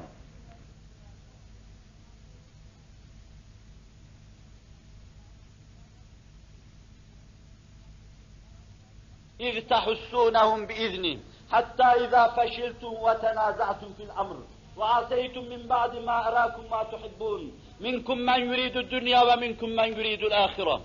إذ 9.45 9.67
تحسونهم 9.67 10.65
بإذنه 10.65 11.17
حتى 11.51 11.83
إذا 11.83 12.23
فشلتم 12.27 12.93
وتنازعتم 13.05 13.93
في 13.97 14.03
الأمر 14.03 14.37
وعصيتم 14.77 15.43
من 15.53 15.67
بعد 15.67 15.95
ما 15.95 16.27
أراكم 16.27 16.63
ما 16.71 16.83
تحبون 16.83 17.51
منكم 17.79 18.17
من 18.17 18.39
يريد 18.51 18.77
الدنيا 18.77 19.21
ومنكم 19.21 19.69
من 19.69 19.89
يريد 19.99 20.21
الآخرة 20.23 20.81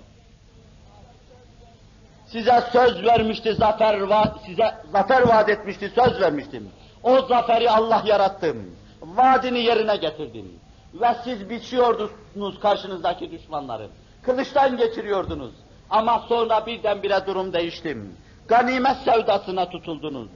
Size 2.27 2.61
söz 2.73 3.05
vermişti 3.05 3.55
zafer 3.55 4.01
va 4.01 4.35
size 4.47 4.75
zafer 4.93 5.23
vaat 5.29 5.49
etmişti 5.49 5.93
söz 5.95 6.21
vermiştim. 6.21 6.71
O 7.03 7.23
zaferi 7.23 7.71
Allah 7.71 8.03
yarattım. 8.07 8.77
Vaadini 9.01 9.59
yerine 9.59 9.97
getirdim. 9.97 10.61
Ve 10.95 11.17
siz 11.25 11.51
biçiyordunuz 11.51 12.61
karşınızdaki 12.61 13.31
düşmanları. 13.31 13.89
Kılıçtan 14.23 14.77
geçiriyordunuz. 14.77 15.53
Ama 15.91 16.25
sonra 16.29 16.67
birdenbire 16.67 17.27
durum 17.27 17.53
değiştim. 17.53 18.17
Ganimet 18.52 18.98
sevdasına 18.98 19.70
tutuldunuz. 19.70 20.28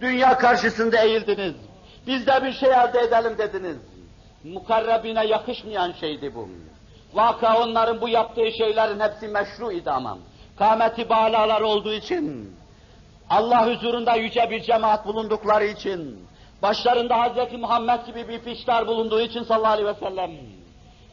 Dünya 0.00 0.38
karşısında 0.38 1.04
eğildiniz. 1.04 1.54
Biz 2.06 2.26
de 2.26 2.44
bir 2.44 2.52
şey 2.52 2.68
elde 2.68 3.00
edelim 3.00 3.38
dediniz. 3.38 3.76
Mukarrebine 4.44 5.26
yakışmayan 5.26 5.92
şeydi 5.92 6.34
bu. 6.34 6.48
Vaka 7.14 7.62
onların 7.62 8.00
bu 8.00 8.08
yaptığı 8.08 8.52
şeylerin 8.58 9.00
hepsi 9.00 9.28
meşru 9.28 9.72
idi 9.72 9.90
ama. 9.90 10.18
Kâmeti 10.58 11.08
bağlalar 11.08 11.60
olduğu 11.60 11.92
için, 11.92 12.56
Allah 13.30 13.66
huzurunda 13.66 14.14
yüce 14.14 14.50
bir 14.50 14.60
cemaat 14.62 15.06
bulundukları 15.06 15.64
için, 15.64 16.26
başlarında 16.62 17.16
Hz. 17.16 17.52
Muhammed 17.58 18.06
gibi 18.06 18.28
bir 18.28 18.38
piştar 18.38 18.86
bulunduğu 18.86 19.20
için 19.20 19.42
sallallahu 19.42 19.72
aleyhi 19.72 19.88
ve 19.88 19.94
sellem, 19.94 20.30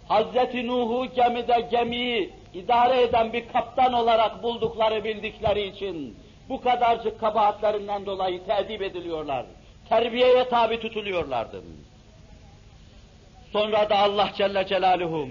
Hz. 0.09 0.53
Nuh'u 0.65 1.05
gemide 1.05 1.67
gemiyi 1.71 2.33
idare 2.53 3.01
eden 3.01 3.33
bir 3.33 3.47
kaptan 3.53 3.93
olarak 3.93 4.43
buldukları 4.43 5.03
bildikleri 5.03 5.67
için, 5.67 6.17
bu 6.51 6.61
kadarcık 6.61 7.19
kabahatlerinden 7.19 8.05
dolayı 8.05 8.45
tedip 8.45 8.81
ediliyorlar. 8.81 9.45
Terbiyeye 9.89 10.49
tabi 10.49 10.79
tutuluyorlardı. 10.79 11.61
Sonra 13.51 13.89
da 13.89 13.97
Allah 13.97 14.29
Celle 14.37 14.67
Celaluhu 14.67 15.27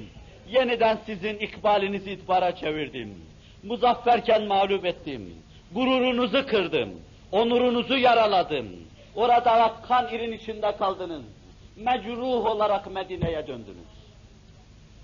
yeniden 0.49 0.99
sizin 1.07 1.39
ikbalinizi 1.39 2.11
itibara 2.13 2.57
çevirdim. 2.57 3.15
Muzafferken 3.63 4.47
mağlup 4.47 4.85
ettim. 4.85 5.35
Gururunuzu 5.75 6.47
kırdım. 6.47 6.91
Onurunuzu 7.33 7.97
yaraladım. 7.97 8.69
Orada 9.17 9.75
kan 9.89 10.09
irin 10.09 10.33
içinde 10.33 10.77
kaldınız. 10.77 11.23
Mecruh 11.77 12.47
olarak 12.47 12.91
Medine'ye 12.91 13.47
döndünüz. 13.47 13.91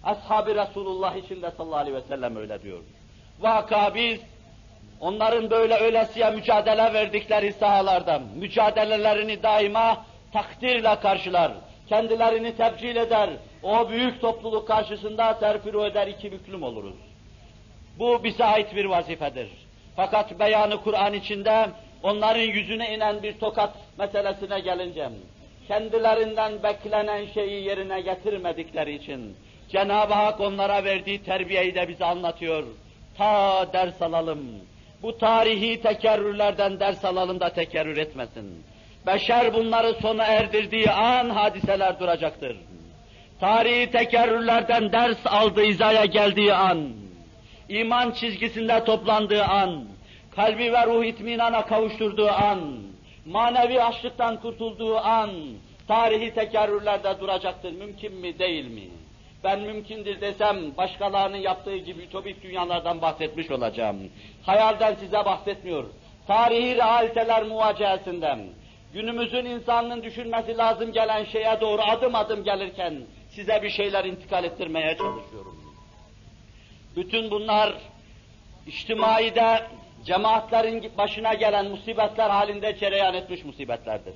Ashab-ı 0.05 0.55
Resulullah 0.55 1.17
içinde 1.17 1.51
sallallahu 1.51 1.81
aleyhi 1.81 1.97
ve 1.97 2.09
sellem 2.09 2.37
öyle 2.37 2.63
diyor. 2.63 2.81
Vaka 3.41 3.95
biz 3.95 4.21
onların 5.01 5.51
böyle 5.51 5.75
öylesiye 5.75 6.31
mücadele 6.31 6.93
verdikleri 6.93 7.53
sahalardan, 7.53 8.23
mücadelelerini 8.23 9.43
daima 9.43 10.05
takdirle 10.33 11.01
karşılar, 11.01 11.53
kendilerini 11.89 12.57
tebcil 12.57 12.97
eder, 12.97 13.31
o 13.63 13.89
büyük 13.89 14.21
topluluk 14.21 14.69
karşısında 14.69 15.35
serfiru 15.35 15.85
eder, 15.85 16.07
iki 16.07 16.33
büklüm 16.33 16.63
oluruz. 16.63 16.97
Bu 17.99 18.25
bize 18.25 18.45
ait 18.45 18.77
bir 18.77 18.85
vazifedir. 18.85 19.49
Fakat 19.97 20.39
beyanı 20.39 20.83
Kur'an 20.83 21.13
içinde 21.13 21.67
onların 22.03 22.41
yüzüne 22.41 22.95
inen 22.95 23.23
bir 23.23 23.39
tokat 23.39 23.75
meselesine 23.99 24.61
gelince, 24.61 25.09
kendilerinden 25.69 26.63
beklenen 26.63 27.27
şeyi 27.27 27.65
yerine 27.65 28.01
getirmedikleri 28.01 28.95
için, 28.95 29.37
Cenab-ı 29.69 30.15
Hak 30.15 30.41
onlara 30.41 30.85
verdiği 30.85 31.23
terbiyeyi 31.23 31.75
de 31.75 31.89
bize 31.89 32.05
anlatıyor. 32.05 32.65
Ta 33.19 33.73
ders 33.73 34.03
alalım. 34.03 34.39
Bu 35.03 35.19
tarihi 35.19 35.83
tekerrürlerden 35.83 36.81
ders 36.81 37.05
alalım 37.05 37.41
da 37.41 37.49
tekerrür 37.49 37.97
etmesin. 37.97 38.65
Beşer 39.07 39.55
bunları 39.55 39.95
sona 39.95 40.25
erdirdiği 40.25 40.91
an 40.91 41.31
hadiseler 41.31 42.01
duracaktır. 42.01 42.57
tarihi 43.41 43.91
tekerrürlerden 43.91 44.93
ders 44.93 45.27
aldığı 45.27 45.65
izaya 45.65 46.05
geldiği 46.05 46.55
an, 46.55 46.93
iman 47.69 48.11
çizgisinde 48.11 48.85
toplandığı 48.85 49.45
an, 49.45 49.85
kalbi 50.37 50.73
ve 50.73 50.87
ruh 50.87 51.05
itminana 51.05 51.67
kavuşturduğu 51.67 52.29
an, 52.29 52.61
manevi 53.27 53.83
açlıktan 53.83 54.41
kurtulduğu 54.41 54.97
an, 54.97 55.31
tarihi 55.89 56.35
tekerrürlerde 56.35 57.21
duracaktır. 57.21 57.73
Mümkün 57.73 58.15
mi, 58.15 58.39
değil 58.39 58.67
mi? 58.71 58.89
Ben 59.45 59.61
mümkündür 59.61 60.21
desem, 60.21 60.77
başkalarının 60.77 61.37
yaptığı 61.37 61.77
gibi 61.77 62.03
ütopik 62.03 62.43
dünyalardan 62.43 63.03
bahsetmiş 63.03 63.51
olacağım. 63.51 63.97
Hayalden 64.47 64.95
size 64.95 65.25
bahsetmiyor. 65.25 65.85
Tarihi 66.27 66.77
realiteler 66.77 67.43
muvacihesinden, 67.43 68.39
günümüzün 68.93 69.45
insanının 69.45 70.03
düşünmesi 70.03 70.57
lazım 70.57 70.93
gelen 70.93 71.25
şeye 71.25 71.61
doğru 71.61 71.83
adım 71.83 72.15
adım 72.15 72.45
gelirken, 72.45 73.01
size 73.31 73.63
bir 73.63 73.71
şeyler 73.71 74.05
intikal 74.05 74.45
ettirmeye 74.45 74.97
çalışıyorum. 74.97 75.57
Bütün 76.97 77.31
bunlar, 77.31 77.75
içtimaide, 78.67 79.63
cemaatlerin 80.05 80.93
başına 80.99 81.35
gelen 81.35 81.67
musibetler 81.67 82.31
halinde 82.31 82.77
cereyan 82.77 83.15
etmiş 83.15 83.45
musibetlerdir. 83.45 84.15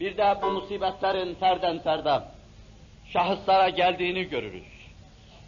Bir 0.00 0.16
de 0.16 0.34
bu 0.42 0.46
musibetlerin 0.46 1.34
ferden 1.34 1.78
ferda 1.78 2.28
şahıslara 3.12 3.68
geldiğini 3.68 4.24
görürüz. 4.24 4.78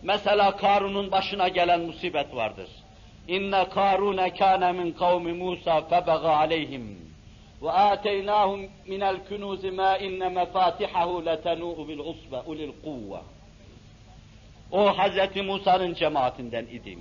Mesela 0.03 0.57
Karun'un 0.57 1.11
başına 1.11 1.48
gelen 1.48 1.80
musibet 1.80 2.34
vardır. 2.34 2.68
İnne 3.37 3.68
Karun 3.68 4.20
kana 4.39 4.72
min 4.72 4.93
kavmi 4.93 5.33
Musa 5.33 5.81
febaga 5.81 6.31
aleyhim 6.31 6.85
ve 7.62 7.70
ataynahum 7.70 8.61
min 8.87 9.01
el-kunuz 9.01 9.64
ma 9.64 9.99
inne 9.99 10.28
mefatihahu 10.28 11.26
letanu 11.26 11.89
bil 11.89 11.99
usba 11.99 12.39
ulil 12.47 12.72
kuvve. 12.85 13.20
O 14.72 14.99
Hazreti 14.99 15.43
Musa'nın 15.43 15.95
cemaatinden 15.95 16.66
idim. 16.66 17.01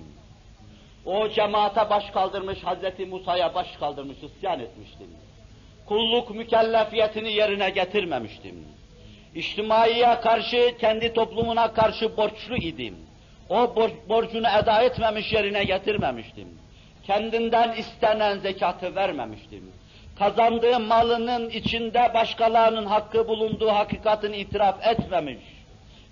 O 1.05 1.29
cemaate 1.29 1.89
baş 1.89 2.09
kaldırmış, 2.11 2.63
Hazreti 2.63 3.05
Musa'ya 3.05 3.55
baş 3.55 3.77
kaldırmış, 3.79 4.17
isyan 4.23 4.59
etmiştim. 4.59 5.07
Kulluk 5.85 6.35
mükellefiyetini 6.35 7.33
yerine 7.33 7.69
getirmemiştim. 7.69 8.65
İçtimaiye 9.35 10.19
karşı, 10.21 10.75
kendi 10.79 11.13
toplumuna 11.13 11.73
karşı 11.73 12.17
borçlu 12.17 12.55
idim. 12.55 13.08
O 13.49 13.75
bor 13.75 13.89
borcunu 14.09 14.47
eda 14.47 14.81
etmemiş, 14.81 15.33
yerine 15.33 15.63
getirmemiştim. 15.63 16.47
Kendinden 17.03 17.71
istenen 17.71 18.39
zekatı 18.39 18.95
vermemiştim. 18.95 19.71
Kazandığı 20.19 20.79
malının 20.79 21.49
içinde 21.49 22.11
başkalarının 22.13 22.85
hakkı 22.85 23.27
bulunduğu 23.27 23.69
hakikatini 23.69 24.37
itiraf 24.37 24.87
etmemiş. 24.87 25.43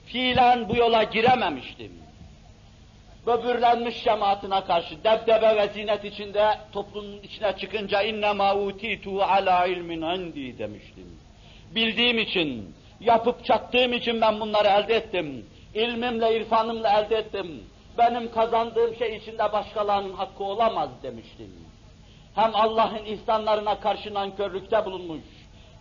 Fiilen 0.06 0.70
bu 0.70 0.76
yola 0.76 1.04
girememiştim 1.04 2.08
böbürlenmiş 3.28 4.04
cemaatine 4.04 4.64
karşı 4.64 5.04
debdebe 5.04 5.56
ve 5.56 5.68
zinet 5.68 6.06
içinde 6.06 6.58
toplumun 6.72 7.22
içine 7.24 7.58
çıkınca 7.58 8.02
inne 8.02 8.34
ma 8.34 8.56
utitu 8.56 9.24
ala 9.24 9.66
ilmin 9.66 10.02
indi 10.02 10.58
demiştim. 10.58 11.20
Bildiğim 11.76 12.20
için, 12.20 12.76
yapıp 13.02 13.46
çattığım 13.46 13.94
için 13.94 14.22
ben 14.22 14.40
bunları 14.40 14.68
elde 14.68 14.96
ettim. 14.96 15.46
İlmimle, 15.78 16.38
irfanımla 16.38 17.00
elde 17.00 17.16
ettim. 17.16 17.64
Benim 17.98 18.32
kazandığım 18.32 18.96
şey 18.96 19.16
içinde 19.16 19.54
başkalarının 19.54 20.14
hakkı 20.14 20.44
olamaz 20.44 20.90
demiştim. 21.04 21.54
Hem 22.36 22.56
Allah'ın 22.56 23.06
ihsanlarına 23.06 23.80
karşı 23.80 24.14
nankörlükte 24.14 24.86
bulunmuş, 24.86 25.24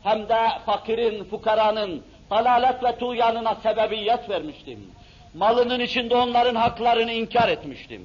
hem 0.03 0.29
de 0.29 0.49
fakirin, 0.67 1.25
fukaranın 1.25 2.03
dalalet 2.31 2.85
ve 2.85 2.99
tuğyanına 2.99 3.55
sebebiyet 3.55 4.31
vermiştim 4.31 4.91
malının 5.37 5.81
içinde 5.81 6.17
onların 6.17 6.55
haklarını 6.55 7.13
inkar 7.13 7.49
etmiştim. 7.49 8.03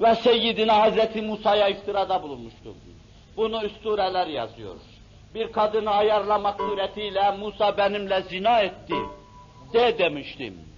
Ve 0.00 0.14
Seyyidina 0.14 0.80
Hazreti 0.80 1.22
Musa'ya 1.22 1.68
iftirada 1.68 2.22
bulunmuştum. 2.22 2.76
Bunu 3.36 3.64
üstureler 3.64 4.26
yazıyor. 4.26 4.76
Bir 5.34 5.52
kadını 5.52 5.90
ayarlamak 5.90 6.60
suretiyle 6.60 7.30
Musa 7.30 7.76
benimle 7.76 8.22
zina 8.22 8.60
etti 8.60 8.94
de 9.72 9.98
demiştim 9.98 10.71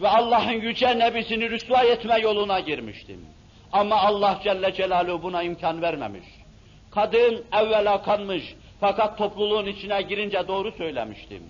Ve 0.00 0.08
Allah'ın 0.08 0.52
yüce 0.52 0.98
nebisini 0.98 1.50
rüsva 1.50 1.82
etme 1.82 2.18
yoluna 2.18 2.60
girmiştim. 2.60 3.26
Ama 3.72 3.96
Allah 3.96 4.40
Celle 4.44 4.72
Celaluhu 4.74 5.22
buna 5.22 5.42
imkan 5.42 5.82
vermemiş. 5.82 6.26
Kadın 6.90 7.44
evvela 7.52 8.02
kanmış 8.02 8.54
fakat 8.80 9.18
topluluğun 9.18 9.66
içine 9.66 10.02
girince 10.02 10.48
doğru 10.48 10.72
söylemiştim. 10.72 11.42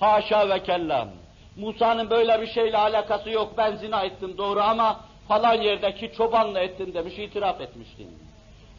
Haşa 0.00 0.48
ve 0.48 0.62
kellam. 0.62 1.08
Musa'nın 1.56 2.10
böyle 2.10 2.40
bir 2.40 2.46
şeyle 2.46 2.76
alakası 2.76 3.30
yok, 3.30 3.54
ben 3.58 3.76
zina 3.76 4.02
ettim 4.02 4.38
doğru 4.38 4.60
ama 4.60 5.00
falan 5.28 5.62
yerdeki 5.62 6.12
çobanla 6.16 6.60
ettim 6.60 6.94
demiş, 6.94 7.18
itiraf 7.18 7.60
etmiştim. 7.60 8.08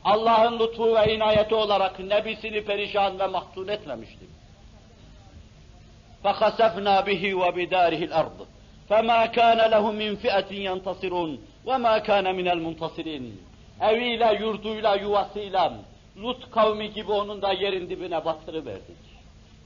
Allah'ın 0.03 0.59
lütfu 0.59 0.95
ve 0.95 1.15
inayeti 1.15 1.55
olarak 1.55 1.99
nebisini 1.99 2.65
perişan 2.65 3.19
ve 3.19 3.27
mahtun 3.27 3.67
etmemiştim. 3.67 4.29
فَخَسَفْنَا 6.23 7.05
بِهِ 7.07 7.33
وَبِدَارِهِ 7.33 8.09
الْأَرْضِ 8.09 8.50
فَمَا 8.91 9.21
كَانَ 9.37 9.59
لَهُ 9.73 9.85
مِنْ 10.01 10.11
فِئَةٍ 10.23 10.51
يَنْتَصِرُونَ 10.67 11.31
وَمَا 11.65 11.93
كَانَ 12.07 12.25
مِنَ 12.39 12.47
الْمُنْتَصِرِينَ 12.55 13.25
Eviyle, 13.81 14.37
yurduyla, 14.41 14.95
yuvasıyla 14.95 15.73
Lut 16.21 16.51
kavmi 16.51 16.93
gibi 16.93 17.11
onun 17.11 17.41
da 17.41 17.53
yerin 17.53 17.89
dibine 17.89 18.25
bastırıverdik. 18.25 18.97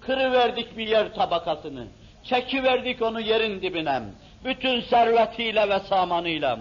Kırıverdik 0.02 0.78
bir 0.78 0.88
yer 0.88 1.14
tabakasını. 1.14 1.88
Çekiverdik 2.24 3.02
onu 3.02 3.22
yerin 3.22 3.62
dibine. 3.62 4.02
Bütün 4.46 4.82
servetiyle 4.82 5.70
ve 5.70 5.80
samanıyla, 5.80 6.60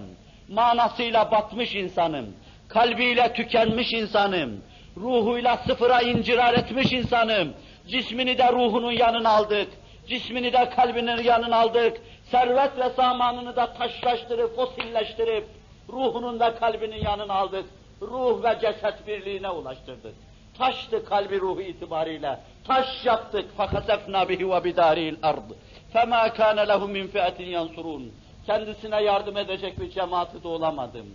manasıyla 0.49 1.31
batmış 1.31 1.75
insanım, 1.75 2.27
kalbiyle 2.69 3.33
tükenmiş 3.33 3.93
insanım, 3.93 4.61
ruhuyla 4.97 5.57
sıfıra 5.57 6.01
incirar 6.01 6.55
etmiş 6.55 6.93
insanım, 6.93 7.55
cismini 7.89 8.39
de 8.39 8.53
ruhunun 8.53 8.93
yanına 8.93 9.29
aldık, 9.31 9.69
cismini 10.09 10.53
de 10.53 10.71
kalbinin 10.71 11.23
yanına 11.23 11.57
aldık, 11.57 11.97
servet 12.35 12.79
ve 12.79 12.91
samanını 12.91 13.57
da 13.57 13.73
taşlaştırıp, 13.73 14.57
fosilleştirip, 14.57 15.45
ruhunun 15.89 16.41
da 16.41 16.55
kalbinin 16.55 17.03
yanına 17.05 17.35
aldık, 17.35 17.65
ruh 18.03 18.45
ve 18.45 18.59
ceset 18.61 19.07
birliğine 19.07 19.51
ulaştırdık. 19.51 20.15
Taştı 20.59 21.05
kalbi 21.05 21.41
ruhu 21.41 21.61
itibariyle. 21.61 22.41
Taş 22.67 23.05
yaptık. 23.05 23.51
فَخَسَفْنَا 23.59 24.27
بِهِ 24.31 24.41
وَبِدَارِهِ 24.53 25.17
الْأَرْضِ 25.17 25.49
فَمَا 25.95 26.29
كَانَ 26.29 26.59
لَهُ 26.71 26.83
مِنْ 26.97 27.09
فِئَةٍ 27.09 27.39
يَنْصُرُونَ 27.57 28.09
Kendisine 28.47 29.03
yardım 29.03 29.37
edecek 29.37 29.81
bir 29.81 29.91
cemaati 29.91 30.43
de 30.43 30.49
olamadım. 30.49 31.07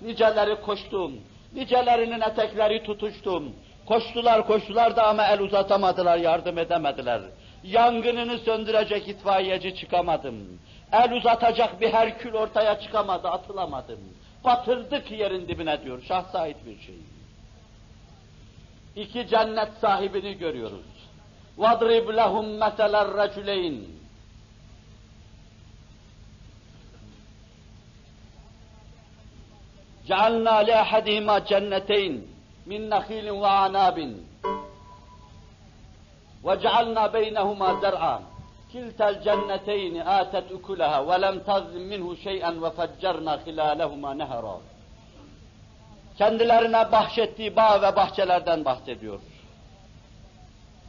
Niceleri 0.00 0.60
koştum. 0.60 1.12
Nicelerinin 1.54 2.20
etekleri 2.20 2.82
tutuştum. 2.82 3.52
Koştular 3.86 4.46
koştular 4.46 4.96
da 4.96 5.06
ama 5.06 5.26
el 5.26 5.40
uzatamadılar, 5.40 6.18
yardım 6.18 6.58
edemediler. 6.58 7.20
Yangınını 7.64 8.38
söndürecek 8.38 9.08
itfaiyeci 9.08 9.76
çıkamadım. 9.76 10.58
El 10.92 11.12
uzatacak 11.12 11.80
bir 11.80 11.92
herkül 11.92 12.34
ortaya 12.34 12.80
çıkamadı, 12.80 13.28
atılamadım. 13.28 14.00
Batırdık 14.44 15.10
yerin 15.10 15.48
dibine 15.48 15.84
diyor, 15.84 16.02
şahsa 16.08 16.38
ait 16.38 16.56
bir 16.66 16.80
şey 16.80 16.94
iki 18.96 19.28
cennet 19.28 19.72
sahibini 19.80 20.38
görüyoruz. 20.38 20.90
وَضْرِبْ 21.58 22.06
لَهُمْ 22.20 22.46
مَثَلَ 22.64 22.94
الرَّجُلَيْنِ 23.04 23.76
جعلنا 30.10 30.56
لأحدهما 30.68 31.36
جنتين 31.50 32.14
من 32.66 32.80
نخيل 32.88 33.30
وعناب 33.30 33.98
وجعلنا 36.44 37.06
بينهما 37.06 37.68
زرعا 37.82 38.20
كلتا 38.72 39.08
الجنتين 39.08 39.94
آتت 40.18 40.46
أكلها 40.56 40.98
ولم 41.08 41.36
تظلم 41.48 41.84
منه 41.92 42.06
شيئا 42.26 42.50
وفجرنا 42.62 43.32
خلالهما 43.44 44.10
نهرا 44.14 44.56
kendilerine 46.20 46.92
bahşettiği 46.92 47.56
bağ 47.56 47.82
ve 47.82 47.96
bahçelerden 47.96 48.64
bahsediyor. 48.64 49.20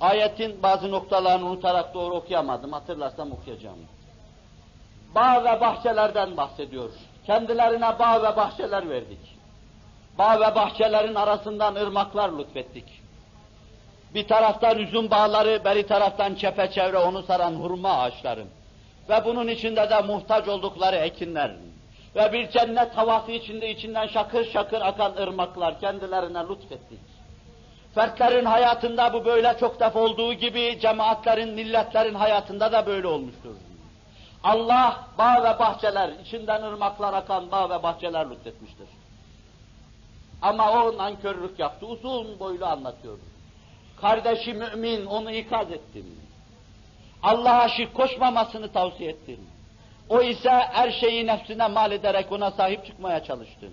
Ayetin 0.01 0.63
bazı 0.63 0.91
noktalarını 0.91 1.45
unutarak 1.45 1.93
doğru 1.93 2.15
okuyamadım, 2.15 2.71
hatırlarsam 2.73 3.31
okuyacağım. 3.31 3.77
Bağ 5.15 5.43
ve 5.43 5.61
bahçelerden 5.61 6.37
bahsediyor. 6.37 6.89
Kendilerine 7.25 7.99
bağ 7.99 8.23
ve 8.23 8.37
bahçeler 8.37 8.89
verdik. 8.89 9.37
Bağ 10.17 10.39
ve 10.39 10.55
bahçelerin 10.55 11.15
arasından 11.15 11.75
ırmaklar 11.75 12.37
lütfettik. 12.37 13.01
Bir 14.14 14.28
taraftan 14.28 14.78
üzüm 14.78 15.10
bağları, 15.10 15.64
beri 15.64 15.86
taraftan 15.86 16.34
çepeçevre 16.34 16.98
onu 16.98 17.22
saran 17.22 17.54
hurma 17.54 17.98
ağaçları. 17.98 18.44
Ve 19.08 19.24
bunun 19.24 19.48
içinde 19.48 19.90
de 19.90 20.00
muhtaç 20.00 20.48
oldukları 20.48 20.96
ekinler 20.96 21.50
ve 22.16 22.32
bir 22.32 22.50
cennet 22.50 22.96
havası 22.96 23.32
içinde 23.32 23.70
içinden 23.70 24.06
şakır 24.06 24.44
şakır 24.52 24.80
akan 24.80 25.16
ırmaklar 25.16 25.80
kendilerine 25.80 26.38
lütfettik. 26.38 27.00
Fertlerin 27.94 28.44
hayatında 28.44 29.12
bu 29.12 29.24
böyle 29.24 29.56
çok 29.60 29.80
defa 29.80 30.00
olduğu 30.00 30.32
gibi 30.32 30.78
cemaatlerin, 30.80 31.54
milletlerin 31.54 32.14
hayatında 32.14 32.72
da 32.72 32.86
böyle 32.86 33.06
olmuştur. 33.06 33.54
Allah 34.44 35.04
bağ 35.18 35.44
ve 35.44 35.58
bahçeler, 35.58 36.08
içinden 36.08 36.62
ırmaklar 36.62 37.14
akan 37.14 37.50
bağ 37.50 37.70
ve 37.70 37.82
bahçeler 37.82 38.30
lütfetmiştir. 38.30 38.88
Ama 40.42 40.72
o 40.72 40.96
nankörlük 40.98 41.58
yaptı, 41.58 41.86
uzun 41.86 42.38
boylu 42.38 42.66
anlatıyordu. 42.66 43.20
Kardeşi 44.00 44.54
mümin, 44.54 45.06
onu 45.06 45.30
ikaz 45.30 45.72
ettim. 45.72 46.06
Allah'a 47.22 47.68
şirk 47.68 47.94
koşmamasını 47.94 48.72
tavsiye 48.72 49.10
ettim. 49.10 49.40
O 50.08 50.22
ise 50.22 50.50
her 50.50 50.90
şeyi 50.90 51.26
nefsine 51.26 51.68
mal 51.68 51.92
ederek 51.92 52.32
ona 52.32 52.50
sahip 52.50 52.86
çıkmaya 52.86 53.24
çalıştım. 53.24 53.72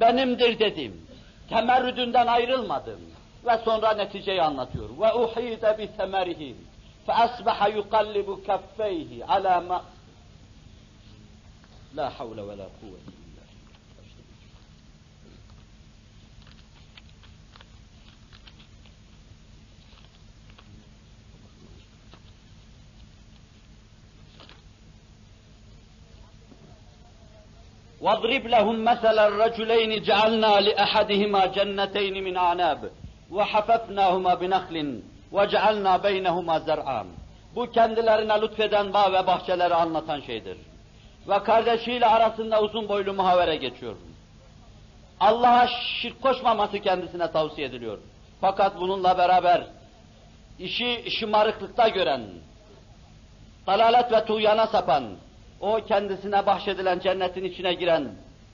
Benimdir 0.00 0.58
dedim. 0.58 1.06
Temerrüdünden 1.48 2.26
ayrılmadım. 2.26 3.00
Ve 3.46 3.58
sonra 3.64 3.94
neticeyi 3.94 4.42
anlatıyor. 4.42 4.88
Ve 5.00 5.14
uhide 5.14 5.78
bi 5.78 5.88
semerihi. 5.96 6.56
Fe 7.06 7.12
asbaha 7.12 7.68
yukallibu 7.68 8.42
keffeyhi 8.44 9.24
ala 9.24 9.60
ma... 9.60 9.84
La 11.96 12.20
havle 12.20 12.42
ve 12.48 12.58
la 12.58 12.66
kuvvete 12.80 13.13
واضرب 28.01 28.47
لهم 28.47 28.83
مثل 28.83 29.19
الرجلين 29.19 30.01
جعلنا 30.01 30.53
لأحدهما 30.67 31.45
جنتين 31.45 32.23
من 32.23 32.37
أعناب 32.37 32.91
وحففناهما 33.31 34.33
بنخل 34.41 35.01
وجعلنا 35.31 35.97
بينهما 35.97 36.59
زرعا 36.59 37.05
Bu 37.55 37.71
kendilerine 37.71 38.41
lütfeden 38.41 38.93
bağ 38.93 39.13
ve 39.13 39.27
bahçeleri 39.27 39.75
anlatan 39.75 40.19
şeydir. 40.21 40.57
Ve 41.27 41.43
kardeşiyle 41.43 42.05
arasında 42.05 42.61
uzun 42.61 42.89
boylu 42.89 43.13
muhavere 43.13 43.55
geçiyor. 43.55 43.95
Allah'a 45.19 45.67
şirk 46.01 46.21
koşmaması 46.21 46.79
kendisine 46.79 47.31
tavsiye 47.31 47.67
ediliyor. 47.67 47.97
Fakat 48.41 48.79
bununla 48.79 49.17
beraber 49.17 49.67
işi 50.59 51.11
şımarıklıkta 51.19 51.87
gören, 51.87 52.21
dalalet 53.67 54.11
ve 54.11 54.25
tuğyana 54.25 54.67
sapan, 54.67 55.03
o 55.64 55.80
kendisine 55.88 56.46
bahşedilen 56.46 56.98
cennetin 56.98 57.44
içine 57.44 57.74
giren, 57.74 58.08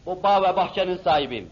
o 0.06 0.22
bağ 0.22 0.42
ve 0.42 0.56
bahçenin 0.56 0.96
sahibi. 0.96 1.46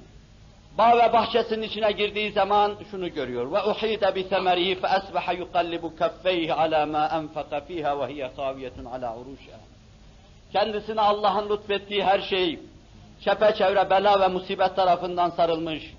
Bağ 0.78 0.98
ve 0.98 1.12
bahçesinin 1.12 1.62
içine 1.62 1.92
girdiği 1.92 2.32
zaman 2.32 2.72
şunu 2.90 3.14
görüyor. 3.14 3.52
Ve 3.52 3.62
uhide 3.70 4.14
bi 4.14 4.24
semerihi 4.24 4.74
fe 4.80 4.88
asbaha 4.88 5.32
yuqallibu 5.32 5.96
kaffeyhi 5.96 6.54
ala 6.54 6.86
ma 6.86 7.10
enfaka 7.14 7.60
fiha 7.60 8.00
ve 8.00 8.14
hiye 8.14 8.30
kaviyetun 8.36 8.84
ala 8.84 9.16
uruşha. 9.16 9.58
Kendisine 10.52 11.00
Allah'ın 11.00 11.50
lütfettiği 11.50 12.04
her 12.04 12.20
şey 12.20 12.58
çepeçevre 13.24 13.90
bela 13.90 14.20
ve 14.20 14.28
musibet 14.28 14.76
tarafından 14.76 15.30
sarılmış, 15.30 15.94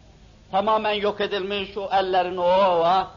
tamamen 0.51 0.93
yok 0.93 1.21
edilmiş 1.21 1.77
o 1.77 1.89
ellerin 1.91 2.37
o 2.37 2.43
ova, 2.43 3.07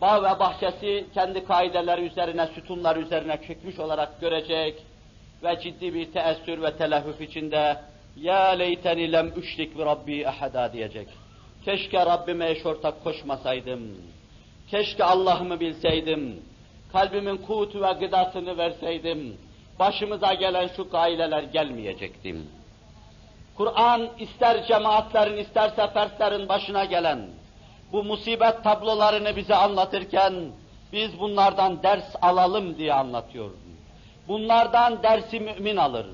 bağ 0.00 0.22
ve 0.22 0.38
bahçesi 0.38 1.06
kendi 1.14 1.44
kaideleri 1.44 2.06
üzerine, 2.06 2.46
sütunlar 2.46 2.96
üzerine 2.96 3.40
çekmiş 3.46 3.78
olarak 3.78 4.20
görecek, 4.20 4.82
ve 5.42 5.60
ciddi 5.60 5.94
bir 5.94 6.12
teessür 6.12 6.62
ve 6.62 6.76
telehüf 6.76 7.20
içinde 7.20 7.76
ya 8.16 8.46
leyteni 8.46 9.12
lem 9.12 9.32
üşrik 9.36 9.78
bi 9.78 9.84
rabbi 9.84 10.28
ahada 10.28 10.72
diyecek. 10.72 11.08
Keşke 11.64 12.06
Rabbime 12.06 12.50
eş 12.50 12.66
ortak 12.66 13.04
koşmasaydım. 13.04 13.80
Keşke 14.70 15.04
Allah'ımı 15.04 15.60
bilseydim. 15.60 16.42
Kalbimin 16.92 17.36
kutu 17.36 17.82
ve 17.82 17.92
gıdasını 17.92 18.58
verseydim. 18.58 19.36
Başımıza 19.78 20.34
gelen 20.34 20.68
şu 20.76 20.90
gaileler 20.90 21.42
gelmeyecektim. 21.42 22.46
Kur'an 23.56 24.08
ister 24.18 24.66
cemaatlerin 24.66 25.36
isterse 25.36 25.88
fertlerin 25.88 26.48
başına 26.48 26.84
gelen 26.84 27.26
bu 27.92 28.04
musibet 28.04 28.64
tablolarını 28.64 29.36
bize 29.36 29.54
anlatırken 29.54 30.34
biz 30.92 31.20
bunlardan 31.20 31.82
ders 31.82 32.16
alalım 32.22 32.78
diye 32.78 32.94
anlatıyor. 32.94 33.50
Bunlardan 34.27 35.03
dersi 35.03 35.39
mümin 35.39 35.75
alır. 35.77 36.05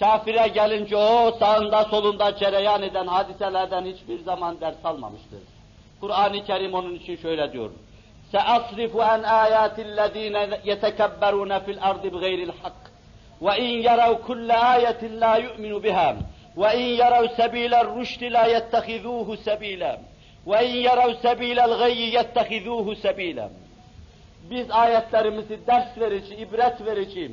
Kafire 0.00 0.48
gelince 0.48 0.96
o 0.96 1.30
sağında 1.30 1.84
solunda 1.84 2.36
cereyan 2.36 2.82
eden 2.82 3.06
hadiselerden 3.06 3.84
hiçbir 3.84 4.18
zaman 4.18 4.60
ders 4.60 4.84
almamıştır. 4.84 5.40
Kur'an-ı 6.00 6.44
Kerim 6.44 6.74
onun 6.74 6.94
için 6.94 7.16
şöyle 7.16 7.52
diyor. 7.52 7.70
سَأَصْرِفُ 8.32 8.92
عَنْ 9.10 9.22
آيَاتِ 9.44 9.76
الَّذ۪ينَ 9.88 10.36
يَتَكَبَّرُونَ 10.70 11.52
فِي 11.64 11.70
الْأَرْضِ 11.76 12.04
بِغَيْرِ 12.14 12.40
الْحَقِّ 12.48 12.82
وَاِنْ 13.44 13.70
يَرَوْا 13.88 14.18
كُلَّ 14.28 14.50
آيَةٍ 14.76 15.02
لَا 15.22 15.34
يُؤْمِنُ 15.46 15.74
بِهَا 15.84 16.10
وَاِنْ 16.60 16.84
يَرَوْا 17.02 17.26
سَب۪يلَ 17.38 17.74
الرُّشْدِ 17.84 18.22
لَا 18.36 18.44
يَتَّخِذُوهُ 18.54 19.28
سَب۪يلًا 19.46 19.92
وَاِنْ 20.50 20.70
يَرَوْا 20.88 21.12
سَب۪يلَ 21.26 21.58
الْغَيِّ 21.68 22.14
يَتَّخِذُوهُ 22.18 22.86
سَب۪يلًا 22.94 23.46
biz 24.49 24.71
ayetlerimizi 24.71 25.67
ders 25.67 25.97
verici, 25.97 26.35
ibret 26.35 26.85
verici, 26.85 27.31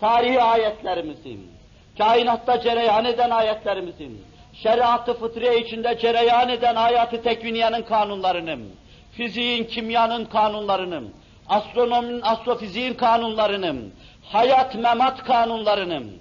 tarihi 0.00 0.42
ayetlerimizin, 0.42 1.50
kainatta 1.98 2.60
cereyan 2.60 3.04
eden 3.04 3.30
ayetlerimizin, 3.30 4.24
şeriatı 4.62 5.14
fıtriye 5.14 5.60
içinde 5.60 5.98
cereyan 5.98 6.48
eden 6.48 6.76
hayatı 6.76 7.22
tekviniyenin 7.22 7.82
kanunlarının, 7.82 8.70
fiziğin, 9.12 9.64
kimyanın 9.64 10.24
kanunlarının, 10.24 11.12
astronominin, 11.48 12.20
astrofiziğin 12.22 12.94
kanunlarının, 12.94 13.94
hayat 14.22 14.74
memat 14.74 15.24
kanunlarının, 15.24 16.12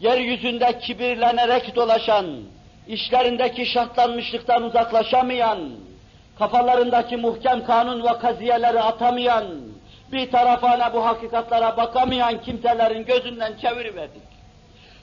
yeryüzünde 0.00 0.78
kibirlenerek 0.78 1.76
dolaşan, 1.76 2.26
işlerindeki 2.88 3.66
şartlanmışlıktan 3.66 4.62
uzaklaşamayan, 4.62 5.58
kafalarındaki 6.38 7.16
muhkem 7.16 7.64
kanun 7.64 8.04
ve 8.04 8.18
kaziyeleri 8.18 8.80
atamayan, 8.80 9.44
bir 10.12 10.30
tarafına 10.30 10.94
bu 10.94 11.06
hakikatlara 11.06 11.76
bakamayan 11.76 12.40
kimselerin 12.40 13.04
gözünden 13.04 13.52
çeviriverdik. 13.62 14.22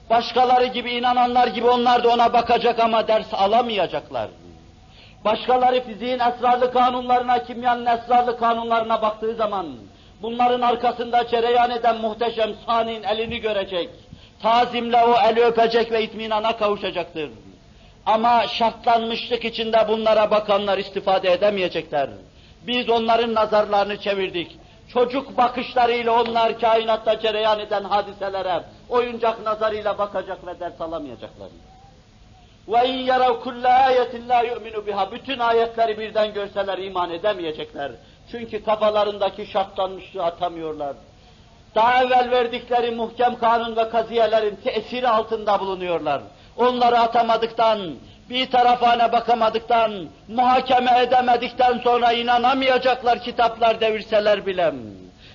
Başkaları 0.10 0.66
gibi 0.66 0.92
inananlar 0.92 1.48
gibi 1.48 1.68
onlar 1.68 2.04
da 2.04 2.10
ona 2.10 2.34
bakacak 2.34 2.80
ama 2.80 3.08
ders 3.08 3.34
alamayacaklar. 3.34 4.30
Başkaları 5.26 5.84
fiziğin 5.84 6.20
esrarlı 6.20 6.74
kanunlarına, 6.74 7.44
kimyanın 7.44 7.86
esrarlı 7.86 8.38
kanunlarına 8.38 9.02
baktığı 9.02 9.36
zaman, 9.36 9.68
bunların 10.22 10.62
arkasında 10.62 11.28
cereyan 11.28 11.72
eden 11.72 12.02
muhteşem 12.02 12.50
sanin 12.66 13.04
elini 13.04 13.40
görecek, 13.40 13.90
tazimle 14.42 15.04
o 15.04 15.16
eli 15.30 15.44
öpecek 15.44 15.92
ve 15.92 16.04
itminana 16.04 16.58
kavuşacaktır. 16.58 17.30
Ama 18.06 18.47
şartlanmışlık 18.47 19.45
içinde 19.45 19.88
bunlara 19.88 20.32
bakanlar 20.32 20.78
istifade 20.78 21.32
edemeyecekler. 21.32 22.10
Biz 22.68 22.89
onların 22.89 23.34
nazarlarını 23.34 23.97
çevirdik. 23.97 24.60
Çocuk 24.93 25.38
bakışlarıyla 25.38 26.22
onlar 26.22 26.60
kainatta 26.60 27.20
cereyan 27.20 27.60
eden 27.60 27.84
hadiselere 27.84 28.64
oyuncak 28.89 29.45
nazarıyla 29.45 29.97
bakacak 29.97 30.47
ve 30.47 30.60
ders 30.60 30.82
alamayacaklar. 30.82 31.49
Ve 32.68 32.88
in 32.89 32.97
yarav 32.97 33.39
kulle 33.39 33.68
ayetin 33.68 34.30
la 34.30 34.41
yu'minu 34.41 34.88
biha. 34.88 35.12
Bütün 35.12 35.39
ayetleri 35.39 35.99
birden 35.99 36.34
görseler 36.34 36.78
iman 36.78 37.12
edemeyecekler. 37.12 37.91
Çünkü 38.32 38.64
kafalarındaki 38.64 39.45
şartlanmışlığı 39.45 40.24
atamıyorlar. 40.24 40.95
Daha 41.76 42.04
evvel 42.04 42.32
verdikleri 42.32 42.91
muhkem 42.91 43.38
kanun 43.39 43.76
ve 43.76 43.89
kaziyelerin 43.89 44.56
tesiri 44.56 45.08
altında 45.08 45.60
bulunuyorlar. 45.60 46.22
Onları 46.58 46.99
atamadıktan, 46.99 47.80
bir 48.30 48.51
tarafına 48.51 49.12
bakamadıktan, 49.12 50.08
muhakeme 50.28 51.01
edemedikten 51.01 51.80
sonra 51.80 52.12
inanamayacaklar 52.12 53.20
kitaplar 53.20 53.82
devirseler 53.82 54.45
bile, 54.45 54.74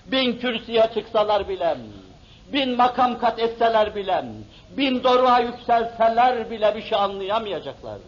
bin 0.07 0.39
kürsüye 0.39 0.91
çıksalar 0.95 1.49
bile, 1.49 1.77
bin 2.53 2.77
makam 2.77 3.19
kat 3.19 3.39
etseler 3.39 3.95
bile, 3.95 4.25
bin 4.77 5.05
doruğa 5.05 5.41
yükselseler 5.41 6.51
bile 6.51 6.75
bir 6.75 6.83
şey 6.83 6.99
anlayamayacaklar. 6.99 7.99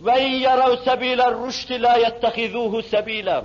Ve 0.00 0.22
in 0.22 0.32
yarav 0.32 0.76
sebiler 0.76 1.34
rüşti 1.46 1.82
la 1.82 1.96
yettehizuhu 1.96 2.82
sebilem. 2.82 3.44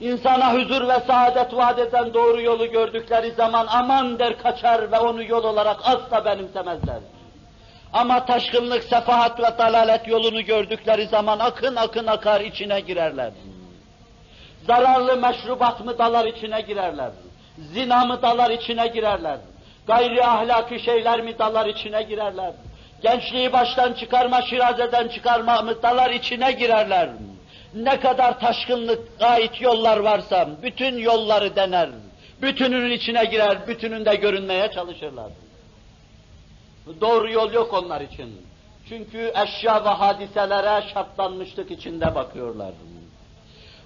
İnsana 0.00 0.54
huzur 0.54 0.88
ve 0.88 1.00
saadet 1.06 1.56
vaat 1.56 1.78
eden 1.78 2.14
doğru 2.14 2.40
yolu 2.40 2.66
gördükleri 2.66 3.30
zaman 3.30 3.66
aman 3.70 4.18
der 4.18 4.38
kaçar 4.38 4.92
ve 4.92 4.98
onu 4.98 5.22
yol 5.22 5.44
olarak 5.44 5.76
asla 5.84 6.24
benimsemezler. 6.24 6.98
Ama 7.92 8.26
taşkınlık, 8.26 8.84
sefahat 8.84 9.40
ve 9.40 9.58
dalalet 9.58 10.08
yolunu 10.08 10.42
gördükleri 10.42 11.06
zaman 11.06 11.38
akın 11.38 11.76
akın 11.76 12.06
akar 12.06 12.40
içine 12.40 12.80
girerler. 12.80 13.32
Zararlı 14.66 15.16
meşrubat 15.16 15.84
mı 15.84 15.98
dalar 15.98 16.24
içine 16.24 16.60
girerler. 16.60 17.10
Zina 17.58 18.04
mı 18.04 18.22
dalar 18.22 18.50
içine 18.50 18.86
girerler. 18.86 19.38
Gayri 19.86 20.24
ahlaki 20.24 20.80
şeyler 20.80 21.20
mi 21.20 21.38
dalar 21.38 21.66
içine 21.66 22.02
girerler. 22.02 22.52
Gençliği 23.02 23.52
baştan 23.52 23.92
çıkarma, 23.92 24.42
şirazeden 24.42 25.08
çıkarma 25.08 25.62
mıhtalar 25.62 26.10
içine 26.10 26.52
girerler. 26.52 27.08
Ne 27.74 28.00
kadar 28.00 28.40
taşkınlık 28.40 29.08
ait 29.20 29.60
yollar 29.60 29.96
varsa 29.96 30.48
bütün 30.62 30.98
yolları 30.98 31.56
dener. 31.56 31.88
Bütününün 32.42 32.90
içine 32.90 33.24
girer, 33.24 33.68
bütününde 33.68 34.14
görünmeye 34.14 34.70
çalışırlar. 34.70 35.30
Doğru 37.00 37.30
yol 37.30 37.52
yok 37.52 37.74
onlar 37.74 38.00
için. 38.00 38.46
Çünkü 38.88 39.32
eşya 39.44 39.84
ve 39.84 39.88
hadiselere 39.88 40.88
şartlanmışlık 40.94 41.70
içinde 41.70 42.14
bakıyorlar. 42.14 42.72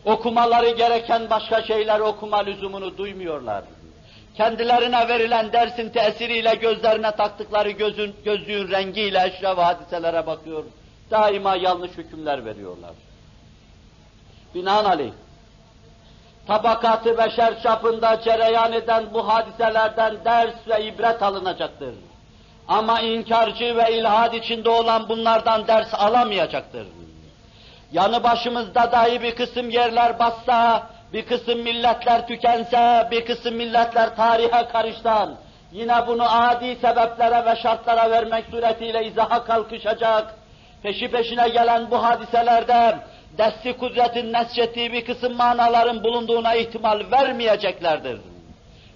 Okumaları 0.05 0.71
gereken 0.71 1.31
başka 1.31 1.63
şeyler 1.63 2.01
okuma 2.01 2.39
lüzumunu 2.39 2.99
duymuyorlar. 2.99 3.65
Kendilerine 4.37 5.09
verilen 5.09 5.53
dersin 5.53 5.89
tesiriyle 5.89 6.55
gözlerine 6.55 7.11
taktıkları 7.11 7.71
gözün, 7.71 8.17
gözlüğün 8.25 8.71
rengiyle 8.71 9.27
eşya 9.27 9.57
ve 9.57 9.63
hadiselere 9.63 10.27
bakıyor. 10.27 10.65
Daima 11.11 11.57
yanlış 11.57 11.91
hükümler 11.91 12.45
veriyorlar. 12.45 12.93
Binaenaleyh, 14.55 15.13
tabakatı 16.47 17.19
beşer 17.19 17.63
çapında 17.63 18.21
cereyan 18.21 18.73
eden 18.73 19.05
bu 19.15 19.29
hadiselerden 19.29 20.25
ders 20.25 20.69
ve 20.69 20.85
ibret 20.85 21.23
alınacaktır. 21.23 21.95
Ama 22.71 23.01
inkarcı 23.01 23.77
ve 23.77 23.93
ilhad 23.99 24.33
içinde 24.33 24.71
olan 24.71 25.09
bunlardan 25.09 25.67
ders 25.67 25.95
alamayacaktır. 25.95 26.87
Yanı 27.93 28.23
başımızda 28.23 28.93
dahi 28.93 29.23
bir 29.23 29.35
kısım 29.35 29.71
yerler 29.71 30.19
bassa, 30.19 30.87
bir 31.13 31.27
kısım 31.27 31.61
milletler 31.61 32.27
tükense, 32.27 33.09
bir 33.11 33.27
kısım 33.27 33.55
milletler 33.55 34.17
tarihe 34.17 34.69
karıştan, 34.73 35.37
yine 35.73 36.07
bunu 36.07 36.43
adi 36.43 36.77
sebeplere 36.81 37.45
ve 37.47 37.57
şartlara 37.63 38.11
vermek 38.11 38.45
suretiyle 38.51 39.07
izaha 39.07 39.45
kalkışacak, 39.45 40.35
peşi 40.83 41.11
peşine 41.11 41.49
gelen 41.49 41.91
bu 41.91 42.03
hadiselerde 42.05 42.97
desti 43.39 43.77
kudretin 43.77 44.33
nesçettiği 44.33 44.93
bir 44.93 45.05
kısım 45.05 45.37
manaların 45.37 46.05
bulunduğuna 46.05 46.55
ihtimal 46.55 47.01
vermeyeceklerdir. 47.13 48.21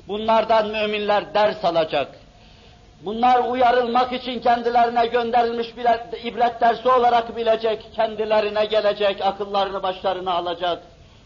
Bunlardan 0.09 0.69
müminler 0.69 1.35
ders 1.35 1.65
alacak. 1.65 2.24
Bunlar 3.01 3.49
uyarılmak 3.49 4.13
için 4.13 4.41
kendilerine 4.41 5.07
gönderilmiş 5.07 5.77
bir 5.77 5.87
ibret 6.25 6.61
dersi 6.61 6.89
olarak 6.89 7.37
bilecek, 7.37 7.87
kendilerine 7.95 8.65
gelecek, 8.65 9.27
akıllarını 9.27 9.83
başlarına 9.83 10.35
alacak, 10.35 10.83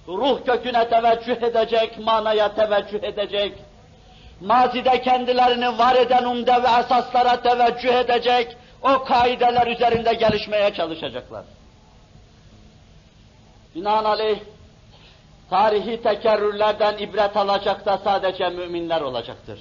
ruh 0.09 0.45
köküne 0.45 0.89
teveccüh 0.89 1.43
edecek, 1.43 1.99
manaya 1.99 2.55
teveccüh 2.55 3.03
edecek, 3.03 3.53
mazide 4.41 5.03
kendilerini 5.03 5.79
var 5.79 5.97
eden 5.97 6.25
umde 6.25 6.53
ve 6.53 6.69
esaslara 6.81 7.43
teveccüh 7.43 7.95
edecek, 7.95 8.57
o 8.83 9.05
kaideler 9.05 9.67
üzerinde 9.67 10.15
gelişmeye 10.15 10.75
çalışacaklar. 10.75 11.45
Binaenaleyh, 13.75 14.39
tarihi 15.51 16.03
tekerrürlerden 16.03 16.99
ibret 16.99 17.37
alacak 17.37 17.87
da 17.87 17.99
sadece 17.99 18.49
müminler 18.49 19.01
olacaktır. 19.01 19.61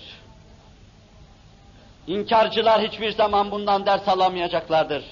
İnkarcılar 2.07 2.81
hiçbir 2.81 3.11
zaman 3.11 3.51
bundan 3.51 3.85
ders 3.85 4.07
alamayacaklardır. 4.07 5.03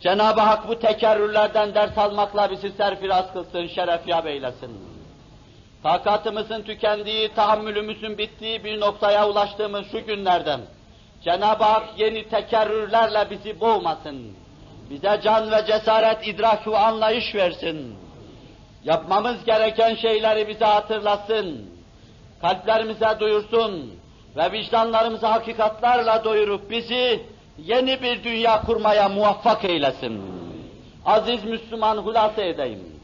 Cenab-ı 0.00 0.40
Hak 0.40 0.68
bu 0.68 0.78
tekerrürlerden 0.78 1.74
ders 1.74 1.98
almakla 1.98 2.50
bizi 2.50 2.70
serfiraz 2.70 3.32
kılsın, 3.32 3.66
şeref 3.66 4.26
eylesin. 4.26 4.70
Takatımızın 5.82 6.62
tükendiği, 6.62 7.28
tahammülümüzün 7.34 8.18
bittiği 8.18 8.64
bir 8.64 8.80
noktaya 8.80 9.28
ulaştığımız 9.28 9.90
şu 9.92 10.06
günlerden 10.06 10.60
Cenab-ı 11.24 11.64
Hak 11.64 11.88
yeni 11.98 12.28
tekerrürlerle 12.28 13.30
bizi 13.30 13.60
boğmasın. 13.60 14.32
Bize 14.90 15.20
can 15.24 15.50
ve 15.50 15.66
cesaret, 15.66 16.26
idrak 16.26 16.66
ve 16.66 16.78
anlayış 16.78 17.34
versin. 17.34 17.94
Yapmamız 18.84 19.44
gereken 19.44 19.94
şeyleri 19.94 20.48
bize 20.48 20.64
hatırlasın. 20.64 21.70
Kalplerimize 22.40 23.16
duyursun 23.20 23.97
ve 24.38 24.52
vicdanlarımızı 24.52 25.26
hakikatlarla 25.26 26.24
doyurup 26.24 26.70
bizi 26.70 27.22
yeni 27.58 28.02
bir 28.02 28.24
dünya 28.24 28.62
kurmaya 28.62 29.08
muvaffak 29.08 29.64
eylesin. 29.64 30.22
Aziz 31.06 31.44
Müslüman 31.44 31.96
hulasa 31.96 32.42
edeyim. 32.42 32.98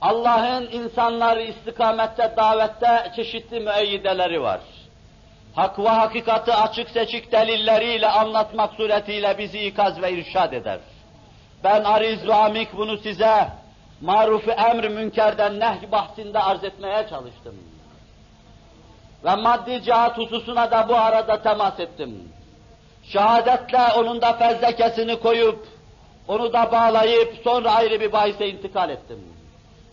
Allah'ın 0.00 0.68
insanları 0.72 1.42
istikamette, 1.42 2.34
davette 2.36 3.12
çeşitli 3.16 3.60
müeyyideleri 3.60 4.42
var. 4.42 4.60
Hak 5.54 5.78
ve 5.78 5.88
hakikati 5.88 6.54
açık 6.54 6.90
seçik 6.90 7.32
delilleriyle 7.32 8.08
anlatmak 8.08 8.74
suretiyle 8.74 9.38
bizi 9.38 9.58
ikaz 9.58 10.02
ve 10.02 10.12
irşad 10.12 10.52
eder. 10.52 10.78
Ben 11.64 11.84
ariz 11.84 12.28
ve 12.28 12.34
amik 12.34 12.76
bunu 12.76 12.98
size 12.98 13.48
maruf 14.00 14.48
emr 14.48 14.88
münkerden 14.88 15.60
nehy 15.60 15.92
bahsinde 15.92 16.38
arz 16.38 16.64
etmeye 16.64 17.06
çalıştım. 17.10 17.71
Ve 19.24 19.34
maddi 19.34 19.82
cihat 19.82 20.18
hususuna 20.18 20.70
da 20.70 20.88
bu 20.88 20.96
arada 20.96 21.42
temas 21.42 21.80
ettim. 21.80 22.28
Şehadetle 23.04 23.92
onun 23.96 24.22
da 24.22 24.32
fezlekesini 24.32 25.20
koyup, 25.20 25.66
onu 26.28 26.52
da 26.52 26.72
bağlayıp 26.72 27.34
sonra 27.44 27.72
ayrı 27.72 28.00
bir 28.00 28.12
bahise 28.12 28.48
intikal 28.48 28.90
ettim. 28.90 29.18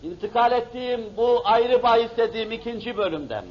İntikal 0.02 0.52
ettiğim 0.52 1.16
bu 1.16 1.42
ayrı 1.44 1.82
bahis 1.82 2.10
dediğim 2.16 2.52
ikinci 2.52 2.96
bölümden. 2.96 3.44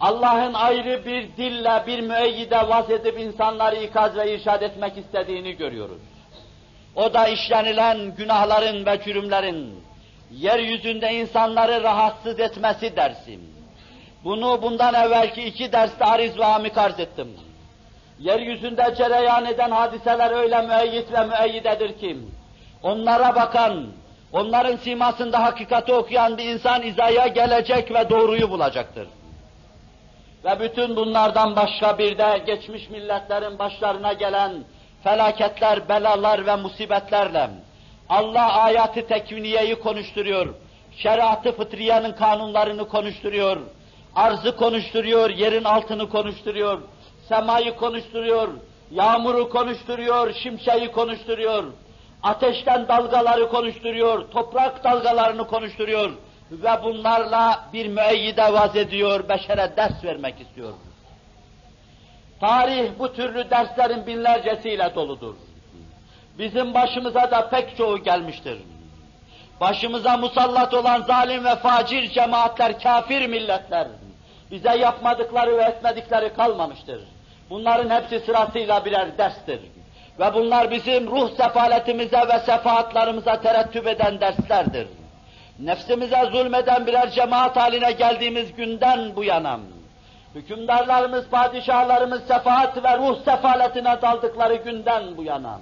Allah'ın 0.00 0.54
ayrı 0.54 1.06
bir 1.06 1.36
dille, 1.36 1.82
bir 1.86 2.00
müeyyide 2.00 2.68
vaz 2.68 2.90
edip 2.90 3.20
insanları 3.20 3.76
ikaz 3.76 4.16
ve 4.16 4.34
irşad 4.34 4.62
etmek 4.62 4.98
istediğini 4.98 5.56
görüyoruz. 5.56 6.02
O 6.96 7.14
da 7.14 7.28
işlenilen 7.28 8.14
günahların 8.16 8.86
ve 8.86 9.02
cürümlerin, 9.04 9.84
yeryüzünde 10.30 11.12
insanları 11.14 11.82
rahatsız 11.82 12.40
etmesi 12.40 12.96
dersim. 12.96 13.51
Bunu 14.24 14.62
bundan 14.62 14.94
evvelki 14.94 15.42
iki 15.42 15.72
derste 15.72 16.04
ariz 16.04 16.38
ve 16.38 16.44
amik 16.44 16.78
arz 16.78 17.00
ettim. 17.00 17.28
Yeryüzünde 18.18 18.94
cereyan 18.98 19.44
eden 19.44 19.70
hadiseler 19.70 20.30
öyle 20.30 20.62
müeyyit 20.62 21.12
ve 21.12 21.24
müeyyidedir 21.24 21.98
ki, 21.98 22.18
onlara 22.82 23.34
bakan, 23.34 23.86
onların 24.32 24.76
simasında 24.76 25.42
hakikati 25.42 25.92
okuyan 25.92 26.38
bir 26.38 26.44
insan 26.44 26.82
izaya 26.82 27.26
gelecek 27.26 27.94
ve 27.94 28.10
doğruyu 28.10 28.50
bulacaktır. 28.50 29.08
Ve 30.44 30.60
bütün 30.60 30.96
bunlardan 30.96 31.56
başka 31.56 31.98
bir 31.98 32.18
de 32.18 32.42
geçmiş 32.46 32.90
milletlerin 32.90 33.58
başlarına 33.58 34.12
gelen 34.12 34.52
felaketler, 35.04 35.88
belalar 35.88 36.46
ve 36.46 36.56
musibetlerle 36.56 37.50
Allah 38.08 38.52
ayatı 38.52 39.06
tekviniyeyi 39.06 39.74
konuşturuyor, 39.74 40.54
şeriatı 40.96 41.52
fıtriyenin 41.56 42.12
kanunlarını 42.12 42.88
konuşturuyor, 42.88 43.56
arzı 44.16 44.56
konuşturuyor, 44.56 45.30
yerin 45.30 45.64
altını 45.64 46.08
konuşturuyor, 46.08 46.80
semayı 47.28 47.76
konuşturuyor, 47.76 48.48
yağmuru 48.90 49.48
konuşturuyor, 49.48 50.32
şimşeği 50.32 50.92
konuşturuyor, 50.92 51.64
ateşten 52.22 52.88
dalgaları 52.88 53.48
konuşturuyor, 53.48 54.30
toprak 54.30 54.84
dalgalarını 54.84 55.46
konuşturuyor 55.46 56.10
ve 56.50 56.70
bunlarla 56.84 57.68
bir 57.72 57.86
müeyyide 57.86 58.52
vaz 58.52 58.76
ediyor, 58.76 59.28
beşere 59.28 59.76
ders 59.76 60.04
vermek 60.04 60.40
istiyor. 60.40 60.72
Tarih 62.40 62.90
bu 62.98 63.12
türlü 63.12 63.50
derslerin 63.50 64.06
binlercesiyle 64.06 64.94
doludur. 64.94 65.34
Bizim 66.38 66.74
başımıza 66.74 67.30
da 67.30 67.48
pek 67.48 67.76
çoğu 67.76 67.98
gelmiştir. 67.98 68.58
Başımıza 69.60 70.16
musallat 70.16 70.74
olan 70.74 71.02
zalim 71.02 71.44
ve 71.44 71.56
facir 71.56 72.10
cemaatler, 72.10 72.80
kafir 72.80 73.26
milletler, 73.26 73.88
bize 74.52 74.76
yapmadıkları 74.76 75.58
ve 75.58 75.62
etmedikleri 75.62 76.34
kalmamıştır. 76.34 77.00
Bunların 77.50 77.90
hepsi 77.90 78.20
sırasıyla 78.20 78.84
birer 78.84 79.18
derstir. 79.18 79.60
Ve 80.20 80.34
bunlar 80.34 80.70
bizim 80.70 81.10
ruh 81.10 81.30
sefaletimize 81.36 82.20
ve 82.28 82.38
sefaatlarımıza 82.38 83.40
terettüp 83.40 83.86
eden 83.86 84.20
derslerdir. 84.20 84.86
Nefsimize 85.58 86.28
zulmeden 86.32 86.86
birer 86.86 87.10
cemaat 87.10 87.56
haline 87.56 87.92
geldiğimiz 87.92 88.54
günden 88.54 89.16
bu 89.16 89.24
yana, 89.24 89.60
hükümdarlarımız, 90.34 91.28
padişahlarımız 91.28 92.22
sefaat 92.26 92.84
ve 92.84 92.98
ruh 92.98 93.24
sefaletine 93.24 94.02
daldıkları 94.02 94.54
günden 94.54 95.16
bu 95.16 95.22
yana, 95.22 95.60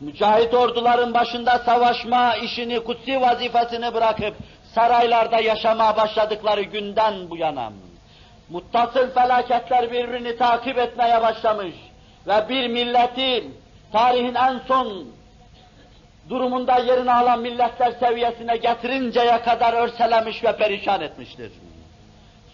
mücahit 0.00 0.54
orduların 0.54 1.14
başında 1.14 1.58
savaşma 1.58 2.36
işini, 2.36 2.80
kutsi 2.80 3.20
vazifesini 3.20 3.94
bırakıp 3.94 4.34
saraylarda 4.74 5.40
yaşamaya 5.40 5.96
başladıkları 5.96 6.62
günden 6.62 7.30
bu 7.30 7.36
yana, 7.36 7.72
muttasıl 8.50 9.10
felaketler 9.10 9.90
birbirini 9.90 10.36
takip 10.36 10.78
etmeye 10.78 11.22
başlamış 11.22 11.74
ve 12.26 12.48
bir 12.48 12.68
milleti 12.68 13.44
tarihin 13.92 14.34
en 14.34 14.60
son 14.68 15.06
durumunda 16.28 16.78
yerini 16.78 17.12
alan 17.12 17.40
milletler 17.40 17.92
seviyesine 17.92 18.56
getirinceye 18.56 19.42
kadar 19.42 19.72
örselemiş 19.72 20.44
ve 20.44 20.56
perişan 20.56 21.00
etmiştir. 21.00 21.52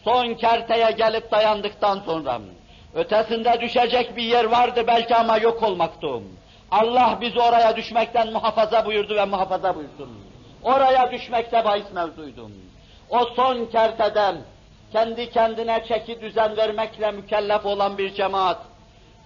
Son 0.04 0.34
kerteye 0.34 0.90
gelip 0.90 1.30
dayandıktan 1.30 2.00
sonra, 2.06 2.40
Ötesinde 2.94 3.60
düşecek 3.60 4.16
bir 4.16 4.22
yer 4.22 4.44
vardı 4.44 4.84
belki 4.86 5.16
ama 5.16 5.38
yok 5.38 5.62
olmaktı. 5.62 6.08
Allah 6.70 7.18
bizi 7.20 7.40
oraya 7.40 7.76
düşmekten 7.76 8.32
muhafaza 8.32 8.86
buyurdu 8.86 9.14
ve 9.14 9.24
muhafaza 9.24 9.74
buyursun. 9.74 10.08
Oraya 10.62 11.12
düşmekte 11.12 11.64
bahis 11.64 11.92
mevzuydum. 11.94 12.52
O 13.10 13.24
son 13.36 13.66
kerteden 13.66 14.36
kendi 14.93 15.29
kendine 15.29 15.83
çeki 15.87 16.21
düzen 16.21 16.57
vermekle 16.57 17.11
mükellef 17.11 17.65
olan 17.65 17.97
bir 17.97 18.13
cemaat, 18.13 18.57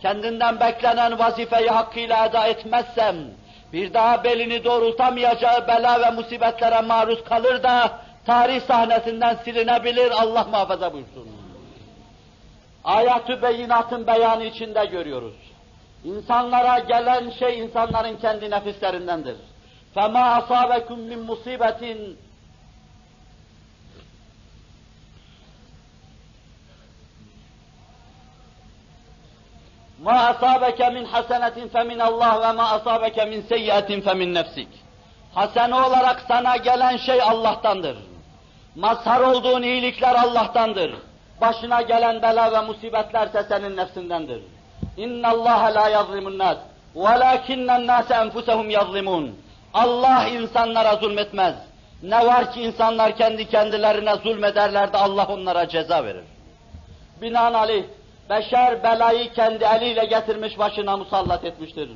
kendinden 0.02 0.60
beklenen 0.60 1.20
vazifeyi 1.20 1.70
hakkıyla 1.70 2.26
eda 2.26 2.48
etmezsem, 2.48 3.16
bir 3.74 3.94
daha 3.94 4.24
belini 4.24 4.64
doğrultamayacağı 4.64 5.68
bela 5.68 6.02
ve 6.02 6.10
musibetlere 6.10 6.82
maruz 6.82 7.24
kalır 7.24 7.64
da 7.64 8.00
tarih 8.26 8.62
sahnesinden 8.62 9.36
silinebilir 9.36 10.12
Allah 10.12 10.44
muhafaza 10.44 10.94
buyursun. 10.94 11.28
Ayat-ı 12.84 13.42
beyinatın 13.42 14.08
beyanı 14.08 14.44
içinde 14.44 14.86
görüyoruz. 14.86 15.36
İnsanlara 16.04 16.80
gelen 16.80 17.30
şey 17.30 17.60
insanların 17.60 18.18
kendi 18.18 18.52
nefislerindendir. 18.52 19.36
فَمَا 19.96 20.40
أَصَابَكُمْ 20.40 21.00
مِنْ 21.12 21.28
مُصِيبَةٍ 21.28 21.82
مَا 30.06 30.18
أَصَابَكَ 30.32 30.80
مِنْ 30.96 31.04
حَسَنَةٍ 31.14 31.58
فَمِنَ 31.74 32.00
اللّٰهِ 32.10 32.34
وَمَا 32.44 32.66
أَصَابَكَ 32.78 33.18
مِنْ 33.32 33.40
سَيِّئَةٍ 33.52 33.90
فَمِنْ 34.06 34.30
نَفْسِكَ 34.40 34.68
Hasene 35.36 35.76
olarak 35.76 36.26
sana 36.28 36.58
gelen 36.58 36.98
şey 36.98 37.22
Allah'tandır. 37.22 37.98
Mazhar 38.76 39.20
olduğun 39.20 39.64
iyilikler 39.64 40.16
Allah'tandır. 40.16 40.94
Başına 41.42 41.82
gelen 41.82 42.22
bela 42.22 42.52
ve 42.52 42.62
musibetlerse 42.68 43.44
senin 43.50 43.78
nefsindendir. 43.78 44.42
اِنَّ 44.98 45.24
اللّٰهَ 45.34 45.74
لَا 45.78 45.86
يَظْلِمُ 45.98 46.28
النَّاسِ 46.34 46.58
وَلَاكِنَّ 46.96 47.68
النَّاسَ 47.80 48.10
اَنْفُسَهُمْ 48.12 48.70
يَظْلِمُونَ 48.72 49.32
Allah 49.74 50.28
insanlara 50.28 50.96
zulmetmez. 50.96 51.56
Ne 52.04 52.26
var 52.26 52.52
ki 52.52 52.62
insanlar 52.62 53.18
kendi 53.18 53.50
kendilerine 53.50 54.16
zulmederler 54.16 54.94
de 54.94 54.98
Allah 54.98 55.28
onlara 55.28 55.68
ceza 55.70 56.04
verir. 56.06 56.24
Binaenaleyh 57.22 57.84
beşer 58.31 58.83
belayı 58.83 59.33
kendi 59.33 59.65
eliyle 59.65 60.05
getirmiş 60.05 60.59
başına 60.59 60.97
musallat 60.97 61.45
etmiştir. 61.45 61.91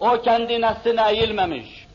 O 0.00 0.22
kendi 0.22 0.60
nesline 0.60 1.10
eğilmemiş. 1.10 1.86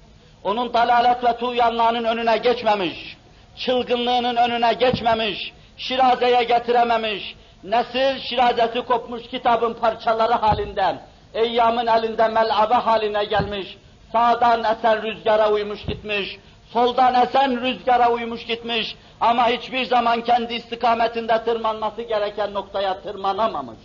Onun 0.44 0.74
dalalet 0.74 1.24
ve 1.24 1.38
tuğyanlarının 1.38 2.04
önüne 2.04 2.38
geçmemiş. 2.38 3.18
Çılgınlığının 3.58 4.36
önüne 4.36 4.74
geçmemiş. 4.74 5.54
Şirazeye 5.78 6.44
getirememiş. 6.44 7.36
Nesil 7.64 8.20
şirazesi 8.20 8.82
kopmuş 8.82 9.24
kitabın 9.24 9.74
parçaları 9.74 10.34
halinde, 10.34 10.96
eyyamın 11.34 11.88
elinde 11.88 12.28
mel'abe 12.28 12.74
haline 12.74 13.24
gelmiş. 13.24 13.78
Sağdan 14.12 14.64
esen 14.64 15.04
rüzgara 15.04 15.52
uymuş 15.52 15.86
gitmiş. 15.86 16.38
Soldan 16.74 17.14
esen 17.14 17.62
rüzgara 17.62 18.12
uymuş 18.12 18.46
gitmiş 18.46 18.96
ama 19.22 19.48
hiçbir 19.48 19.86
zaman 19.86 20.22
kendi 20.22 20.54
istikametinde 20.54 21.44
tırmanması 21.44 22.02
gereken 22.02 22.54
noktaya 22.54 23.02
tırmanamamış. 23.02 23.80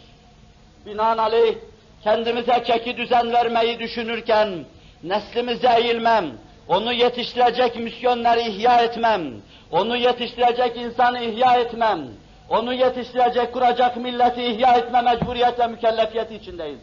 Binaenaleyh 0.87 1.55
kendimize 2.03 2.65
çeki 2.67 2.97
düzen 2.97 3.33
vermeyi 3.33 3.79
düşünürken 3.79 4.65
neslimize 5.03 5.69
eğilmem, 5.79 6.25
onu 6.69 6.93
yetiştirecek 6.93 7.77
misyonları 7.77 8.41
ihya 8.41 8.81
etmem, 8.81 9.23
onu 9.71 9.97
yetiştirecek 9.97 10.77
insanı 10.77 11.21
ihya 11.21 11.57
etmem, 11.57 12.01
onu 12.49 12.75
yetiştirecek, 12.75 13.53
kuracak 13.53 13.97
milleti 13.97 14.43
ihya 14.43 14.77
etme 14.77 15.01
mecburiyet 15.01 15.61
ve 15.61 15.67
mükellefiyeti 15.67 16.35
içindeyiz. 16.35 16.79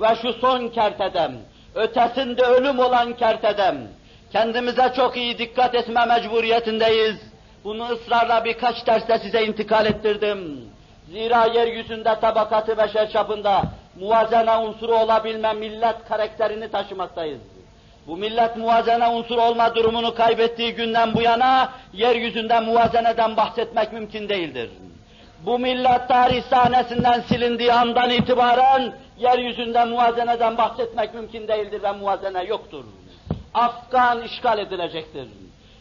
Ve 0.00 0.08
şu 0.22 0.32
son 0.32 0.68
kertedem, 0.68 1.32
ötesinde 1.74 2.42
ölüm 2.42 2.78
olan 2.78 3.16
kertedem, 3.16 3.88
kendimize 4.32 4.92
çok 4.96 5.16
iyi 5.16 5.38
dikkat 5.38 5.74
etme 5.74 6.04
mecburiyetindeyiz. 6.04 7.16
Bunu 7.64 7.88
ısrarla 7.88 8.44
birkaç 8.44 8.86
derste 8.86 9.18
size 9.18 9.44
intikal 9.44 9.86
ettirdim. 9.86 10.70
Zira 11.10 11.44
yeryüzünde 11.44 12.20
tabakatı 12.20 12.78
beşer 12.78 13.10
çapında 13.10 13.62
muvazene 14.00 14.56
unsuru 14.56 14.94
olabilme 14.96 15.52
millet 15.52 16.04
karakterini 16.08 16.70
taşımaktayız. 16.70 17.40
Bu 18.06 18.16
millet 18.16 18.56
muvazene 18.56 19.08
unsuru 19.08 19.42
olma 19.42 19.74
durumunu 19.74 20.14
kaybettiği 20.14 20.74
günden 20.74 21.14
bu 21.14 21.22
yana 21.22 21.72
yeryüzünde 21.92 22.60
muvazeneden 22.60 23.36
bahsetmek 23.36 23.92
mümkün 23.92 24.28
değildir. 24.28 24.70
Bu 25.46 25.58
millet 25.58 26.08
tarih 26.08 26.42
sahnesinden 26.42 27.20
silindiği 27.20 27.72
andan 27.72 28.10
itibaren 28.10 28.92
yeryüzünde 29.18 29.84
muvazeneden 29.84 30.58
bahsetmek 30.58 31.14
mümkün 31.14 31.48
değildir 31.48 31.82
ve 31.82 31.92
muvazene 31.92 32.44
yoktur. 32.44 32.84
Afgan 33.54 34.22
işgal 34.22 34.58
edilecektir. 34.58 35.28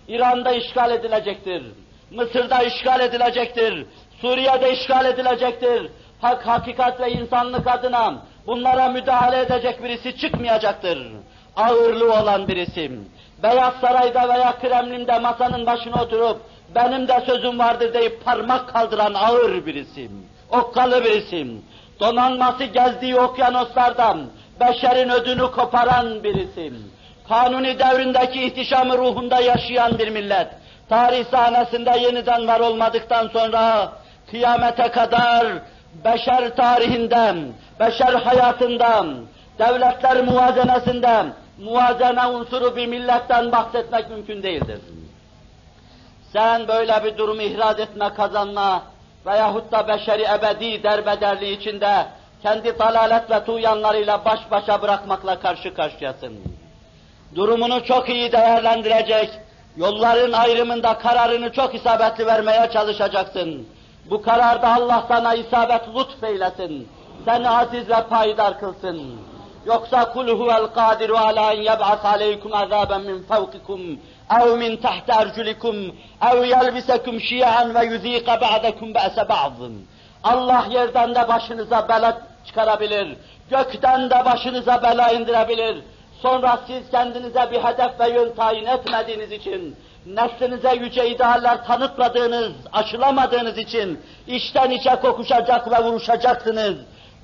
İran'da 0.07 0.51
işgal 0.51 0.91
edilecektir. 0.91 1.63
Mısır'da 2.11 2.63
işgal 2.63 2.99
edilecektir. 2.99 3.85
Suriye'de 4.21 4.73
işgal 4.73 5.05
edilecektir. 5.05 5.91
Hak, 6.21 6.47
hakikat 6.47 7.01
ve 7.01 7.11
insanlık 7.11 7.67
adına 7.67 8.15
bunlara 8.47 8.89
müdahale 8.89 9.39
edecek 9.39 9.83
birisi 9.83 10.17
çıkmayacaktır. 10.17 11.07
Ağırlığı 11.55 12.13
olan 12.13 12.47
birisi. 12.47 12.91
Beyaz 13.43 13.73
Saray'da 13.81 14.29
veya 14.29 14.59
Kremlin'de 14.59 15.19
masanın 15.19 15.65
başına 15.65 16.03
oturup 16.03 16.41
benim 16.75 17.07
de 17.07 17.23
sözüm 17.25 17.59
vardır 17.59 17.93
deyip 17.93 18.25
parmak 18.25 18.69
kaldıran 18.69 19.13
ağır 19.13 19.65
birisi. 19.65 20.09
Okkalı 20.51 21.03
birisi. 21.03 21.47
Donanması 21.99 22.63
gezdiği 22.63 23.15
okyanuslardan 23.15 24.21
beşerin 24.59 25.09
ödünü 25.09 25.51
koparan 25.51 26.23
birisi. 26.23 26.73
Kanuni 27.29 27.79
devrindeki 27.79 28.43
ihtişamı 28.43 28.97
ruhunda 28.97 29.39
yaşayan 29.39 29.99
bir 29.99 30.09
millet. 30.09 30.47
Tarih 30.89 31.25
sahnesinde 31.25 31.99
yeniden 31.99 32.47
var 32.47 32.59
olmadıktan 32.59 33.27
sonra 33.27 33.91
kıyamete 34.31 34.91
kadar 34.91 35.47
beşer 36.05 36.55
tarihinden, 36.55 37.37
beşer 37.79 38.13
hayatından, 38.13 39.17
devletler 39.59 40.23
muvazenesinden, 40.23 41.33
muvazene 41.59 42.27
unsuru 42.27 42.75
bir 42.75 42.87
milletten 42.87 43.51
bahsetmek 43.51 44.09
mümkün 44.09 44.43
değildir. 44.43 44.79
Sen 46.33 46.67
böyle 46.67 47.03
bir 47.03 47.17
durumu 47.17 47.41
ihraz 47.41 47.79
etme, 47.79 48.09
kazanma 48.13 48.83
veyahut 49.25 49.71
da 49.71 49.87
beşeri 49.87 50.23
ebedi 50.23 50.83
derbederliği 50.83 51.57
içinde 51.57 52.05
kendi 52.43 52.79
dalalet 52.79 53.31
ve 53.31 53.45
tuğyanlarıyla 53.45 54.25
baş 54.25 54.39
başa 54.51 54.81
bırakmakla 54.81 55.39
karşı 55.39 55.73
karşıyasın. 55.73 56.58
Durumunu 57.35 57.85
çok 57.85 58.09
iyi 58.09 58.31
değerlendirecek, 58.31 59.29
yolların 59.77 60.31
ayrımında 60.31 60.97
kararını 60.97 61.51
çok 61.51 61.75
isabetli 61.75 62.25
vermeye 62.25 62.69
çalışacaksın. 62.73 63.67
Bu 64.09 64.21
kararda 64.21 64.75
Allah 64.75 65.05
sana 65.07 65.35
isabet 65.35 65.81
lütfeylesin. 65.95 66.87
Seni 67.25 67.49
aziz 67.49 67.89
ve 67.89 68.03
payidar 68.09 68.59
kılsın. 68.59 69.19
Yoksa 69.65 70.13
kul 70.13 70.27
huvel 70.27 70.67
kadiru 70.67 71.17
ala 71.17 71.53
en 71.53 71.61
yeb'as 71.61 72.05
aleykum 72.05 72.53
azaben 72.53 73.01
min 73.01 73.23
fevkikum 73.23 73.81
ev 74.41 74.57
min 74.57 74.77
tahti 74.77 75.11
erculikum 75.11 75.75
ev 76.31 76.43
yelbisekum 76.43 77.21
şiyan 77.21 77.75
ve 77.75 77.85
yuzika 77.85 78.41
ba'dekum 78.41 78.93
be'se 78.93 79.29
ba'dın. 79.29 79.85
Allah 80.23 80.65
yerden 80.69 81.15
de 81.15 81.27
başınıza 81.27 81.89
bela 81.89 82.21
çıkarabilir, 82.45 83.17
gökten 83.49 84.09
de 84.09 84.25
başınıza 84.25 84.83
bela 84.83 85.11
indirebilir. 85.11 85.83
Sonra 86.21 86.59
siz 86.67 86.91
kendinize 86.91 87.51
bir 87.51 87.63
hedef 87.63 87.99
ve 87.99 88.09
yön 88.09 88.35
tayin 88.35 88.65
etmediğiniz 88.65 89.31
için, 89.31 89.75
neslinize 90.05 90.75
yüce 90.75 91.09
idealler 91.09 91.65
tanıtmadığınız, 91.65 92.51
aşılamadığınız 92.73 93.57
için 93.57 93.99
içten 94.27 94.71
içe 94.71 94.95
kokuşacak 94.95 95.71
ve 95.71 95.83
vuruşacaksınız. 95.83 96.75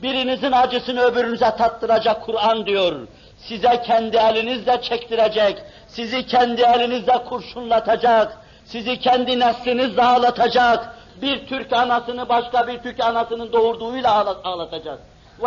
Birinizin 0.03 0.51
acısını 0.51 1.01
öbürünüze 1.01 1.55
tattıracak 1.57 2.25
Kur'an 2.25 2.65
diyor. 2.65 3.07
Size 3.37 3.81
kendi 3.81 4.17
elinizle 4.17 4.81
çektirecek, 4.81 5.63
sizi 5.87 6.25
kendi 6.25 6.61
elinizle 6.61 7.23
kurşunlatacak, 7.29 8.37
sizi 8.65 8.99
kendi 8.99 9.39
neslinizle 9.39 10.03
ağlatacak, 10.03 10.95
bir 11.21 11.47
Türk 11.47 11.73
anasını 11.73 12.29
başka 12.29 12.67
bir 12.67 12.77
Türk 12.79 12.99
anasının 12.99 13.53
doğurduğuyla 13.53 14.25
ağlatacak. 14.43 14.99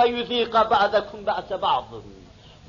Yuzika 0.08 0.70
ba'dekum 0.70 1.26
ba'se 1.26 1.62
ba'dın. 1.62 2.17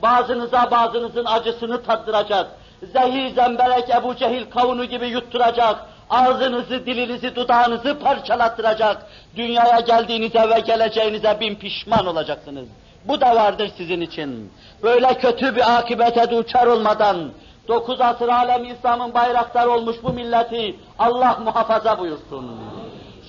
Bazınıza 0.01 0.71
bazınızın 0.71 1.25
acısını 1.25 1.83
tattıracak. 1.83 2.47
Zehir 2.93 3.35
zemberek 3.35 3.89
Ebu 3.89 4.15
Cehil 4.15 4.45
kavunu 4.49 4.85
gibi 4.85 5.07
yutturacak. 5.07 5.85
Ağzınızı, 6.09 6.85
dilinizi, 6.85 7.35
dudağınızı 7.35 7.99
parçalattıracak. 7.99 9.05
Dünyaya 9.35 9.79
geldiğinize 9.79 10.49
ve 10.49 10.59
geleceğinize 10.59 11.39
bin 11.39 11.55
pişman 11.55 12.05
olacaksınız. 12.05 12.67
Bu 13.05 13.21
da 13.21 13.35
vardır 13.35 13.71
sizin 13.77 14.01
için. 14.01 14.53
Böyle 14.83 15.17
kötü 15.17 15.55
bir 15.55 15.77
akibete 15.77 16.31
duçar 16.31 16.67
olmadan, 16.67 17.31
dokuz 17.67 18.01
asır 18.01 18.27
alem 18.29 18.65
İslam'ın 18.65 19.13
bayraktarı 19.13 19.69
olmuş 19.69 19.95
bu 20.03 20.13
milleti 20.13 20.75
Allah 20.99 21.39
muhafaza 21.43 21.99
buyursun. 21.99 22.59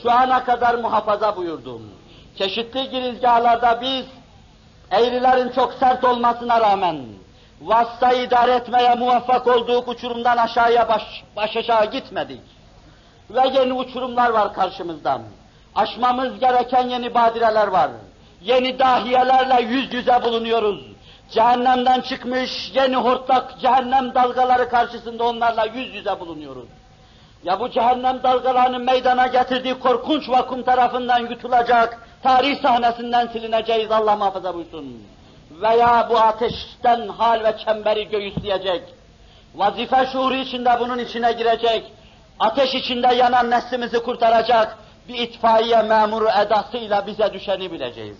Şu 0.02 0.10
ana 0.10 0.44
kadar 0.44 0.74
muhafaza 0.74 1.36
buyurdum. 1.36 1.82
çeşitli 2.38 2.90
girizgahlarda 2.90 3.80
biz 3.80 4.04
eğrilerin 4.90 5.48
çok 5.52 5.72
sert 5.72 6.04
olmasına 6.04 6.60
rağmen 6.60 6.98
vasıtayı 7.60 8.22
idare 8.22 8.52
etmeye 8.52 8.94
muvaffak 8.94 9.46
olduğu 9.46 9.78
uçurumdan 9.78 10.36
aşağıya 10.36 10.88
baş, 10.88 11.02
baş 11.36 11.56
aşağı 11.56 11.90
gitmedik. 11.90 12.40
Ve 13.30 13.48
yeni 13.52 13.72
uçurumlar 13.72 14.30
var 14.30 14.54
karşımızda. 14.54 15.20
Aşmamız 15.74 16.38
gereken 16.38 16.88
yeni 16.88 17.14
badireler 17.14 17.66
var. 17.66 17.90
Yeni 18.42 18.78
dahiyelerle 18.78 19.62
yüz 19.62 19.94
yüze 19.94 20.22
bulunuyoruz. 20.22 20.80
Cehennemden 21.30 22.00
çıkmış 22.00 22.72
yeni 22.74 22.96
hortlak 22.96 23.60
cehennem 23.60 24.14
dalgaları 24.14 24.68
karşısında 24.68 25.24
onlarla 25.24 25.64
yüz 25.64 25.94
yüze 25.94 26.20
bulunuyoruz. 26.20 26.68
Ya 27.44 27.60
bu 27.60 27.70
cehennem 27.70 28.22
dalgalarının 28.22 28.84
meydana 28.84 29.26
getirdiği 29.26 29.78
korkunç 29.78 30.28
vakum 30.28 30.62
tarafından 30.62 31.18
yutulacak, 31.18 32.09
tarih 32.22 32.62
sahnesinden 32.62 33.26
silineceğiz 33.26 33.90
Allah 33.90 34.16
muhafaza 34.16 34.54
buyursun. 34.54 35.02
Veya 35.50 36.06
bu 36.10 36.18
ateşten 36.18 37.08
hal 37.08 37.44
ve 37.44 37.56
çemberi 37.64 38.08
göğüsleyecek, 38.08 38.82
vazife 39.54 40.06
şuuru 40.12 40.34
içinde 40.34 40.76
bunun 40.80 40.98
içine 40.98 41.32
girecek, 41.32 41.92
ateş 42.38 42.74
içinde 42.74 43.14
yanan 43.14 43.50
neslimizi 43.50 44.02
kurtaracak 44.02 44.78
bir 45.08 45.14
itfaiye 45.14 45.82
memuru 45.82 46.28
edasıyla 46.28 47.06
bize 47.06 47.32
düşeni 47.32 47.72
bileceğiz. 47.72 48.18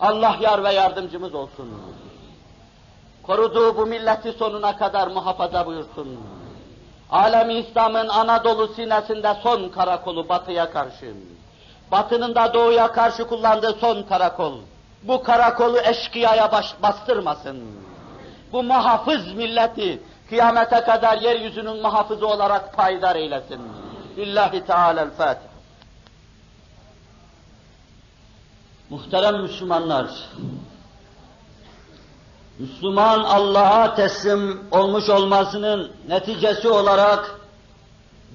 Allah 0.00 0.36
yar 0.40 0.64
ve 0.64 0.72
yardımcımız 0.72 1.34
olsun. 1.34 1.82
Koruduğu 3.22 3.76
bu 3.76 3.86
milleti 3.86 4.32
sonuna 4.32 4.76
kadar 4.76 5.06
muhafaza 5.08 5.66
buyursun. 5.66 6.20
Alemi 7.10 7.54
İslam'ın 7.54 8.08
Anadolu 8.08 8.68
sinesinde 8.68 9.36
son 9.42 9.68
karakolu 9.68 10.28
batıya 10.28 10.70
karşı, 10.70 11.14
batının 11.92 12.34
da 12.34 12.54
doğuya 12.54 12.92
karşı 12.92 13.26
kullandığı 13.26 13.72
son 13.72 14.02
karakol. 14.02 14.54
Bu 15.02 15.22
karakolu 15.22 15.78
eşkıyaya 15.78 16.52
baş, 16.52 16.74
bastırmasın. 16.82 17.62
Bu 18.52 18.62
muhafız 18.62 19.34
milleti 19.34 20.02
kıyamete 20.28 20.80
kadar 20.80 21.18
yeryüzünün 21.18 21.82
muhafızı 21.82 22.26
olarak 22.26 22.76
payidar 22.76 23.16
eylesin. 23.16 23.60
Lillahi 24.16 24.66
Teala'l-Fatiha. 24.66 25.56
Muhterem 28.90 29.42
Müslümanlar, 29.42 30.06
Müslüman 32.58 33.20
Allah'a 33.20 33.94
teslim 33.94 34.68
olmuş 34.70 35.08
olmasının 35.08 35.92
neticesi 36.08 36.68
olarak 36.68 37.40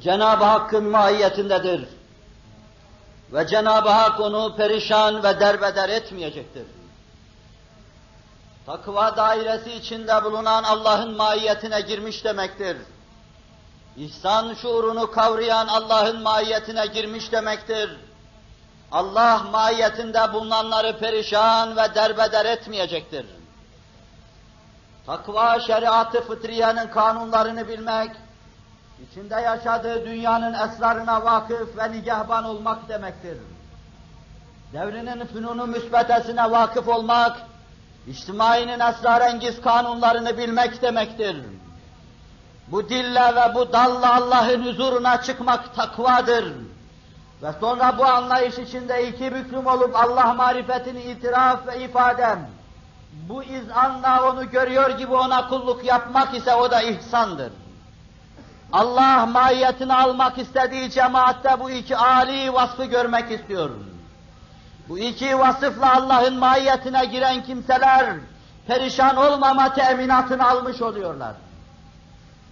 Cenab-ı 0.02 0.44
Hakk'ın 0.44 0.84
mahiyetindedir. 0.84 1.88
Ve 3.34 3.48
Cenab-ı 3.48 3.90
Hak 3.90 4.20
onu 4.20 4.56
perişan 4.56 5.24
ve 5.24 5.40
derbeder 5.40 5.90
etmeyecektir. 5.90 6.66
Takva 8.66 9.18
dairesi 9.18 9.74
içinde 9.74 10.24
bulunan 10.24 10.64
Allah'ın 10.64 11.16
mahiyetine 11.16 11.82
girmiş 11.82 12.24
demektir. 12.24 12.78
İhsan 13.98 14.54
şuurunu 14.54 15.12
kavrayan 15.12 15.68
Allah'ın 15.68 16.22
mahiyetine 16.22 16.86
girmiş 16.86 17.32
demektir. 17.32 17.98
Allah 18.92 19.42
mahiyetinde 19.52 20.34
bulunanları 20.34 21.00
perişan 21.00 21.78
ve 21.78 21.96
derbeder 21.96 22.46
etmeyecektir. 22.46 23.26
Takva 25.06 25.60
şeriatı 25.60 26.22
fıtriyenin 26.22 26.88
kanunlarını 26.88 27.68
bilmek, 27.68 28.12
içinde 29.10 29.36
yaşadığı 29.36 30.06
dünyanın 30.06 30.54
esrarına 30.54 31.26
vakıf 31.26 31.78
ve 31.78 31.92
nigahban 31.92 32.44
olmak 32.44 32.90
demektir. 32.90 33.38
Devrinin 34.74 35.26
fünunu 35.26 35.68
müsbetesine 35.68 36.52
vakıf 36.52 36.88
olmak, 36.88 37.38
içtimainin 38.08 38.80
esrarengiz 38.80 39.62
kanunlarını 39.62 40.38
bilmek 40.38 40.82
demektir. 40.82 41.38
Bu 42.68 42.90
dille 42.90 43.36
ve 43.36 43.56
bu 43.56 43.74
dalla 43.74 44.16
Allah'ın 44.16 44.66
huzuruna 44.66 45.22
çıkmak 45.22 45.76
takvadır. 45.76 46.54
Ve 47.44 47.54
sonra 47.60 47.98
bu 47.98 48.06
anlayış 48.06 48.60
içinde 48.60 49.08
iki 49.08 49.36
büklüm 49.36 49.68
olup 49.68 49.96
Allah 49.96 50.34
marifetini 50.34 51.02
itiraf 51.02 51.68
ve 51.68 51.84
ifadem, 51.84 52.50
bu 53.30 53.44
izanla 53.44 54.32
onu 54.32 54.50
görüyor 54.50 54.90
gibi 54.90 55.14
ona 55.14 55.48
kulluk 55.50 55.86
yapmak 55.86 56.36
ise 56.36 56.56
o 56.56 56.72
da 56.72 56.82
ihsandır. 56.82 57.52
Allah 58.74 59.26
mahiyetini 59.26 59.94
almak 59.94 60.38
istediği 60.38 60.92
cemaatte 60.92 61.60
bu 61.60 61.72
iki 61.72 61.98
âli 61.98 62.54
vasfı 62.54 62.86
görmek 62.86 63.32
istiyor. 63.32 63.70
Bu 64.90 65.00
iki 65.00 65.40
vasıfla 65.40 65.96
Allah'ın 65.96 66.40
mahiyetine 66.40 67.06
giren 67.06 67.44
kimseler 67.44 68.14
perişan 68.68 69.16
olmama 69.16 69.74
teminatını 69.74 70.50
almış 70.50 70.82
oluyorlar. 70.82 71.34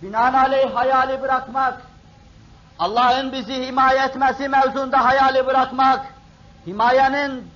Binaenaleyh 0.02 0.76
hayali 0.76 1.22
bırakmak, 1.22 1.82
Allah'ın 2.80 3.32
bizi 3.32 3.68
himaye 3.68 4.00
etmesi 4.00 4.50
mevzunda 4.50 5.06
hayali 5.06 5.48
bırakmak, 5.48 6.06
himayenin 6.68 7.52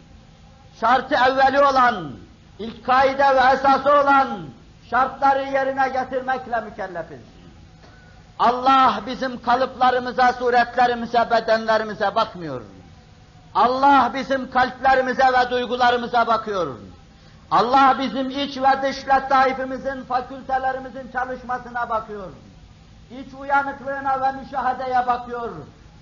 şartı 0.79 1.15
evveli 1.15 1.61
olan, 1.61 2.11
ilk 2.59 2.85
kaide 2.85 3.35
ve 3.35 3.53
esası 3.53 3.91
olan 3.91 4.27
şartları 4.89 5.43
yerine 5.43 5.89
getirmekle 5.89 6.61
mükellefiz. 6.61 7.32
Allah 8.43 9.01
bizim 9.07 9.41
kalıplarımıza, 9.41 10.33
suretlerimize, 10.33 11.27
bedenlerimize 11.31 12.15
bakmıyor. 12.15 12.61
Allah 13.55 14.11
bizim 14.13 14.51
kalplerimize 14.51 15.23
ve 15.23 15.51
duygularımıza 15.51 16.27
bakıyor. 16.27 16.75
Allah 17.51 17.95
bizim 17.99 18.29
iç 18.29 18.57
ve 18.57 18.81
dış 18.81 19.07
letaifimizin, 19.07 20.03
fakültelerimizin 20.03 21.11
çalışmasına 21.13 21.89
bakıyor. 21.89 22.27
İç 23.11 23.33
uyanıklığına 23.39 24.21
ve 24.21 24.31
müşahedeye 24.31 25.07
bakıyor. 25.07 25.49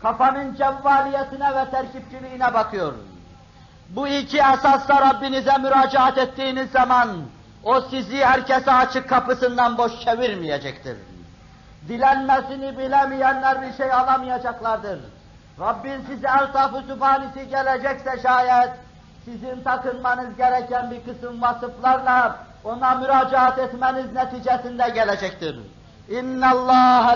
Kafanın 0.01 0.55
cevvaliyetine 0.55 1.55
ve 1.55 1.71
terkipçiliğine 1.71 2.53
bakıyor. 2.53 2.93
Bu 3.89 4.07
iki 4.07 4.37
esasla 4.37 5.01
Rabbinize 5.01 5.57
müracaat 5.57 6.17
ettiğiniz 6.17 6.71
zaman 6.71 7.09
o 7.63 7.81
sizi 7.81 8.25
herkese 8.25 8.71
açık 8.71 9.09
kapısından 9.09 9.77
boş 9.77 9.99
çevirmeyecektir. 9.99 10.97
Dilenmesini 11.87 12.77
bilemeyenler 12.77 13.61
bir 13.61 13.73
şey 13.73 13.93
alamayacaklardır. 13.93 14.99
Rabbin 15.59 16.01
size 16.07 16.27
eltaf-ı 16.27 16.81
sübhanisi 16.87 17.49
gelecekse 17.49 18.19
şayet 18.23 18.69
sizin 19.25 19.63
takınmanız 19.63 20.37
gereken 20.37 20.91
bir 20.91 21.13
kısım 21.13 21.41
vasıflarla 21.41 22.37
ona 22.63 22.95
müracaat 22.95 23.59
etmeniz 23.59 24.13
neticesinde 24.13 24.89
gelecektir. 24.89 25.59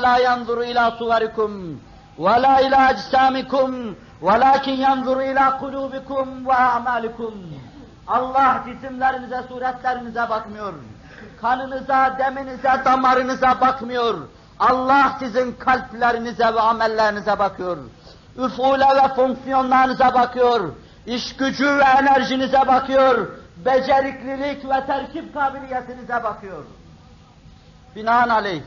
La 0.03 0.17
yanzuru 0.17 0.63
ila 0.63 0.91
suverikum 0.91 1.81
ve 2.19 2.41
la 2.41 2.61
ila 2.61 2.91
ecsamikum 2.91 3.95
velakin 4.21 4.75
yanzuru 4.75 5.21
ila 5.21 5.57
kulubikum 5.57 6.47
ve 6.47 6.53
a'malikum. 6.53 7.33
Allah 8.07 8.63
cisimlerinize, 8.65 9.43
suretlerinize 9.47 10.29
bakmıyor. 10.29 10.73
Kanınıza, 11.41 12.15
deminize, 12.19 12.81
damarınıza 12.85 13.61
bakmıyor. 13.61 14.15
Allah 14.59 15.15
sizin 15.19 15.51
kalplerinize 15.51 16.43
ve 16.43 16.59
amellerinize 16.59 17.39
bakıyor. 17.39 17.77
Üfule 18.37 18.85
ve 19.03 19.15
fonksiyonlarınıza 19.15 20.13
bakıyor. 20.13 20.73
İş 21.05 21.35
gücü 21.35 21.77
ve 21.77 21.83
enerjinize 21.83 22.67
bakıyor. 22.67 23.27
Beceriklilik 23.65 24.65
ve 24.65 24.85
terkip 24.85 25.33
kabiliyetinize 25.33 26.23
bakıyor. 26.23 26.63
Binaenaleyh 27.95 28.61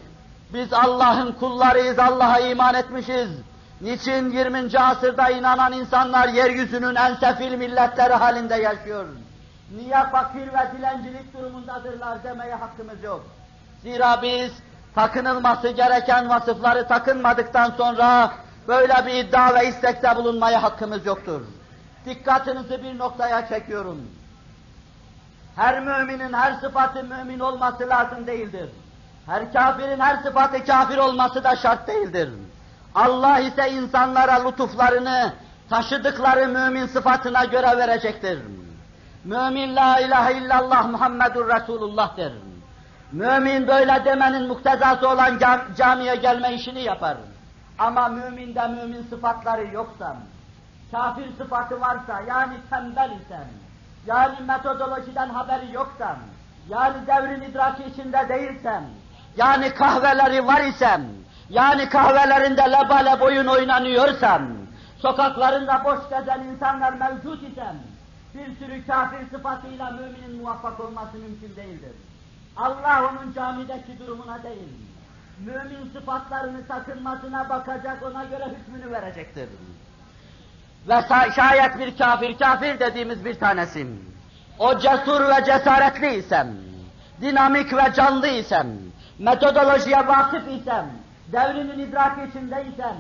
biz 0.55 0.73
Allah'ın 0.73 1.33
kullarıyız, 1.33 1.99
Allah'a 1.99 2.39
iman 2.39 2.75
etmişiz. 2.75 3.31
Niçin 3.81 4.31
20. 4.31 4.79
asırda 4.79 5.31
inanan 5.31 5.73
insanlar 5.73 6.29
yeryüzünün 6.29 6.95
en 6.95 7.15
sefil 7.15 7.55
milletleri 7.55 8.15
halinde 8.15 8.55
yaşıyor? 8.55 9.07
Niye 9.77 10.05
fakir 10.13 10.47
ve 10.47 10.79
dilencilik 10.79 11.35
durumundadırlar 11.35 12.25
demeye 12.25 12.55
hakkımız 12.55 13.03
yok. 13.03 13.27
Zira 13.83 14.23
biz 14.23 14.53
takınılması 14.99 15.69
gereken 15.69 16.29
vasıfları 16.29 16.89
takınmadıktan 16.89 17.71
sonra 17.71 18.33
böyle 18.69 19.07
bir 19.07 19.15
iddia 19.15 19.55
ve 19.55 19.69
istekte 19.69 20.17
bulunmaya 20.17 20.63
hakkımız 20.63 21.07
yoktur. 21.07 21.41
Dikkatinizi 22.05 22.83
bir 22.83 22.99
noktaya 22.99 23.49
çekiyorum. 23.49 24.03
Her 25.57 25.81
müminin 25.81 26.33
her 26.33 26.53
sıfatı 26.53 27.05
mümin 27.05 27.41
olması 27.41 27.89
lazım 27.89 28.27
değildir. 28.27 28.71
Her 29.27 29.53
kafirin 29.53 30.01
her 30.01 30.17
sıfatı 30.17 30.65
kafir 30.65 30.99
olması 30.99 31.45
da 31.45 31.57
şart 31.57 31.89
değildir. 31.89 32.31
Allah 32.95 33.39
ise 33.39 33.71
insanlara 33.71 34.49
lütuflarını 34.49 35.33
taşıdıkları 35.71 36.49
mümin 36.49 36.87
sıfatına 36.87 37.45
göre 37.45 37.77
verecektir. 37.77 38.39
Mümin 39.25 39.77
la 39.77 40.01
ilahe 40.01 40.39
illallah 40.39 40.91
Muhammedur 40.91 41.49
Resulullah 41.49 42.17
der. 42.17 42.33
Mümin 43.13 43.69
böyle 43.69 44.05
demenin 44.05 44.49
muktezası 44.49 45.09
olan 45.09 45.39
camiye 45.77 46.17
gelme 46.17 46.55
işini 46.55 46.81
yapar. 46.83 47.17
Ama 47.79 48.09
müminde 48.09 48.69
mümin 48.69 49.03
sıfatları 49.03 49.67
yoksa, 49.75 50.17
kafir 50.91 51.27
sıfatı 51.39 51.81
varsa, 51.81 52.21
yani 52.29 52.55
tembel 52.71 53.11
isem, 53.11 53.49
yani 54.07 54.37
metodolojiden 54.47 55.29
haberi 55.29 55.73
yoksam, 55.73 56.17
yani 56.69 56.97
devrin 57.07 57.43
idraki 57.43 57.85
içinde 57.85 58.29
değilsem, 58.29 58.85
yani 59.37 59.75
kahveleri 59.75 60.47
var 60.47 60.61
isem, 60.61 61.05
yani 61.51 61.89
kahvelerinde 61.89 62.63
lebale 62.63 63.21
boyun 63.21 63.47
oynanıyorsam, 63.47 64.43
sokaklarında 64.99 65.83
boş 65.85 65.99
gezen 66.11 66.41
insanlar 66.41 66.93
mevcut 66.93 67.43
isem, 67.43 67.77
bir 68.35 68.67
sürü 68.67 68.87
kafir 68.87 69.31
sıfatıyla 69.31 69.91
müminin 69.91 70.43
muvaffak 70.43 70.81
olması 70.81 71.17
mümkün 71.19 71.57
değildir. 71.57 71.93
Allah 72.59 73.11
onun 73.11 73.33
camideki 73.33 73.99
durumuna 73.99 74.43
değil, 74.43 74.69
mümin 75.39 75.91
sıfatlarını 75.93 76.67
takınmasına 76.67 77.49
bakacak, 77.49 78.03
ona 78.03 78.25
göre 78.25 78.45
hükmünü 78.45 78.93
verecektir. 78.93 79.49
Ve 80.89 81.03
şayet 81.37 81.79
bir 81.79 81.99
kafir, 81.99 82.39
kafir 82.39 82.81
dediğimiz 82.81 83.25
bir 83.25 83.35
tanesim, 83.35 84.05
o 84.59 84.79
cesur 84.79 85.21
ve 85.21 85.45
cesaretli 85.45 86.15
isem, 86.15 86.49
dinamik 87.21 87.73
ve 87.73 87.93
canlı 87.97 88.29
isem, 88.29 88.67
metodolojiye 89.19 90.07
vakıf 90.07 90.49
isem, 90.49 90.87
devrinin 91.33 91.79
idraki 91.79 92.21
içindeysem, 92.31 92.97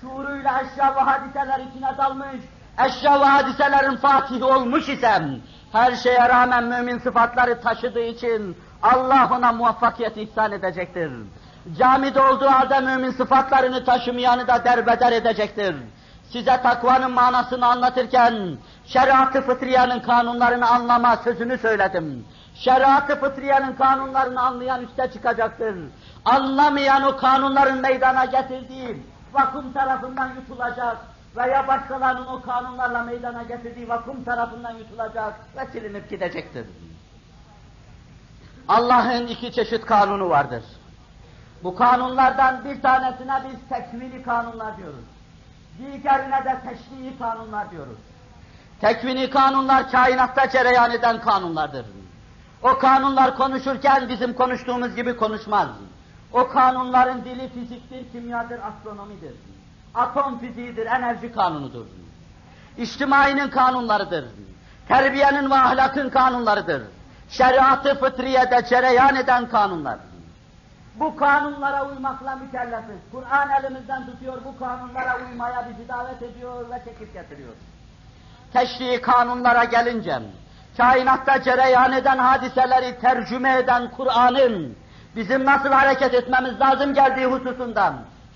şuuruyla 0.00 0.62
eşya 0.62 0.96
ve 0.96 1.00
hadiseler 1.00 1.60
içine 1.70 1.98
dalmış, 1.98 2.40
eşya 2.86 3.20
ve 3.20 3.24
hadiselerin 3.24 3.96
fatihi 3.96 4.44
olmuş 4.44 4.88
isem, 4.88 5.40
her 5.72 5.94
şeye 5.94 6.28
rağmen 6.28 6.64
mümin 6.64 6.98
sıfatları 6.98 7.60
taşıdığı 7.60 8.04
için 8.04 8.56
Allah 8.82 9.30
ona 9.36 9.52
muvaffakiyet 9.52 10.16
ihsan 10.16 10.52
edecektir. 10.52 11.12
Camide 11.78 12.20
olduğu 12.20 12.46
halde 12.46 12.80
mümin 12.80 13.10
sıfatlarını 13.10 13.84
taşımayanı 13.84 14.46
da 14.46 14.64
derbeder 14.64 15.12
edecektir. 15.12 15.76
Size 16.32 16.62
takvanın 16.62 17.10
manasını 17.10 17.66
anlatırken, 17.66 18.56
şeriat-ı 18.86 19.40
fıtriyenin 19.40 20.00
kanunlarını 20.00 20.70
anlama 20.70 21.16
sözünü 21.16 21.58
söyledim. 21.58 22.24
Şeriat-ı 22.54 23.20
fıtriyenin 23.20 23.72
kanunlarını 23.72 24.40
anlayan 24.40 24.82
üste 24.82 25.10
çıkacaktır. 25.12 25.76
Anlamayan 26.24 27.02
o 27.02 27.16
kanunların 27.16 27.78
meydana 27.78 28.24
getirdiği 28.24 29.02
vakum 29.32 29.72
tarafından 29.72 30.28
yutulacak 30.34 30.96
veya 31.36 31.68
başkalarının 31.68 32.26
o 32.26 32.42
kanunlarla 32.42 33.02
meydana 33.02 33.42
getirdiği 33.42 33.88
vakum 33.88 34.24
tarafından 34.24 34.72
yutulacak 34.72 35.34
ve 35.56 35.66
silinip 35.72 36.10
gidecektir. 36.10 36.66
Allah'ın 38.68 39.26
iki 39.26 39.52
çeşit 39.52 39.86
kanunu 39.86 40.28
vardır. 40.28 40.62
Bu 41.64 41.76
kanunlardan 41.76 42.64
bir 42.64 42.82
tanesine 42.82 43.42
biz 43.50 43.68
tekvini 43.68 44.22
kanunlar 44.22 44.76
diyoruz. 44.76 45.04
Diğerine 45.78 46.44
de 46.44 46.58
teşrii 46.68 47.18
kanunlar 47.18 47.70
diyoruz. 47.70 47.98
Tekvini 48.80 49.30
kanunlar 49.30 49.90
kainatta 49.90 50.50
cereyan 50.50 50.90
eden 50.90 51.20
kanunlardır. 51.20 51.86
O 52.62 52.78
kanunlar 52.78 53.36
konuşurken 53.36 54.08
bizim 54.08 54.34
konuştuğumuz 54.34 54.96
gibi 54.96 55.16
konuşmaz. 55.16 55.68
O 56.32 56.48
kanunların 56.48 57.24
dili 57.24 57.48
fiziktir, 57.48 58.12
kimyadır, 58.12 58.58
astronomidir. 58.60 59.34
Atom 59.94 60.38
fiziğidir, 60.38 60.86
enerji 60.86 61.32
kanunudur. 61.32 61.86
İçtimainin 62.78 63.48
kanunlarıdır. 63.48 64.24
Terbiyenin 64.88 65.50
ve 65.50 65.54
ahlakın 65.54 66.10
kanunlarıdır. 66.10 66.82
Şeriatı 67.30 68.00
fıtriyede 68.00 68.64
cereyan 68.68 69.16
eden 69.16 69.48
kanunlar. 69.48 69.98
Bu 70.94 71.16
kanunlara 71.16 71.86
uymakla 71.88 72.36
mükellefiz. 72.36 72.98
Kur'an 73.12 73.50
elimizden 73.50 74.06
tutuyor, 74.06 74.38
bu 74.44 74.58
kanunlara 74.58 75.18
uymaya 75.18 75.68
bizi 75.68 75.88
davet 75.88 76.22
ediyor 76.22 76.70
ve 76.70 76.82
çekip 76.84 77.14
getiriyor. 77.14 77.52
Teşrii 78.52 79.00
kanunlara 79.00 79.64
gelince, 79.64 80.18
kainatta 80.76 81.42
cereyan 81.42 81.92
eden 81.92 82.18
hadiseleri 82.18 83.00
tercüme 83.00 83.58
eden 83.58 83.90
Kur'an'ın 83.90 84.76
bizim 85.16 85.44
nasıl 85.44 85.68
hareket 85.68 86.14
etmemiz 86.14 86.60
lazım 86.60 86.94
geldiği 86.94 87.26
hususundan 87.26 87.94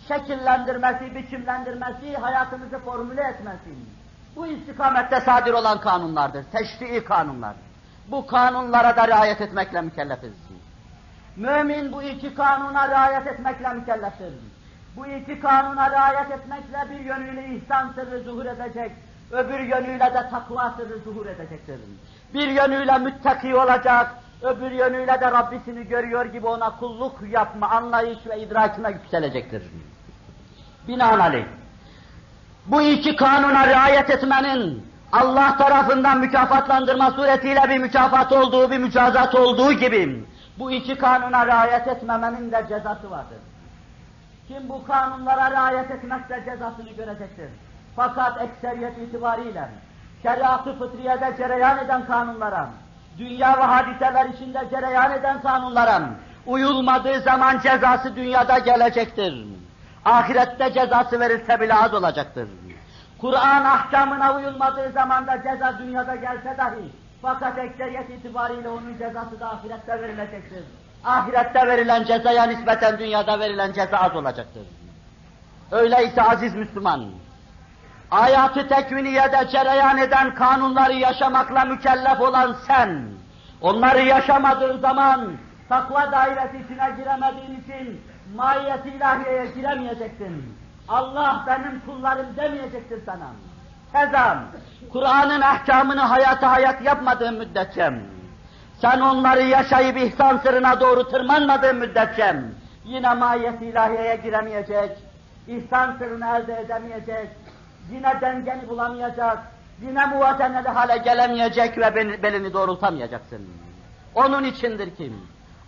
şekillendirmesi, 0.08 1.14
biçimlendirmesi, 1.14 2.16
hayatımızı 2.20 2.78
formüle 2.78 3.22
etmesi. 3.22 3.78
Bu 4.36 4.46
istikamette 4.46 5.20
sadir 5.20 5.52
olan 5.52 5.80
kanunlardır, 5.80 6.44
teşrii 6.52 7.04
kanunlar. 7.04 7.54
Bu 8.08 8.26
kanunlara 8.26 8.96
da 8.96 9.08
riayet 9.08 9.40
etmekle 9.40 9.80
mükellefiz. 9.80 10.32
Mümin 11.36 11.92
bu 11.92 12.02
iki 12.02 12.34
kanuna 12.34 12.88
riayet 12.88 13.26
etmekle 13.26 13.68
mükelleftir. 13.68 14.32
Bu 14.96 15.06
iki 15.06 15.40
kanuna 15.40 15.90
riayet 15.90 16.30
etmekle 16.30 16.90
bir 16.90 17.00
yönüyle 17.00 17.56
ihsan 17.56 17.92
sırrı 17.92 18.20
zuhur 18.20 18.46
edecek, 18.46 18.92
öbür 19.32 19.58
yönüyle 19.60 20.04
de 20.14 20.28
takva 20.30 20.74
sırrı 20.76 20.98
zuhur 20.98 21.26
edecektir. 21.26 21.80
Bir 22.34 22.48
yönüyle 22.48 22.98
müttaki 22.98 23.54
olacak, 23.54 24.10
öbür 24.42 24.70
yönüyle 24.70 25.20
de 25.20 25.30
Rabbisini 25.30 25.88
görüyor 25.88 26.26
gibi 26.26 26.46
ona 26.46 26.70
kulluk 26.70 27.18
yapma, 27.30 27.68
anlayış 27.68 28.18
ve 28.26 28.40
idrakine 28.40 28.90
yükselecektir. 28.90 29.62
Binaenaleyh, 30.88 31.44
bu 32.66 32.82
iki 32.82 33.16
kanuna 33.16 33.66
riayet 33.66 34.10
etmenin 34.10 34.93
Allah 35.14 35.56
tarafından 35.56 36.18
mükafatlandırma 36.18 37.10
suretiyle 37.10 37.62
bir 37.68 37.78
mükafat 37.78 38.32
olduğu, 38.32 38.70
bir 38.70 38.78
mücazat 38.78 39.34
olduğu 39.34 39.72
gibi, 39.72 40.24
bu 40.58 40.70
iki 40.70 40.98
kanuna 40.98 41.46
riayet 41.46 41.88
etmemenin 41.88 42.52
de 42.52 42.64
cezası 42.68 43.10
vardır. 43.10 43.38
Kim 44.48 44.68
bu 44.68 44.86
kanunlara 44.86 45.50
riayet 45.50 45.90
etmezse 45.90 46.42
cezasını 46.44 46.90
görecektir. 46.90 47.48
Fakat 47.96 48.42
ekseriyet 48.42 48.98
itibariyle 48.98 49.68
şeriat-ı 50.22 50.78
fıtriyede 50.78 51.34
cereyan 51.38 51.78
eden 51.78 52.06
kanunlara, 52.06 52.68
dünya 53.18 53.58
ve 53.58 53.62
hadiseler 53.62 54.26
içinde 54.26 54.68
cereyan 54.70 55.12
eden 55.12 55.42
kanunlara 55.42 56.00
uyulmadığı 56.46 57.20
zaman 57.20 57.58
cezası 57.58 58.16
dünyada 58.16 58.58
gelecektir. 58.58 59.46
Ahirette 60.04 60.72
cezası 60.72 61.20
verirse 61.20 61.60
bile 61.60 61.74
az 61.74 61.94
olacaktır. 61.94 62.48
Kur'an 63.20 63.64
ahkamına 63.64 64.36
uyulmadığı 64.36 64.92
zaman 64.92 65.26
da 65.26 65.42
ceza 65.42 65.78
dünyada 65.78 66.16
gelse 66.16 66.54
dahi 66.58 66.92
fakat 67.22 67.58
ekseriyet 67.58 68.10
itibariyle 68.10 68.68
onun 68.68 68.98
cezası 68.98 69.40
da 69.40 69.50
ahirette 69.50 70.02
verilecektir. 70.02 70.64
Ahirette 71.04 71.66
verilen 71.66 72.04
cezaya 72.04 72.44
nispeten 72.44 72.98
dünyada 72.98 73.40
verilen 73.40 73.72
ceza 73.72 73.98
az 73.98 74.16
olacaktır. 74.16 74.62
Öyleyse 75.70 76.22
aziz 76.22 76.54
Müslüman, 76.54 77.04
hayatı 78.10 78.68
tekviniyede 78.68 79.48
cereyan 79.52 79.98
eden 79.98 80.34
kanunları 80.34 80.92
yaşamakla 80.92 81.64
mükellef 81.64 82.20
olan 82.20 82.56
sen, 82.66 83.04
onları 83.60 84.00
yaşamadığın 84.00 84.80
zaman 84.80 85.32
takva 85.68 86.12
dairesi 86.12 86.56
içine 86.64 86.94
giremediğin 86.96 87.60
için 87.60 88.00
mahiyet 88.36 88.86
ilahiyeye 88.86 89.46
giremeyeceksin. 89.46 90.56
Allah 90.88 91.44
benim 91.46 91.80
kullarım 91.86 92.26
demeyecektir 92.36 93.00
sana. 93.06 93.26
Keza 93.92 94.38
Kur'an'ın 94.92 95.40
ahkamını 95.40 96.00
hayata 96.00 96.52
hayat 96.52 96.82
yapmadığın 96.82 97.38
müddetçe, 97.38 97.92
sen 98.80 99.00
onları 99.00 99.42
yaşayıp 99.42 99.96
ihsan 99.96 100.38
sırrına 100.38 100.80
doğru 100.80 101.08
tırmanmadığın 101.08 101.76
müddetçe, 101.76 102.36
yine 102.84 103.14
mahiyet 103.14 103.62
ilahiyeye 103.62 104.16
giremeyecek, 104.16 104.90
ihsan 105.48 105.92
sırrını 105.98 106.26
elde 106.36 106.60
edemeyecek, 106.60 107.28
yine 107.90 108.20
dengeni 108.20 108.68
bulamayacak, 108.68 109.38
yine 109.82 110.06
muvazeneli 110.06 110.68
hale 110.68 110.96
gelemeyecek 110.96 111.78
ve 111.78 111.94
belini 112.22 112.52
doğrultamayacaksın. 112.52 113.48
Onun 114.14 114.44
içindir 114.44 114.96
kim? 114.96 115.20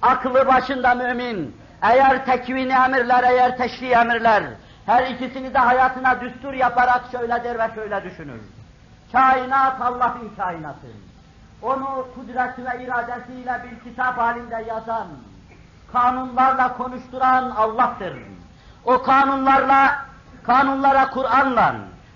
Aklı 0.03 0.47
başında 0.47 0.95
mümin, 0.95 1.57
eğer 1.83 2.27
tekvini 2.27 2.73
emirler, 2.73 3.25
eğer 3.25 3.57
teşri 3.57 3.87
emirler, 3.87 4.43
her 4.87 5.07
ikisini 5.07 5.55
de 5.55 5.59
hayatına 5.59 6.21
düstur 6.21 6.53
yaparak 6.53 7.05
şöyle 7.13 7.45
der 7.45 7.59
ve 7.59 7.75
şöyle 7.75 8.05
düşünür. 8.05 8.41
Kainat 9.13 9.81
Allah'ın 9.81 10.33
kainatı. 10.37 10.87
Onu 11.63 12.07
kudret 12.15 12.59
ve 12.59 12.85
iradesiyle 12.85 13.63
bir 13.65 13.91
kitap 13.91 14.19
halinde 14.19 14.65
yazan, 14.69 15.07
kanunlarla 15.93 16.77
konuşturan 16.77 17.51
Allah'tır. 17.51 18.17
O 18.85 19.03
kanunlarla, 19.03 20.05
kanunlara 20.43 21.11
Kur'an'la 21.11 21.75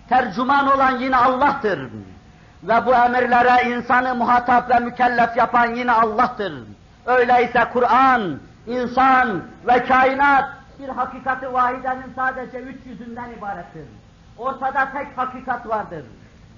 tercüman 0.08 0.76
olan 0.76 0.98
yine 0.98 1.16
Allah'tır. 1.16 1.90
Ve 2.62 2.86
bu 2.86 2.94
emirlere 2.94 3.70
insanı 3.70 4.14
muhatap 4.14 4.70
ve 4.70 4.78
mükellef 4.78 5.36
yapan 5.36 5.74
yine 5.74 5.92
Allah'tır. 5.92 6.52
Öyleyse 7.06 7.68
Kur'an, 7.72 8.38
insan 8.66 9.42
ve 9.66 9.84
kainat 9.84 10.59
bir 10.82 10.88
hakikati 10.88 11.52
vahidenin 11.52 12.12
sadece 12.16 12.58
üç 12.58 12.86
yüzünden 12.86 13.30
ibarettir. 13.38 13.84
Ortada 14.38 14.88
tek 14.92 15.18
hakikat 15.18 15.68
vardır. 15.68 16.04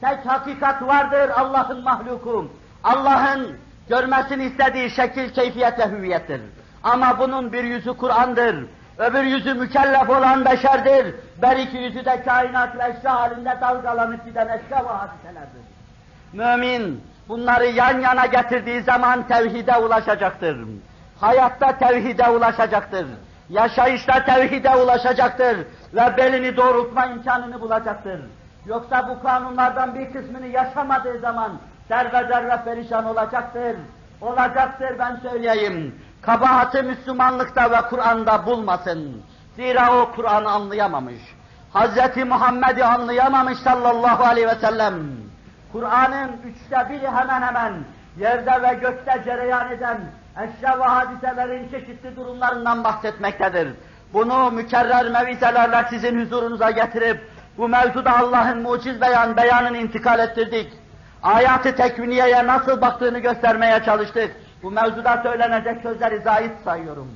Tek 0.01 0.27
hakikat 0.27 0.82
vardır 0.82 1.31
Allah'ın 1.31 1.82
mahluku. 1.82 2.51
Allah'ın 2.85 3.57
görmesini 3.89 4.44
istediği 4.44 4.90
şekil, 4.90 5.31
keyfiyet 5.31 5.78
ve 5.78 5.90
hüviyettir. 5.90 6.40
Ama 6.82 7.19
bunun 7.19 7.53
bir 7.53 7.65
yüzü 7.65 7.97
Kur'an'dır. 7.97 8.66
öbür 8.99 9.23
yüzü 9.23 9.55
mükellef 9.55 10.11
olan 10.11 10.44
beşerdir. 10.44 11.15
Ber 11.43 11.57
iki 11.57 11.77
yüzü 11.77 12.05
de 12.05 12.23
kainat 12.23 12.78
ve 12.78 13.09
halinde 13.09 13.59
dalgalanıp 13.61 14.24
giden 14.24 14.49
eşya 14.49 14.85
ve 14.85 14.89
hadiselerdir. 14.89 15.62
Mümin 16.32 17.05
bunları 17.28 17.66
yan 17.66 18.01
yana 18.01 18.27
getirdiği 18.27 18.82
zaman 18.82 19.28
tevhide 19.28 19.77
ulaşacaktır. 19.77 20.59
Hayatta 21.20 21.78
tevhide 21.78 22.28
ulaşacaktır. 22.28 23.07
Yaşayışta 23.53 24.24
tevhide 24.24 24.77
ulaşacaktır 24.77 25.57
ve 25.95 26.16
belini 26.16 26.57
doğrultma 26.57 27.07
imkanını 27.07 27.61
bulacaktır. 27.61 28.20
Yoksa 28.66 29.09
bu 29.09 29.23
kanunlardan 29.23 29.95
bir 29.95 30.12
kısmını 30.12 30.47
yaşamadığı 30.47 31.19
zaman 31.19 31.53
zerre 31.89 32.29
zerre 32.29 32.62
perişan 32.65 33.05
olacaktır. 33.05 33.77
Olacaktır 34.20 34.99
ben 34.99 35.16
söyleyeyim. 35.16 35.95
Kabahati 36.23 36.83
Müslümanlıkta 36.83 37.70
ve 37.70 37.89
Kur'an'da 37.91 38.47
bulmasın. 38.47 39.23
Zira 39.57 39.97
o 39.97 40.12
Kur'an'ı 40.12 40.51
anlayamamış. 40.51 41.20
Hz. 41.74 42.16
Muhammed'i 42.27 42.85
anlayamamış 42.85 43.59
sallallahu 43.59 44.24
aleyhi 44.24 44.49
ve 44.49 44.55
sellem. 44.55 44.95
Kur'an'ın 45.73 46.31
üçte 46.45 46.87
biri 46.91 47.09
hemen 47.09 47.43
hemen 47.43 47.73
yerde 48.19 48.62
ve 48.62 48.74
gökte 48.74 49.23
cereyan 49.24 49.73
eden 49.73 49.99
eşya 50.37 50.79
ve 50.79 50.85
hadiselerin 50.85 51.69
çeşitli 51.69 52.17
durumlarından 52.17 52.85
bahsetmektedir. 52.85 53.69
Bunu 54.13 54.51
mükerrer 54.51 55.11
mevizelerle 55.11 55.89
sizin 55.91 56.21
huzurunuza 56.21 56.71
getirip 56.71 57.21
bu 57.59 57.69
mevzuda 57.69 58.19
Allah'ın 58.19 58.63
muciz 58.63 59.01
beyan 59.01 59.37
beyanını 59.37 59.79
intikal 59.79 60.19
ettirdik. 60.19 60.73
Ayat-ı 61.23 61.77
tekviniyeye 61.77 62.47
nasıl 62.47 62.81
baktığını 62.81 63.19
göstermeye 63.19 63.83
çalıştık. 63.85 64.37
Bu 64.63 64.71
mevzuda 64.71 65.23
söylenecek 65.23 65.83
sözleri 65.83 66.21
zahit 66.21 66.53
sayıyorum. 66.65 67.09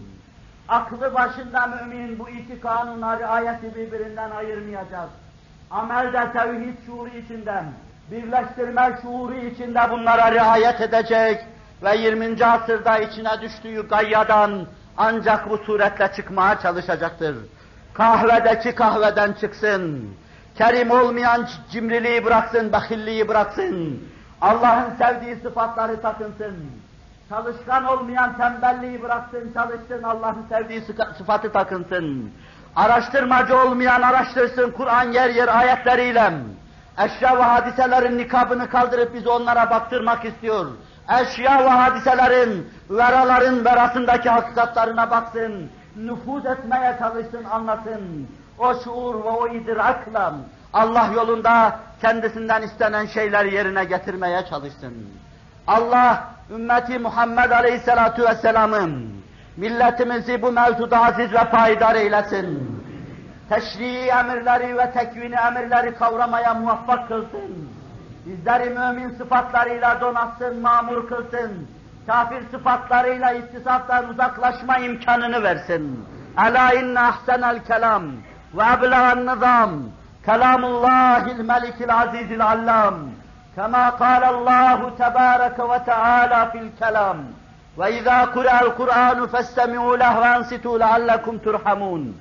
Aklı 0.68 1.14
başında 1.14 1.66
mümin 1.66 2.18
bu 2.18 2.28
iki 2.28 2.60
kanunları 2.60 3.28
ayeti 3.28 3.74
birbirinden 3.74 4.30
ayırmayacak. 4.30 5.08
Amelde 5.70 6.32
tevhid 6.32 6.86
şuuru 6.86 7.08
içinden, 7.08 7.64
birleştirme 8.10 8.98
şuuru 9.02 9.34
içinde 9.34 9.80
bunlara 9.90 10.32
riayet 10.32 10.80
edecek 10.80 11.44
ve 11.82 11.96
20. 11.96 12.44
asırda 12.44 12.98
içine 12.98 13.40
düştüğü 13.40 13.88
gayyadan 13.88 14.66
ancak 14.96 15.50
bu 15.50 15.58
suretle 15.58 16.12
çıkmaya 16.16 16.60
çalışacaktır. 16.60 17.36
Kahvedeki 17.94 18.74
kahveden 18.74 19.32
çıksın. 19.32 20.10
Kerim 20.58 20.90
olmayan 20.90 21.48
cimriliği 21.70 22.24
bıraksın, 22.24 22.72
bakilliği 22.72 23.28
bıraksın. 23.28 24.02
Allah'ın 24.40 24.96
sevdiği 24.98 25.36
sıfatları 25.36 26.02
takınsın. 26.02 26.56
Çalışkan 27.28 27.84
olmayan 27.84 28.36
tembelliği 28.36 29.02
bıraksın, 29.02 29.52
çalışsın, 29.54 30.02
Allah'ın 30.02 30.46
sevdiği 30.48 30.82
sıfatı 31.18 31.52
takınsın. 31.52 32.30
Araştırmacı 32.76 33.58
olmayan 33.58 34.02
araştırsın 34.02 34.70
Kur'an 34.70 35.12
yer 35.12 35.30
yer 35.30 35.48
ayetleriyle. 35.58 36.32
Eşya 36.98 37.36
ve 37.36 37.42
hadiselerin 37.42 38.18
nikabını 38.18 38.68
kaldırıp 38.68 39.14
bizi 39.14 39.28
onlara 39.28 39.70
baktırmak 39.70 40.24
istiyor. 40.24 40.66
Eşya 41.08 41.64
ve 41.64 41.68
hadiselerin, 41.68 42.70
veraların 42.90 43.64
verasındaki 43.64 44.28
hakikatlarına 44.28 45.10
baksın. 45.10 45.70
Nüfuz 45.96 46.46
etmeye 46.46 46.96
çalışsın, 46.98 47.44
anlasın. 47.44 48.28
O 48.58 48.74
şuur 48.84 49.14
ve 49.14 49.28
o 49.28 49.48
idrakla 49.48 50.34
Allah 50.72 51.10
yolunda 51.14 51.78
kendisinden 52.00 52.62
istenen 52.62 53.06
şeyleri 53.06 53.54
yerine 53.54 53.84
getirmeye 53.84 54.44
çalışsın. 54.50 54.94
Allah 55.66 56.24
ümmeti 56.50 56.98
Muhammed 56.98 57.50
Aleyhisselatu 57.50 58.22
Vesselam'ın 58.22 59.16
milletimizi 59.56 60.42
bu 60.42 60.52
mevzuda 60.52 61.04
aziz 61.04 61.32
ve 61.32 61.44
payidar 61.50 61.94
eylesin. 61.94 62.76
Teşrii 63.48 64.06
emirleri 64.06 64.78
ve 64.78 64.90
tekvini 64.92 65.34
emirleri 65.34 65.94
kavramaya 65.94 66.54
muvaffak 66.54 67.08
kılsın 67.08 67.70
bizleri 68.26 68.70
mümin 68.70 69.10
sıfatlarıyla 69.18 70.00
donatsın, 70.00 70.60
mamur 70.60 71.08
kılsın, 71.08 71.68
kafir 72.06 72.42
sıfatlarıyla 72.50 73.32
istisaftan 73.32 74.08
uzaklaşma 74.08 74.78
imkanını 74.78 75.42
versin. 75.42 76.06
Ela 76.48 76.72
inne 76.72 77.00
ahsenel 77.00 77.64
kelam 77.64 78.02
ve 78.54 78.62
eblaen 78.62 79.26
nizam 79.26 79.70
kelamullahil 80.26 81.40
melikil 81.40 81.94
azizil 81.94 82.46
allam 82.46 82.94
kema 83.54 83.96
kalallahu 83.96 84.96
tebareke 84.96 85.62
ve 85.62 85.84
teala 85.84 86.50
fil 86.50 86.70
kelam 86.78 87.16
ve 87.78 87.98
izâ 87.98 88.32
kure'l 88.32 88.76
Kur'anu 88.76 89.24
festemi'û 89.24 89.98
leh 90.00 90.16
ve 90.20 90.26
ansitû 90.36 90.80
leallekum 90.80 91.38
turhamûn. 91.38 92.12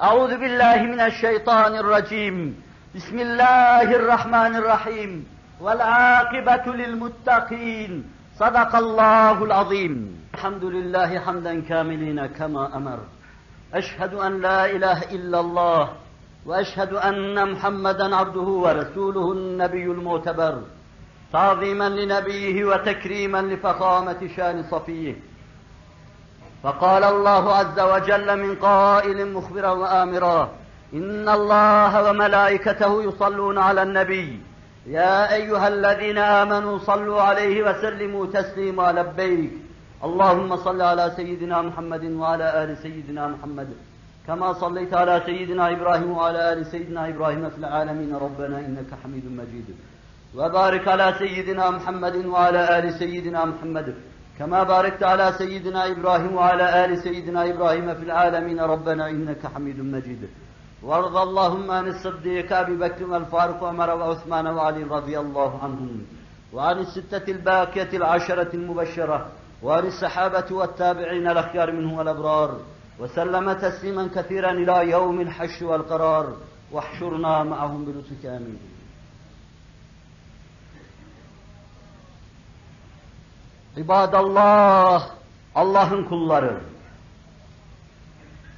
Euzu 0.00 0.40
billahi 0.40 0.86
mineşşeytanirracim. 0.86 2.67
بسم 2.94 3.18
الله 3.18 3.96
الرحمن 3.96 4.56
الرحيم. 4.56 5.26
والعاقبة 5.60 6.72
للمتقين. 6.74 8.04
صدق 8.38 8.76
الله 8.76 9.44
العظيم. 9.44 10.20
الحمد 10.34 10.64
لله 10.64 11.18
حمدا 11.18 11.60
كاملين 11.60 12.26
كما 12.26 12.76
أمر. 12.76 12.98
أشهد 13.74 14.14
أن 14.14 14.40
لا 14.40 14.66
إله 14.66 15.02
إلا 15.02 15.40
الله 15.40 15.88
وأشهد 16.46 16.92
أن 16.92 17.52
محمدا 17.52 18.16
عبده 18.16 18.40
ورسوله 18.40 19.32
النبي 19.32 19.84
المعتبر. 19.84 20.62
تعظيما 21.32 21.88
لنبيه 21.88 22.64
وتكريما 22.64 23.42
لفخامة 23.42 24.28
شان 24.36 24.64
صفيه. 24.70 25.14
فقال 26.62 27.04
الله 27.04 27.54
عز 27.54 27.80
وجل 27.80 28.36
من 28.36 28.54
قائل 28.54 29.32
مخبرا 29.32 29.70
وآمرا 29.70 30.57
إن 30.94 31.28
الله 31.28 32.10
وملائكته 32.10 33.02
يصلون 33.02 33.58
على 33.58 33.82
النبي. 33.82 34.40
يا 34.86 35.34
أيها 35.34 35.68
الذين 35.68 36.18
آمنوا 36.18 36.78
صلوا 36.78 37.22
عليه 37.22 37.62
وسلموا 37.62 38.26
تسليما 38.26 38.92
لبيك. 38.92 39.52
اللهم 40.04 40.56
صل 40.56 40.82
على 40.82 41.12
سيدنا 41.16 41.62
محمد 41.62 42.04
وعلى 42.04 42.64
آل 42.64 42.76
سيدنا 42.76 43.28
محمد. 43.28 43.68
كما 44.26 44.52
صليت 44.52 44.94
على 44.94 45.22
سيدنا 45.26 45.72
إبراهيم 45.72 46.10
وعلى 46.10 46.52
آل 46.52 46.66
سيدنا 46.66 47.08
إبراهيم 47.08 47.50
في 47.50 47.58
العالمين. 47.58 48.14
ربنا 48.14 48.58
إنك 48.58 48.90
حميد 49.02 49.24
مجيد. 49.40 49.68
وبارك 50.36 50.88
على 50.88 51.14
سيدنا 51.18 51.70
محمد 51.70 52.16
وعلى 52.26 52.78
آل 52.78 52.92
سيدنا 52.94 53.44
محمد. 53.44 53.94
كما 54.38 54.62
باركت 54.62 55.02
على 55.02 55.32
سيدنا 55.38 55.80
إبراهيم 55.92 56.34
وعلى 56.34 56.84
آل 56.84 56.98
سيدنا 56.98 57.40
إبراهيم 57.52 57.94
في 57.94 58.02
العالمين. 58.02 58.60
ربنا 58.60 59.10
إنك 59.10 59.42
حميد 59.54 59.80
مجيد. 59.80 60.28
وارض 60.82 61.16
اللهم 61.16 61.70
عن 61.70 61.86
الصديق 61.88 62.52
أبي 62.56 62.76
بكر 62.76 63.04
والفاروق 63.04 63.62
وعمر 63.62 63.90
وعثمان 63.90 64.46
وعلي 64.46 64.82
رضي 64.82 65.18
الله 65.18 65.58
عنهم 65.62 66.06
وعن 66.52 66.78
الستة 66.78 67.32
الباقية 67.32 67.90
العشرة 67.96 68.50
المبشرة 68.54 69.28
وعن 69.62 69.86
الصحابة 69.86 70.54
والتابعين 70.54 71.28
الأخيار 71.28 71.72
منهم 71.72 71.92
والأبرار 71.98 72.60
وسلم 72.98 73.52
تسليما 73.52 74.08
كثيرا 74.14 74.50
إلى 74.50 74.90
يوم 74.90 75.20
الحشر 75.20 75.66
والقرار 75.66 76.36
واحشرنا 76.72 77.42
معهم 77.42 77.84
بلطفك 77.84 78.26
آمين 78.26 78.58
İbadallah, 83.78 85.10
Allah'ın 85.54 86.04
kulları. 86.04 86.60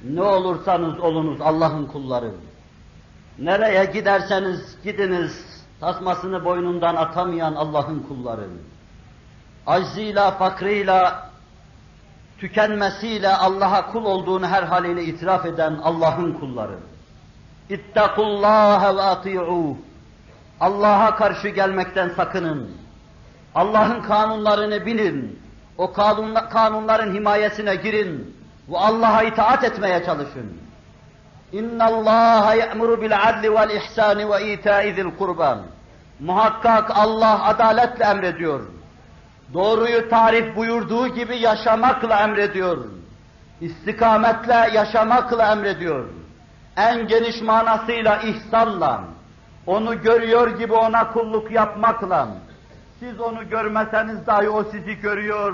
Ne 0.03 0.21
olursanız 0.21 0.99
olunuz 0.99 1.41
Allah'ın 1.41 1.85
kulları. 1.85 2.31
Nereye 3.39 3.85
giderseniz 3.85 4.77
gidiniz, 4.83 5.63
tasmasını 5.79 6.45
boynundan 6.45 6.95
atamayan 6.95 7.55
Allah'ın 7.55 7.99
kulları. 7.99 8.47
Aczıyla, 9.67 10.31
fakrıyla, 10.31 11.29
tükenmesiyle 12.39 13.35
Allah'a 13.35 13.91
kul 13.91 14.05
olduğunu 14.05 14.47
her 14.47 14.63
haliyle 14.63 15.03
itiraf 15.03 15.45
eden 15.45 15.73
Allah'ın 15.83 16.33
kulları. 16.33 16.77
İttakullâhe 17.69 18.95
ve 18.95 19.01
ati'ûh. 19.01 19.75
Allah'a 20.59 21.15
karşı 21.15 21.47
gelmekten 21.49 22.09
sakının. 22.09 22.71
Allah'ın 23.55 24.01
kanunlarını 24.01 24.85
bilin. 24.85 25.39
O 25.77 25.93
kanun, 25.93 26.35
kanunların 26.49 27.13
himayesine 27.13 27.75
girin. 27.75 28.40
Ve 28.69 28.77
Allah'a 28.77 29.23
itaat 29.23 29.63
etmeye 29.63 30.03
çalışın. 30.05 30.57
İnna 31.51 31.85
Allah 31.85 32.55
ya'muru 32.55 33.01
bil 33.01 33.29
adli 33.29 33.53
vel 33.53 33.69
ihsani 33.69 34.29
ve 34.29 34.53
ita'i 34.53 34.93
zil 34.93 35.17
kurban. 35.17 35.59
Muhakkak 36.19 36.91
Allah 36.95 37.45
adaletle 37.45 38.05
emrediyor 38.05 38.61
doğruyu 39.53 40.09
tarif 40.09 40.55
buyurduğu 40.55 41.07
gibi 41.07 41.37
yaşamakla 41.37 42.19
emrediyor. 42.19 42.77
İstikametle 43.61 44.69
yaşamakla 44.73 45.51
emrediyor. 45.51 46.05
En 46.77 47.07
geniş 47.07 47.41
manasıyla 47.41 48.17
ihsanla, 48.17 49.03
onu 49.65 50.01
görüyor 50.01 50.57
gibi 50.57 50.73
ona 50.73 51.11
kulluk 51.11 51.51
yapmakla, 51.51 52.27
siz 52.99 53.19
onu 53.19 53.49
görmeseniz 53.49 54.27
dahi 54.27 54.49
o 54.49 54.63
sizi 54.63 54.95
görüyor, 54.95 55.53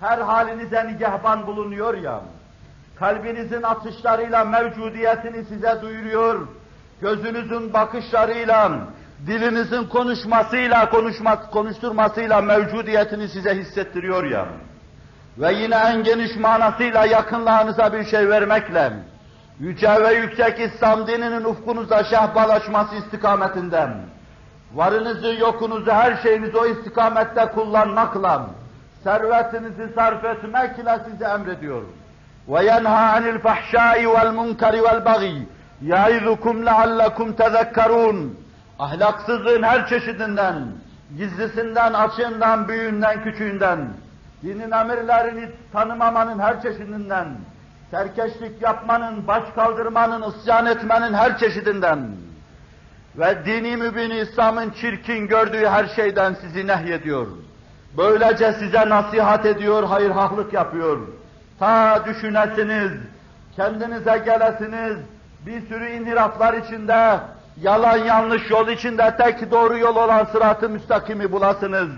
her 0.00 0.18
halinize 0.18 0.86
nigahban 0.86 1.46
bulunuyor 1.46 1.94
ya, 1.94 2.20
kalbinizin 2.98 3.62
atışlarıyla 3.62 4.44
mevcudiyetini 4.44 5.44
size 5.44 5.78
duyuruyor, 5.82 6.48
gözünüzün 7.00 7.72
bakışlarıyla, 7.72 8.72
dilinizin 9.26 9.84
konuşmasıyla, 9.84 10.90
konuşma, 10.90 11.50
konuşturmasıyla 11.50 12.40
mevcudiyetini 12.40 13.28
size 13.28 13.54
hissettiriyor 13.54 14.24
ya. 14.24 14.46
Ve 15.38 15.52
yine 15.52 15.74
en 15.74 16.02
geniş 16.04 16.36
manasıyla 16.36 17.06
yakınlığınıza 17.06 17.92
bir 17.92 18.04
şey 18.04 18.28
vermekle, 18.28 18.92
yüce 19.60 20.02
ve 20.02 20.14
yüksek 20.14 20.60
İslam 20.60 21.06
dininin 21.06 21.44
ufkunuza 21.44 22.04
şehbalaşması 22.04 22.94
istikametinden, 22.94 23.90
varınızı, 24.74 25.26
yokunuzu, 25.26 25.90
her 25.90 26.22
şeyinizi 26.22 26.56
o 26.56 26.66
istikamette 26.66 27.44
kullanmakla, 27.46 28.46
servetinizi 29.07 29.93
sarf 29.95 30.25
etmekle 30.25 30.99
size 31.09 31.25
emrediyorum. 31.25 31.93
وَيَنْهَا 32.49 33.03
عَنِ 33.15 33.23
الْفَحْشَاءِ 33.33 33.97
وَالْمُنْكَرِ 34.13 34.73
وَالْبَغِيِ 34.85 35.37
يَعِذُكُمْ 35.91 36.55
لَعَلَّكُمْ 36.69 37.27
تَذَكَّرُونَ 37.35 38.29
Ahlaksızlığın 38.79 39.63
her 39.63 39.87
çeşidinden, 39.87 40.55
gizlisinden, 41.17 41.93
açığından, 41.93 42.67
büyüğünden, 42.67 43.23
küçüğünden, 43.23 43.79
dinin 44.43 44.71
emirlerini 44.71 45.49
tanımamanın 45.73 46.39
her 46.39 46.61
çeşidinden, 46.61 47.27
serkeşlik 47.91 48.61
yapmanın, 48.61 49.27
baş 49.27 49.43
kaldırmanın, 49.55 50.31
isyan 50.31 50.65
etmenin 50.65 51.13
her 51.13 51.37
çeşidinden 51.37 51.99
ve 53.17 53.45
dini 53.45 53.77
mübini 53.77 54.19
İslam'ın 54.19 54.69
çirkin 54.69 55.27
gördüğü 55.27 55.67
her 55.67 55.87
şeyden 55.87 56.33
sizi 56.33 56.67
nehyediyor. 56.67 57.27
Böylece 57.96 58.52
size 58.52 58.88
nasihat 58.88 59.46
ediyor, 59.46 59.84
hayır 59.84 60.10
haklık 60.10 60.52
yapıyor. 60.52 60.98
Ta 61.58 62.04
düşünesiniz, 62.06 62.92
kendinize 63.56 64.18
gelesiniz, 64.18 64.96
bir 65.46 65.68
sürü 65.68 65.88
inhiraflar 65.88 66.54
içinde, 66.54 67.20
yalan 67.60 67.96
yanlış 67.96 68.50
yol 68.50 68.68
içinde 68.68 69.16
tek 69.16 69.50
doğru 69.50 69.78
yol 69.78 69.96
olan 69.96 70.24
sıratı 70.24 70.68
müstakimi 70.68 71.32
bulasınız. 71.32 71.88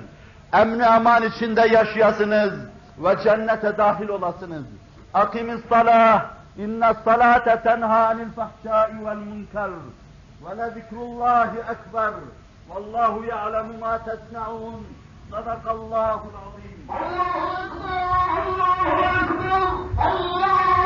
Emni 0.53 0.83
eman 0.83 1.23
içinde 1.23 1.61
yaşayasınız 1.61 2.53
ve 2.99 3.17
cennete 3.25 3.79
dahil 3.79 4.09
olasınız. 4.09 4.65
Akimis 5.15 5.61
salah, 5.69 6.25
inne 6.59 6.95
salate 7.05 7.63
tenha 7.63 8.07
anil 8.07 8.31
fahşai 8.37 9.07
vel 9.07 9.17
münker. 9.17 9.71
Ve 10.45 10.59
le 10.59 10.71
zikrullahi 10.71 11.59
ekber. 11.59 12.13
Vallahu 12.69 13.25
ya'lemu 13.25 13.79
ma 13.81 13.99
tesna'un. 14.05 14.87
صدق 15.31 15.71
الله 15.71 16.21
العظيم. 16.31 16.87
الله 16.91 17.41
أكبر 17.65 18.01
الله 18.47 18.81
أكبر 19.23 19.63
الله 20.07 20.61
أكبر. 20.61 20.80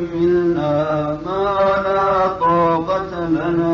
تحملنا 0.00 1.18
ما 1.26 1.44
لا 1.84 2.28
طاقة 2.40 3.28
لنا. 3.28 3.69